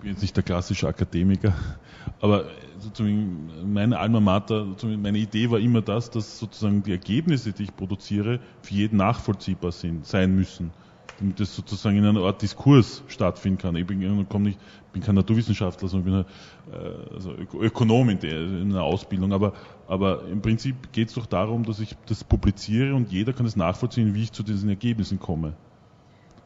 Bin 0.00 0.10
jetzt 0.10 0.22
nicht 0.22 0.36
der 0.36 0.42
klassische 0.42 0.88
Akademiker, 0.88 1.54
aber 2.20 2.46
meine 3.64 3.98
Alma 3.98 4.20
Mater, 4.20 4.66
meine 4.82 5.18
Idee 5.18 5.50
war 5.50 5.58
immer 5.58 5.82
das, 5.82 6.10
dass 6.10 6.38
sozusagen 6.38 6.82
die 6.82 6.92
Ergebnisse, 6.92 7.52
die 7.52 7.64
ich 7.64 7.76
produziere, 7.76 8.40
für 8.62 8.74
jeden 8.74 8.96
nachvollziehbar 8.96 9.72
sind, 9.72 10.06
sein 10.06 10.34
müssen. 10.34 10.72
damit 11.18 11.38
das 11.38 11.54
sozusagen 11.54 11.98
in 11.98 12.06
einer 12.06 12.20
Art 12.20 12.40
Diskurs 12.40 13.02
stattfinden 13.06 13.58
kann. 13.58 13.76
Ich 13.76 13.86
bin, 13.86 14.26
komm 14.28 14.42
nicht, 14.42 14.58
bin 14.92 15.02
kein 15.02 15.14
Naturwissenschaftler, 15.14 15.88
sondern 15.88 16.24
bin 16.64 16.74
äh, 16.74 17.14
also 17.14 17.34
Ökonom 17.60 18.08
in, 18.08 18.18
der, 18.18 18.40
in 18.40 18.70
einer 18.72 18.82
Ausbildung, 18.82 19.32
aber, 19.32 19.52
aber 19.86 20.26
im 20.28 20.40
Prinzip 20.40 20.92
geht 20.92 21.08
es 21.08 21.14
doch 21.14 21.26
darum, 21.26 21.64
dass 21.64 21.78
ich 21.80 21.94
das 22.06 22.24
publiziere 22.24 22.94
und 22.94 23.12
jeder 23.12 23.34
kann 23.34 23.46
es 23.46 23.56
nachvollziehen, 23.56 24.14
wie 24.14 24.22
ich 24.22 24.32
zu 24.32 24.42
diesen 24.42 24.68
Ergebnissen 24.70 25.18
komme. 25.18 25.54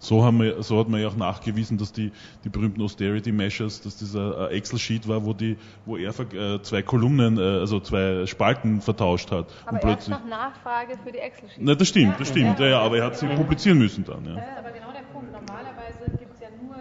So, 0.04 0.22
haben 0.22 0.38
wir, 0.38 0.62
so 0.62 0.78
hat 0.78 0.88
man 0.90 1.00
ja 1.00 1.08
auch 1.08 1.16
nachgewiesen, 1.16 1.78
dass 1.78 1.90
die, 1.90 2.12
die 2.44 2.50
berühmten 2.50 2.82
Austerity 2.82 3.32
Measures, 3.32 3.80
dass 3.80 3.96
dieser 3.96 4.50
Excel-Sheet 4.50 5.08
war, 5.08 5.24
wo, 5.24 5.32
die, 5.32 5.56
wo 5.86 5.96
er 5.96 6.10
äh, 6.10 6.60
zwei 6.60 6.82
Kolumnen, 6.82 7.38
äh, 7.38 7.40
also 7.40 7.80
zwei 7.80 8.26
Spalten 8.26 8.82
vertauscht 8.82 9.30
hat. 9.30 9.46
Aber 9.64 9.82
und 9.82 9.88
erst 9.88 10.10
nach 10.10 10.24
Nachfrage 10.26 10.98
für 11.02 11.10
die 11.10 11.20
Excel-Sheets. 11.20 11.64
Na, 11.64 11.74
das 11.74 11.88
stimmt, 11.88 12.20
das 12.20 12.28
stimmt, 12.28 12.58
ja, 12.60 12.66
ja, 12.66 12.80
aber 12.80 12.98
er 12.98 13.06
hat 13.06 13.16
sie 13.16 13.26
publizieren 13.28 13.78
müssen 13.78 14.04
dann. 14.04 14.26
Ja. 14.26 14.32
aber 14.58 14.72
genau 14.72 14.92
der 14.92 15.04
Punkt. 15.10 15.32
Normalerweise 15.32 16.04
gibt 16.18 16.34
es 16.34 16.40
ja 16.40 16.48
nur 16.62 16.76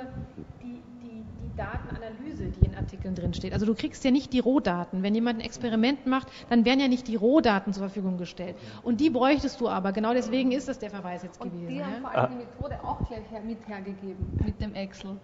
die, 0.62 0.82
die, 1.02 1.24
die 1.32 1.43
Datenanalyse, 1.58 2.46
die 2.46 2.66
in 2.66 2.76
Artikeln 2.76 3.16
drin 3.16 3.34
steht. 3.34 3.54
Also 3.54 3.66
du 3.66 3.76
kriegst 3.76 4.04
ja 4.04 4.12
nicht 4.12 4.34
die 4.34 4.40
Rohdaten. 4.40 5.04
Wenn 5.04 5.14
jemand 5.16 5.40
ein 5.40 5.46
Experiment 5.46 6.06
macht, 6.06 6.28
dann 6.50 6.66
werden 6.66 6.80
ja 6.80 6.88
nicht 6.88 7.08
die 7.08 7.16
Rohdaten 7.16 7.74
zur 7.74 7.84
Verfügung 7.84 8.18
gestellt. 8.18 8.56
Und 8.82 9.00
die 9.00 9.10
bräuchtest 9.10 9.60
du 9.62 9.70
aber. 9.70 9.92
Genau 9.92 10.14
deswegen 10.14 10.52
ist 10.52 10.68
das 10.68 10.80
der 10.80 10.90
Verweis 10.90 11.24
jetzt 11.24 11.40
Und 11.42 11.52
gewesen. 11.52 11.68
die 11.70 11.78
ja? 11.78 11.86
haben 11.86 12.02
vor 12.02 12.12
allem 12.12 12.32
die 12.32 12.46
Methode 12.46 12.84
auch 12.84 13.08
gleich 13.08 13.30
her, 13.30 13.42
mit 13.42 13.68
hergegeben, 13.68 14.40
mit 14.44 14.60
dem 14.62 14.74
Excel. 14.76 15.18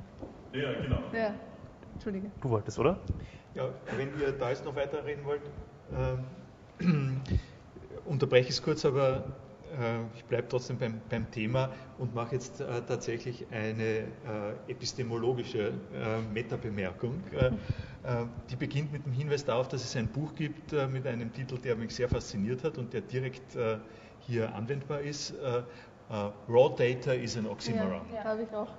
Ja, 0.53 0.73
genau. 0.81 0.99
Ja. 1.13 1.33
Entschuldige. 1.93 2.31
Du 2.41 2.49
wolltest, 2.49 2.79
oder? 2.79 2.99
Ja, 3.55 3.69
wenn 3.97 4.09
ihr 4.19 4.31
da 4.31 4.49
jetzt 4.49 4.63
noch 4.63 4.75
weiterreden 4.75 5.23
wollt, 5.25 5.41
ähm, 6.79 7.21
unterbreche 8.05 8.49
ich 8.49 8.55
es 8.55 8.61
kurz, 8.61 8.85
aber 8.85 9.17
äh, 9.17 9.21
ich 10.15 10.25
bleibe 10.25 10.47
trotzdem 10.47 10.77
beim, 10.77 11.01
beim, 11.09 11.29
Thema 11.31 11.69
und 11.97 12.15
mache 12.15 12.35
jetzt 12.35 12.61
äh, 12.61 12.81
tatsächlich 12.87 13.45
eine 13.51 13.83
äh, 13.83 14.05
epistemologische 14.67 15.67
äh, 15.93 16.21
Metabemerkung. 16.33 17.21
Äh, 17.31 17.47
äh, 17.47 18.25
die 18.49 18.55
beginnt 18.55 18.91
mit 18.91 19.05
dem 19.05 19.13
Hinweis 19.13 19.45
darauf, 19.45 19.67
dass 19.67 19.83
es 19.83 19.95
ein 19.95 20.07
Buch 20.07 20.33
gibt 20.35 20.71
mit 20.71 21.05
einem 21.05 21.31
Titel, 21.33 21.57
der 21.57 21.75
mich 21.75 21.93
sehr 21.93 22.09
fasziniert 22.09 22.63
hat 22.63 22.77
und 22.77 22.93
der 22.93 23.01
direkt 23.01 23.57
hier 24.21 24.53
anwendbar 24.55 25.01
ist. 25.01 25.33
Raw 26.09 26.75
Data 26.75 27.13
is 27.13 27.37
an 27.37 27.45
Oxymoron. 27.45 28.01
Ja, 28.09 28.15
ja. 28.15 28.23
habe 28.23 28.43
ich 28.43 28.55
auch. 28.55 28.69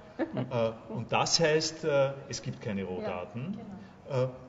und 0.89 1.13
das 1.13 1.39
heißt, 1.39 1.87
es 2.29 2.43
gibt 2.43 2.61
keine 2.61 2.85
Rohdaten. 2.85 3.43
Ja, 3.43 3.51
genau. 3.51 3.81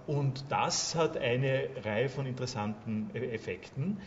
Und 0.07 0.45
das 0.49 0.95
hat 0.95 1.17
eine 1.17 1.69
Reihe 1.83 2.09
von 2.09 2.25
interessanten 2.25 3.11
Effekten. 3.13 3.99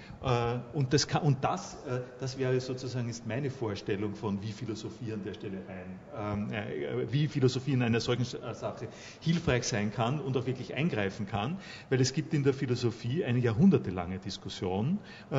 Und 0.72 0.92
das, 0.92 1.06
kann, 1.06 1.22
und 1.22 1.44
das, 1.44 1.76
das 2.18 2.38
wäre 2.38 2.58
sozusagen 2.60 3.08
ist 3.08 3.26
meine 3.26 3.50
Vorstellung 3.50 4.16
von, 4.16 4.42
wie 4.42 4.50
Philosophie 4.50 5.12
an 5.12 5.22
der 5.22 5.34
Stelle 5.34 5.58
ein, 5.68 7.06
wie 7.10 7.28
Philosophie 7.28 7.72
in 7.72 7.82
einer 7.82 8.00
solchen 8.00 8.24
Sache 8.24 8.88
hilfreich 9.20 9.64
sein 9.64 9.92
kann 9.92 10.20
und 10.20 10.36
auch 10.36 10.46
wirklich 10.46 10.74
eingreifen 10.74 11.26
kann, 11.26 11.58
weil 11.88 12.00
es 12.00 12.12
gibt 12.12 12.34
in 12.34 12.42
der 12.42 12.54
Philosophie 12.54 13.24
eine 13.24 13.38
jahrhundertelange 13.38 14.18
Diskussion 14.18 14.98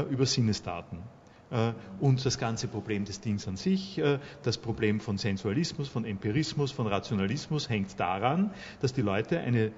über 0.09 0.25
Sinnesdaten 0.25 1.03
und 1.99 2.25
das 2.25 2.37
ganze 2.37 2.67
Problem 2.67 3.05
des 3.05 3.21
Dings 3.21 3.47
an 3.47 3.55
sich, 3.55 4.01
das 4.43 4.57
Problem 4.57 4.99
von 4.99 5.17
Sensualismus, 5.17 5.87
von 5.87 6.03
Empirismus, 6.03 6.71
von 6.71 6.87
Rationalismus 6.87 7.69
hängt 7.69 7.99
daran, 7.99 8.51
dass 8.81 8.93
die 8.93 9.01
Leute 9.01 9.39
eine 9.39 9.71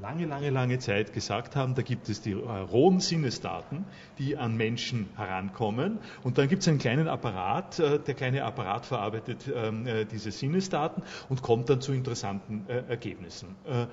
lange, 0.00 0.26
lange, 0.26 0.50
lange 0.50 0.78
Zeit 0.78 1.12
gesagt 1.12 1.56
haben, 1.56 1.74
da 1.74 1.82
gibt 1.82 2.08
es 2.08 2.20
die 2.20 2.32
äh, 2.32 2.36
rohen 2.36 3.00
Sinnesdaten, 3.00 3.84
die 4.18 4.36
an 4.36 4.56
Menschen 4.56 5.08
herankommen. 5.16 5.98
Und 6.22 6.38
dann 6.38 6.48
gibt 6.48 6.62
es 6.62 6.68
einen 6.68 6.78
kleinen 6.78 7.08
Apparat, 7.08 7.78
äh, 7.78 7.98
der 7.98 8.14
kleine 8.14 8.44
Apparat 8.44 8.86
verarbeitet 8.86 9.50
ähm, 9.54 9.86
äh, 9.86 10.04
diese 10.04 10.30
Sinnesdaten 10.30 11.02
und 11.28 11.42
kommt 11.42 11.68
dann 11.70 11.80
zu 11.80 11.92
interessanten 11.92 12.64
äh, 12.68 12.82
Ergebnissen. 12.88 13.54
Äh, 13.64 13.86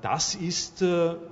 das 0.00 0.34
ist 0.34 0.82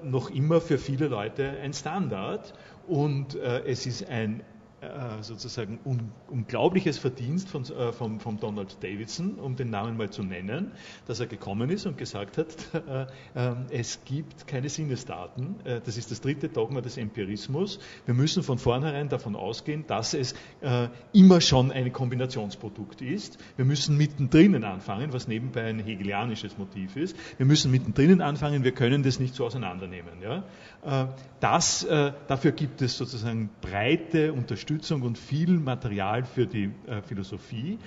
noch 0.02 0.28
immer 0.28 0.60
für 0.60 0.76
viele 0.76 1.08
Leute 1.08 1.56
ein 1.62 1.72
Standard 1.72 2.52
und 2.86 3.34
es 3.34 3.86
ist 3.86 4.10
ein 4.10 4.40
äh, 4.40 4.42
sozusagen 5.20 5.78
un, 5.84 6.12
unglaubliches 6.28 6.98
Verdienst 6.98 7.48
von, 7.48 7.62
äh, 7.64 7.92
von, 7.92 8.20
von, 8.20 8.38
Donald 8.38 8.82
Davidson, 8.82 9.38
um 9.38 9.56
den 9.56 9.70
Namen 9.70 9.96
mal 9.96 10.10
zu 10.10 10.22
nennen, 10.22 10.72
dass 11.06 11.20
er 11.20 11.26
gekommen 11.26 11.70
ist 11.70 11.86
und 11.86 11.98
gesagt 11.98 12.38
hat, 12.38 12.46
äh, 12.88 13.06
ähm, 13.34 13.66
es 13.70 14.04
gibt 14.04 14.46
keine 14.46 14.68
Sinnesdaten. 14.68 15.56
Äh, 15.64 15.80
das 15.84 15.96
ist 15.96 16.10
das 16.10 16.20
dritte 16.20 16.48
Dogma 16.48 16.80
des 16.80 16.96
Empirismus. 16.96 17.78
Wir 18.04 18.14
müssen 18.14 18.42
von 18.42 18.58
vornherein 18.58 19.08
davon 19.08 19.36
ausgehen, 19.36 19.84
dass 19.86 20.14
es 20.14 20.34
äh, 20.60 20.88
immer 21.12 21.40
schon 21.40 21.72
ein 21.72 21.92
Kombinationsprodukt 21.92 23.02
ist. 23.02 23.38
Wir 23.56 23.64
müssen 23.64 23.96
mittendrin 23.96 24.64
anfangen, 24.64 25.12
was 25.12 25.28
nebenbei 25.28 25.64
ein 25.64 25.80
hegelianisches 25.80 26.58
Motiv 26.58 26.96
ist. 26.96 27.16
Wir 27.36 27.46
müssen 27.46 27.70
mittendrin 27.70 28.20
anfangen, 28.20 28.64
wir 28.64 28.72
können 28.72 29.02
das 29.02 29.20
nicht 29.20 29.34
so 29.34 29.46
auseinandernehmen. 29.46 30.22
Ja? 30.22 30.44
Äh, 30.84 31.06
das, 31.40 31.86
dafür 31.86 32.52
gibt 32.52 32.80
es 32.82 32.96
sozusagen 32.96 33.50
breite 33.60 34.32
Unterstützung 34.32 34.75
Unterstützung 34.76 35.02
und 35.02 35.16
viel 35.16 35.58
Material 35.58 36.24
für 36.24 36.46
die 36.46 36.70
äh, 36.86 37.00
Philosophie, 37.00 37.78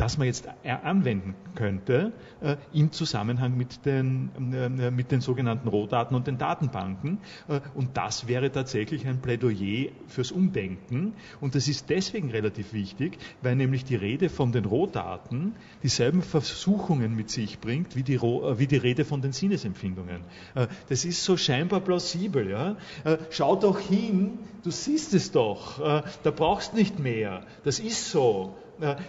das 0.00 0.16
man 0.16 0.26
jetzt 0.26 0.48
anwenden 0.64 1.34
könnte 1.54 2.12
äh, 2.40 2.56
im 2.72 2.90
Zusammenhang 2.90 3.56
mit 3.56 3.84
den, 3.84 4.30
äh, 4.52 4.90
mit 4.90 5.12
den 5.12 5.20
sogenannten 5.20 5.68
Rohdaten 5.68 6.16
und 6.16 6.26
den 6.26 6.38
Datenbanken. 6.38 7.18
Äh, 7.48 7.60
und 7.74 7.98
das 7.98 8.26
wäre 8.26 8.50
tatsächlich 8.50 9.06
ein 9.06 9.20
Plädoyer 9.20 9.90
fürs 10.06 10.32
Umdenken. 10.32 11.12
Und 11.42 11.54
das 11.54 11.68
ist 11.68 11.90
deswegen 11.90 12.30
relativ 12.30 12.72
wichtig, 12.72 13.18
weil 13.42 13.56
nämlich 13.56 13.84
die 13.84 13.96
Rede 13.96 14.30
von 14.30 14.52
den 14.52 14.64
Rohdaten 14.64 15.54
dieselben 15.82 16.22
Versuchungen 16.22 17.14
mit 17.14 17.28
sich 17.28 17.58
bringt, 17.58 17.94
wie 17.94 18.02
die, 18.02 18.16
Roh, 18.16 18.58
wie 18.58 18.66
die 18.66 18.78
Rede 18.78 19.04
von 19.04 19.20
den 19.20 19.32
Sinnesempfindungen. 19.32 20.22
Äh, 20.54 20.68
das 20.88 21.04
ist 21.04 21.24
so 21.24 21.36
scheinbar 21.36 21.80
plausibel. 21.80 22.48
Ja? 22.48 22.76
Äh, 23.04 23.18
schau 23.28 23.54
doch 23.54 23.78
hin, 23.78 24.38
du 24.64 24.70
siehst 24.70 25.12
es 25.12 25.30
doch, 25.30 25.78
äh, 25.78 26.02
da 26.22 26.30
brauchst 26.30 26.72
nicht 26.72 26.98
mehr. 26.98 27.42
Das 27.64 27.78
ist 27.80 28.10
so. 28.10 28.56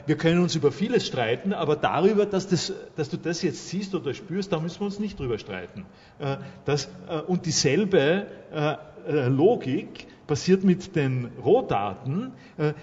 Wir 0.05 0.17
können 0.17 0.41
uns 0.41 0.55
über 0.55 0.71
vieles 0.71 1.07
streiten, 1.07 1.53
aber 1.53 1.75
darüber, 1.75 2.25
dass, 2.25 2.47
das, 2.47 2.73
dass, 2.95 3.09
du 3.09 3.17
das 3.17 3.41
jetzt 3.41 3.69
siehst 3.69 3.95
oder 3.95 4.13
spürst, 4.13 4.51
da 4.51 4.59
müssen 4.59 4.81
wir 4.81 4.85
uns 4.85 4.99
nicht 4.99 5.17
drüber 5.17 5.37
streiten. 5.37 5.85
Äh, 6.19 6.37
das, 6.65 6.89
äh, 7.09 7.19
und 7.21 7.45
dieselbe 7.45 8.27
äh, 8.53 9.27
Logik 9.27 10.07
passiert 10.27 10.63
mit 10.63 10.95
den 10.95 11.31
Rohdaten. 11.43 12.33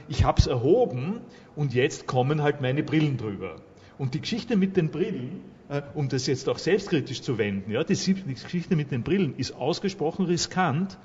Ich 0.08 0.24
habe 0.24 0.40
es 0.40 0.48
erhoben 0.48 1.20
und 1.54 1.72
jetzt 1.72 2.06
kommen 2.06 2.42
halt 2.42 2.60
meine 2.60 2.82
Brillen 2.82 3.16
drüber. 3.16 3.56
Und 3.96 4.14
die 4.14 4.20
Geschichte 4.20 4.56
mit 4.56 4.76
den 4.76 4.90
Brillen, 4.90 5.42
um 5.94 6.08
das 6.08 6.26
jetzt 6.26 6.48
auch 6.48 6.58
selbstkritisch 6.58 7.22
zu 7.22 7.38
wenden, 7.38 7.70
ja, 7.70 7.84
die 7.84 7.94
Geschichte 7.94 8.74
mit 8.74 8.90
den 8.90 9.04
Brillen 9.04 9.36
ist 9.36 9.52
ausgesprochen 9.52 10.26
riskant, 10.26 10.98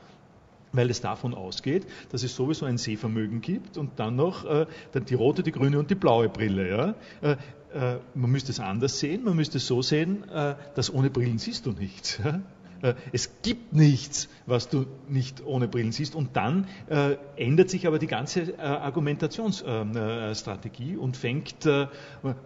weil 0.74 0.90
es 0.90 1.00
davon 1.00 1.34
ausgeht, 1.34 1.88
dass 2.12 2.24
es 2.24 2.36
sowieso 2.36 2.66
ein 2.66 2.78
Sehvermögen 2.78 3.40
gibt 3.42 3.78
und 3.78 3.98
dann 3.98 4.18
noch 4.18 4.44
äh, 4.46 4.66
die 5.08 5.14
rote, 5.14 5.44
die 5.44 5.54
grüne 5.54 5.80
und 5.80 5.90
die 5.90 5.96
blaue 5.96 6.28
Brille. 6.28 6.70
Ja? 6.70 6.96
Äh, 7.22 7.38
äh, 7.74 8.00
man 8.14 8.30
müsste 8.32 8.52
es 8.52 8.60
anders 8.60 9.00
sehen, 9.00 9.24
man 9.24 9.38
müsste 9.38 9.60
es 9.60 9.68
so 9.68 9.82
sehen, 9.82 10.30
äh, 10.30 10.56
dass 10.76 10.94
ohne 10.94 11.10
Brillen 11.10 11.40
siehst 11.40 11.66
du 11.66 11.72
nichts. 11.72 12.20
Ja? 12.24 12.42
Äh, 12.82 12.94
es 13.12 13.42
gibt 13.42 13.74
nichts, 13.74 14.30
was 14.46 14.70
du 14.70 14.86
nicht 15.08 15.44
ohne 15.46 15.68
Brillen 15.68 15.92
siehst. 15.92 16.14
Und 16.16 16.36
dann 16.36 16.68
äh, 16.90 17.18
ändert 17.36 17.70
sich 17.70 17.88
aber 17.88 18.00
die 18.00 18.08
ganze 18.08 18.58
Argumentationsstrategie 18.60 20.98
und 20.98 21.18
fängt, 21.18 21.68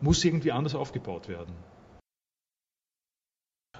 muss 0.01 0.23
irgendwie 0.23 0.51
anders 0.51 0.75
aufgebaut 0.75 1.27
werden. 1.27 1.53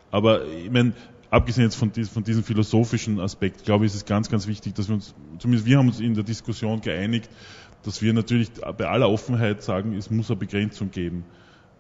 Aber 0.10 0.46
ich 0.46 0.72
meine, 0.72 0.94
abgesehen 1.30 1.66
jetzt 1.66 1.76
von, 1.76 1.92
dies, 1.92 2.10
von, 2.10 2.24
diesem 2.24 2.44
philosophischen 2.44 3.20
Aspekt, 3.20 3.66
glaube 3.66 3.86
ich, 3.86 3.92
ist 3.92 3.98
es 3.98 4.06
ganz, 4.06 4.30
ganz 4.30 4.48
wichtig, 4.48 4.76
dass 4.76 4.88
wir 4.88 4.96
uns, 4.96 5.14
zumindest 5.40 5.66
wir 5.66 5.78
haben 5.78 5.88
uns 5.88 6.00
in 6.00 6.14
der 6.14 6.24
Diskussion 6.24 6.82
geeinigt, 6.82 7.30
dass 7.84 8.02
wir 8.02 8.14
natürlich 8.14 8.52
bei 8.78 8.88
aller 8.88 9.10
Offenheit 9.10 9.62
sagen, 9.62 9.94
es 9.96 10.10
muss 10.10 10.30
eine 10.30 10.40
Begrenzung 10.40 10.92
geben. 10.92 11.26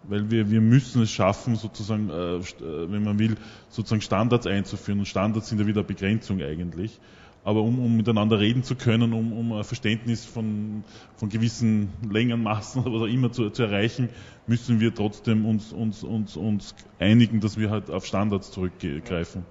Weil 0.03 0.31
wir, 0.31 0.49
wir 0.49 0.61
müssen 0.61 1.01
es 1.01 1.11
schaffen, 1.11 1.55
sozusagen, 1.55 2.09
äh, 2.09 2.35
äh 2.37 2.91
wenn 2.91 3.03
man 3.03 3.19
will, 3.19 3.35
sozusagen 3.69 4.01
Standards 4.01 4.47
einzuführen. 4.47 4.99
Und 4.99 5.05
Standards 5.05 5.49
sind 5.49 5.59
ja 5.59 5.67
wieder 5.67 5.83
Begrenzung 5.83 6.41
eigentlich. 6.41 6.99
Aber 7.47 7.61
um, 7.61 7.79
um 7.79 7.95
miteinander 7.95 8.41
reden 8.41 8.63
zu 8.63 8.75
können, 8.75 9.13
um, 9.13 9.31
um 9.31 9.53
ein 9.53 9.63
Verständnis 9.63 10.25
von, 10.25 10.83
von 11.15 11.29
gewissen 11.29 11.93
Längen, 12.11 12.43
Massen 12.43 12.83
oder 12.83 13.05
auch 13.05 13.07
immer 13.07 13.31
zu, 13.31 13.49
zu 13.51 13.63
erreichen, 13.63 14.09
müssen 14.47 14.81
wir 14.81 14.93
trotzdem 14.93 15.45
uns, 15.45 15.71
uns, 15.71 16.03
uns, 16.03 16.35
uns 16.35 16.75
einigen, 16.99 17.39
dass 17.39 17.57
wir 17.57 17.69
halt 17.69 17.89
auf 17.89 18.05
Standards 18.05 18.51
zurückgreifen. 18.51 19.45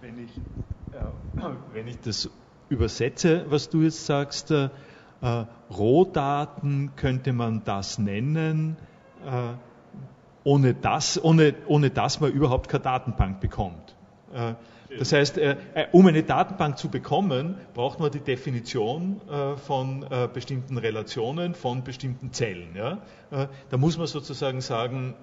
Wenn 0.00 0.24
ich, 0.24 0.38
äh, 0.90 1.44
wenn 1.72 1.86
ich 1.86 2.00
das 2.00 2.28
übersetze, 2.68 3.46
was 3.48 3.70
du 3.70 3.82
jetzt 3.82 4.06
sagst, 4.06 4.50
äh, 4.50 4.68
Rohdaten 5.70 6.96
könnte 6.96 7.32
man 7.32 7.62
das 7.62 8.00
nennen, 8.00 8.76
äh, 9.24 9.52
ohne, 10.42 10.74
das, 10.74 11.22
ohne, 11.22 11.54
ohne 11.68 11.90
dass 11.90 12.18
man 12.18 12.32
überhaupt 12.32 12.68
keine 12.68 12.82
Datenbank 12.82 13.38
bekommt. 13.38 13.94
Das 14.98 15.12
heißt, 15.12 15.38
äh, 15.38 15.56
äh, 15.74 15.86
um 15.92 16.06
eine 16.06 16.22
Datenbank 16.22 16.76
zu 16.78 16.88
bekommen, 16.88 17.56
braucht 17.74 18.00
man 18.00 18.10
die 18.10 18.20
Definition 18.20 19.20
äh, 19.28 19.56
von 19.56 20.04
bestimmten 20.32 20.78
Relationen, 20.78 21.54
von 21.54 21.84
bestimmten 21.84 22.32
Zellen. 22.32 22.98
Da 23.30 23.76
muss 23.76 23.96
man 23.98 24.06
sozusagen 24.06 24.60
sagen, 24.60 25.14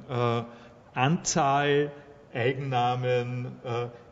Anzahl, 0.93 1.91
Eigennamen, 2.34 3.51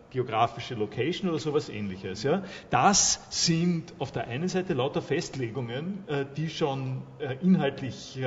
geografische 0.10 0.76
Location 0.76 1.30
oder 1.30 1.40
sowas 1.40 1.70
ähnliches. 1.70 2.28
Das 2.70 3.26
sind 3.30 3.94
auf 4.00 4.12
der 4.12 4.28
einen 4.28 4.48
Seite 4.48 4.74
lauter 4.74 5.02
Festlegungen, 5.02 6.04
die 6.36 6.50
schon 6.50 7.04
inhaltlich 7.42 8.20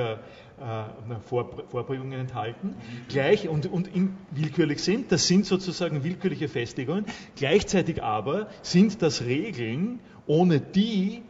Vorbringungen 1.69 2.19
enthalten, 2.19 2.75
gleich 3.07 3.47
und, 3.47 3.65
und 3.65 3.89
willkürlich 4.31 4.83
sind. 4.83 5.11
Das 5.11 5.27
sind 5.27 5.45
sozusagen 5.45 6.03
willkürliche 6.03 6.47
Festlegungen. 6.47 7.05
Gleichzeitig 7.35 8.03
aber 8.03 8.47
sind 8.61 9.01
das 9.01 9.23
Regeln, 9.23 9.99
ohne 10.27 10.59
die 10.59 11.23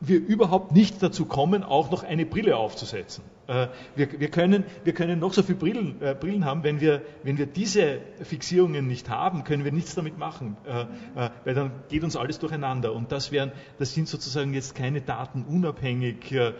wir 0.00 0.18
überhaupt 0.18 0.72
nicht 0.72 1.02
dazu 1.02 1.24
kommen, 1.26 1.64
auch 1.64 1.90
noch 1.90 2.04
eine 2.04 2.24
Brille 2.24 2.56
aufzusetzen. 2.56 3.24
Äh, 3.48 3.68
wir, 3.96 4.20
wir, 4.20 4.30
können, 4.30 4.64
wir 4.84 4.92
können 4.92 5.18
noch 5.18 5.32
so 5.32 5.42
viele 5.42 5.58
Brillen, 5.58 6.02
äh, 6.02 6.14
Brillen 6.14 6.44
haben, 6.44 6.62
wenn 6.64 6.80
wir, 6.80 7.02
wenn 7.22 7.38
wir 7.38 7.46
diese 7.46 8.00
Fixierungen 8.22 8.86
nicht 8.86 9.08
haben, 9.08 9.42
können 9.44 9.64
wir 9.64 9.72
nichts 9.72 9.94
damit 9.94 10.18
machen, 10.18 10.58
äh, 10.66 10.82
äh, 10.82 11.30
weil 11.44 11.54
dann 11.54 11.70
geht 11.88 12.04
uns 12.04 12.14
alles 12.14 12.38
durcheinander. 12.38 12.92
Und 12.92 13.10
das, 13.10 13.32
wären, 13.32 13.52
das 13.78 13.94
sind 13.94 14.06
sozusagen 14.06 14.52
jetzt 14.52 14.74
keine 14.74 15.00
Daten 15.00 15.44
unabhängig 15.48 16.30
äh, 16.30 16.52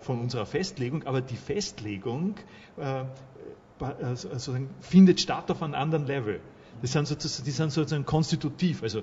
von 0.00 0.20
unserer 0.20 0.46
Festlegung, 0.46 1.02
aber 1.04 1.20
die 1.20 1.36
Festlegung 1.36 2.36
äh, 2.78 3.04
also 3.78 4.56
findet 4.80 5.20
statt 5.20 5.50
auf 5.50 5.62
einem 5.62 5.74
anderen 5.74 6.06
Level. 6.06 6.40
Das 6.80 6.92
sind 6.92 7.06
sozusagen, 7.06 7.44
die 7.44 7.50
sind 7.50 7.72
sozusagen 7.72 8.06
konstitutiv, 8.06 8.82
also 8.82 9.02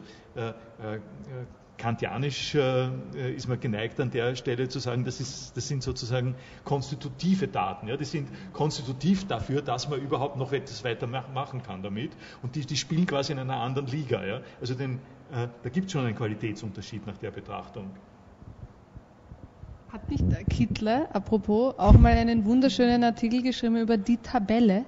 kantianisch 1.79 2.53
äh, 2.53 2.89
ist 3.35 3.47
man 3.47 3.59
geneigt 3.59 3.99
an 3.99 4.11
der 4.11 4.35
Stelle 4.35 4.69
zu 4.69 4.77
sagen, 4.77 5.05
das, 5.05 5.19
ist, 5.19 5.57
das 5.57 5.67
sind 5.67 5.81
sozusagen 5.81 6.35
konstitutive 6.63 7.47
Daten. 7.47 7.87
Ja? 7.87 7.97
Die 7.97 8.05
sind 8.05 8.29
konstitutiv 8.53 9.25
dafür, 9.25 9.63
dass 9.63 9.89
man 9.89 9.99
überhaupt 9.99 10.37
noch 10.37 10.51
etwas 10.51 10.83
weiter 10.83 11.07
machen 11.07 11.63
kann 11.63 11.81
damit. 11.81 12.11
Und 12.43 12.55
die, 12.55 12.65
die 12.65 12.77
spielen 12.77 13.07
quasi 13.07 13.31
in 13.31 13.39
einer 13.39 13.57
anderen 13.57 13.87
Liga. 13.87 14.23
Ja? 14.23 14.41
Also 14.61 14.75
den, 14.75 14.99
äh, 15.31 15.47
da 15.63 15.69
gibt 15.69 15.87
es 15.87 15.93
schon 15.93 16.05
einen 16.05 16.15
Qualitätsunterschied 16.15 17.07
nach 17.07 17.17
der 17.17 17.31
Betrachtung. 17.31 17.89
Hat 19.91 20.07
nicht 20.07 20.29
der 20.31 20.43
Kittler, 20.43 21.09
apropos, 21.13 21.73
auch 21.79 21.93
mal 21.93 22.13
einen 22.13 22.45
wunderschönen 22.45 23.03
Artikel 23.03 23.41
geschrieben 23.41 23.77
über 23.77 23.97
die 23.97 24.17
Tabelle? 24.17 24.85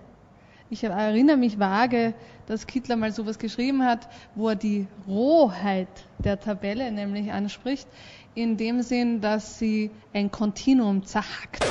Ich 0.73 0.85
erinnere 0.85 1.35
mich 1.35 1.59
vage, 1.59 2.13
dass 2.47 2.65
Kittler 2.65 2.95
mal 2.95 3.11
sowas 3.11 3.39
geschrieben 3.39 3.83
hat, 3.83 4.07
wo 4.35 4.47
er 4.47 4.55
die 4.55 4.87
Rohheit 5.05 5.89
der 6.17 6.39
Tabelle 6.39 6.93
nämlich 6.93 7.29
anspricht, 7.29 7.89
in 8.35 8.55
dem 8.55 8.81
Sinn, 8.81 9.19
dass 9.19 9.59
sie 9.59 9.91
ein 10.13 10.31
Kontinuum 10.31 11.03
zerhackt. 11.03 11.61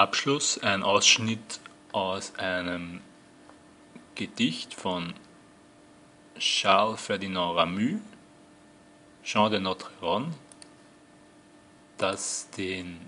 Abschluss 0.00 0.56
ein 0.56 0.82
Ausschnitt 0.82 1.60
aus 1.92 2.34
einem 2.36 3.02
Gedicht 4.14 4.72
von 4.72 5.12
Charles 6.38 7.02
Ferdinand 7.02 7.58
Ramus, 7.58 8.00
Jean 9.22 9.50
de 9.50 9.60
Notre 9.60 9.90
Dame, 10.00 10.32
das 11.98 12.48
den 12.56 12.98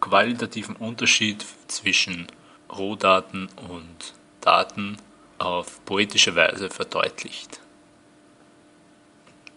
qualitativen 0.00 0.74
Unterschied 0.76 1.44
zwischen 1.66 2.28
Rohdaten 2.72 3.50
und 3.68 4.14
Daten 4.40 4.96
auf 5.36 5.84
poetische 5.84 6.34
Weise 6.34 6.70
verdeutlicht. 6.70 7.60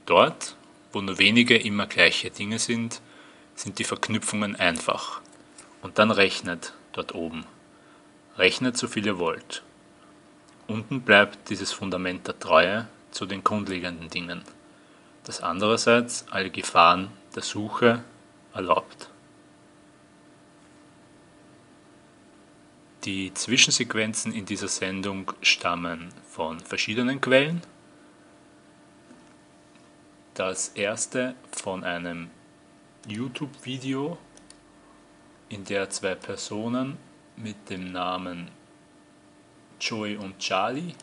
Dort, 0.05 0.57
wo 0.91 0.99
nur 0.99 1.19
wenige 1.19 1.57
immer 1.57 1.87
gleiche 1.87 2.31
Dinge 2.31 2.59
sind, 2.59 2.99
sind 3.55 3.79
die 3.79 3.85
Verknüpfungen 3.85 4.57
einfach. 4.57 5.21
Und 5.81 5.97
dann 5.97 6.11
rechnet 6.11 6.73
dort 6.93 7.13
oben. 7.15 7.45
Rechnet 8.37 8.77
so 8.77 8.87
viel 8.87 9.05
ihr 9.05 9.19
wollt. 9.19 9.63
Unten 10.67 11.01
bleibt 11.01 11.49
dieses 11.49 11.71
Fundament 11.71 12.27
der 12.27 12.39
Treue 12.39 12.87
zu 13.11 13.25
den 13.25 13.43
grundlegenden 13.43 14.09
Dingen, 14.09 14.41
das 15.25 15.41
andererseits 15.41 16.25
alle 16.31 16.49
Gefahren 16.49 17.09
der 17.35 17.43
Suche 17.43 18.03
erlaubt. 18.53 19.09
Die 23.03 23.33
Zwischensequenzen 23.33 24.31
in 24.31 24.45
dieser 24.45 24.67
Sendung 24.67 25.33
stammen 25.41 26.13
von 26.29 26.59
verschiedenen 26.59 27.19
Quellen. 27.19 27.61
Das 30.35 30.69
erste 30.69 31.35
von 31.51 31.83
einem 31.83 32.29
YouTube-Video 33.07 34.19
in 35.51 35.65
der 35.65 35.89
zwei 35.89 36.15
Personen 36.15 36.97
mit 37.35 37.69
dem 37.69 37.91
Namen 37.91 38.49
Joey 39.79 40.15
und 40.15 40.39
Charlie 40.39 40.95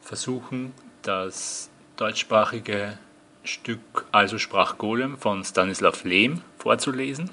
versuchen, 0.00 0.72
das 1.02 1.68
deutschsprachige 1.96 2.98
Stück 3.42 4.06
Also 4.12 4.38
sprach 4.38 4.78
Golem 4.78 5.18
von 5.18 5.44
Stanislav 5.44 6.04
Lehm 6.04 6.42
vorzulesen. 6.58 7.30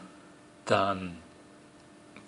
Dann 0.65 1.17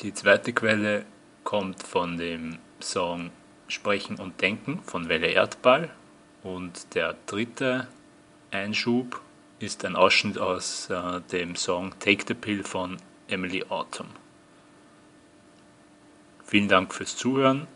die 0.02 0.14
zweite 0.14 0.54
Quelle 0.54 1.06
kommt 1.44 1.82
von 1.82 2.18
dem 2.18 2.60
Song 2.80 3.32
Sprechen 3.68 4.18
und 4.18 4.42
Denken 4.42 4.82
von 4.84 5.10
Welle 5.10 5.28
Erdball. 5.28 5.90
Und 6.44 6.94
der 6.94 7.16
dritte 7.26 7.88
Einschub 8.52 9.22
ist 9.60 9.84
ein 9.86 9.96
Ausschnitt 9.96 10.38
aus 10.38 10.90
äh, 10.90 11.22
dem 11.32 11.56
Song 11.56 11.98
Take 12.00 12.26
the 12.28 12.34
Pill 12.34 12.64
von 12.64 12.98
Emily 13.30 13.64
Autumn. 13.70 14.10
Vielen 16.44 16.68
Dank 16.68 16.94
fürs 16.94 17.16
Zuhören 17.16 17.68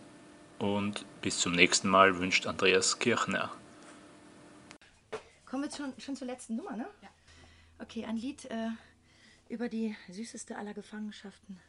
und 0.59 1.05
bis 1.21 1.39
zum 1.39 1.53
nächsten 1.53 1.87
Mal 1.89 2.17
wünscht 2.17 2.47
Andreas 2.47 2.99
Kirchner. 2.99 3.51
Kommen 5.45 5.63
wir 5.63 5.71
schon, 5.71 5.93
schon 5.99 6.15
zur 6.15 6.27
letzten 6.27 6.55
Nummer, 6.55 6.75
ne? 6.75 6.87
Ja. 7.01 7.09
Okay, 7.79 8.05
ein 8.05 8.17
Lied 8.17 8.45
äh, 8.45 8.69
über 9.49 9.69
die 9.69 9.95
süßeste 10.09 10.57
aller 10.57 10.73
Gefangenschaften. 10.73 11.59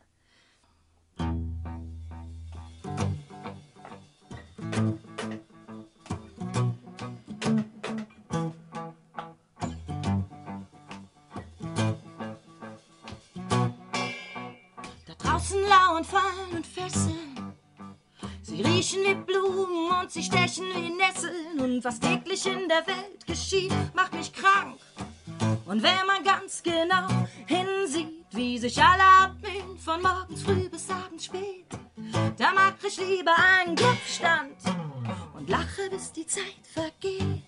Fallen 16.05 16.57
und 16.57 16.67
fesseln. 16.67 17.55
Sie 18.43 18.63
riechen 18.63 19.03
wie 19.05 19.15
Blumen 19.15 19.91
und 20.01 20.11
sie 20.11 20.23
stechen 20.23 20.67
wie 20.75 20.91
Nesseln. 20.91 21.61
Und 21.61 21.85
was 21.85 21.99
täglich 21.99 22.47
in 22.47 22.69
der 22.69 22.87
Welt 22.87 23.27
geschieht, 23.27 23.73
macht 23.95 24.13
mich 24.13 24.33
krank. 24.33 24.79
Und 25.67 25.83
wenn 25.83 26.07
man 26.07 26.23
ganz 26.23 26.63
genau 26.63 27.09
hinsieht, 27.47 28.27
wie 28.33 28.59
sich 28.59 28.81
alle 28.83 29.03
abmühen, 29.03 29.79
von 29.79 30.03
morgens 30.03 30.43
früh 30.43 30.69
bis 30.69 30.91
abends 30.91 31.25
spät, 31.25 31.67
da 32.37 32.53
mach 32.55 32.75
ich 32.87 32.99
lieber 32.99 33.35
einen 33.37 33.77
Kopfstand 33.77 34.57
und 35.35 35.49
lache, 35.49 35.89
bis 35.91 36.13
die 36.13 36.27
Zeit 36.27 36.67
vergeht. 36.73 37.43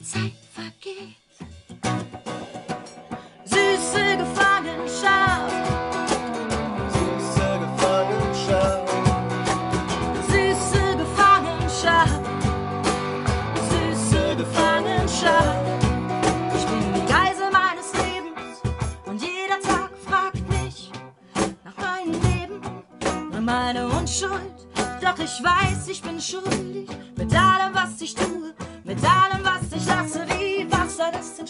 Zeit 0.00 0.32
vergeht. 0.52 1.16
Meine 23.56 23.88
Unschuld. 23.88 24.56
Doch 25.00 25.18
ich 25.18 25.42
weiß, 25.42 25.88
ich 25.88 26.02
bin 26.02 26.20
schuldig. 26.20 26.88
Mit 27.16 27.34
allem, 27.34 27.72
was 27.74 28.00
ich 28.02 28.14
tue, 28.14 28.52
mit 28.84 28.98
allem, 29.02 29.42
was 29.42 29.72
ich 29.74 29.86
lasse, 29.86 30.26
wie 30.28 30.70
Wasser, 30.70 31.10
das 31.10 31.36
den 31.36 31.46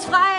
jetzt 0.00 0.08
frei. 0.08 0.29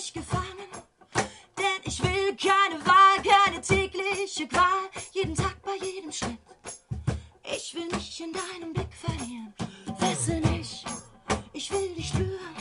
mich 0.00 0.14
gefangen, 0.14 0.70
denn 1.58 1.80
ich 1.84 2.02
will 2.02 2.34
keine 2.34 2.80
Wahl, 2.86 3.22
keine 3.22 3.60
tägliche 3.60 4.48
Qual, 4.48 4.88
jeden 5.12 5.34
Tag 5.34 5.60
bei 5.62 5.76
jedem 5.84 6.10
Schritt. 6.10 6.38
Ich 7.44 7.74
will 7.74 7.86
mich 7.92 8.22
in 8.22 8.32
deinem 8.32 8.72
Blick 8.72 8.94
verlieren, 8.94 9.52
fessel 9.98 10.40
mich, 10.52 10.84
ich 11.52 11.70
will 11.70 11.94
dich 11.94 12.08
spüren. 12.08 12.56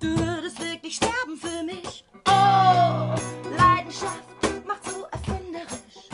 Du 0.00 0.18
würdest 0.18 0.58
wirklich 0.58 0.96
sterben 0.96 1.36
für 1.36 1.62
mich. 1.62 2.04
Oh, 2.26 3.14
Leidenschaft 3.56 4.66
macht 4.66 4.84
so 4.86 5.04
erfinderisch. 5.12 6.08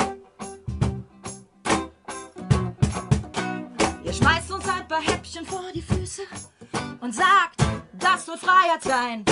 Ihr 4.04 4.12
schmeißt 4.12 4.50
uns 4.50 4.68
ein 4.68 4.86
paar 4.86 5.00
Häppchen 5.00 5.46
vor 5.46 5.72
die 5.74 5.80
Füße 5.82 6.22
und 7.00 7.14
sagt, 7.14 7.62
das 7.94 8.26
soll 8.26 8.36
Freiheit 8.36 8.82
sein. 8.82 9.24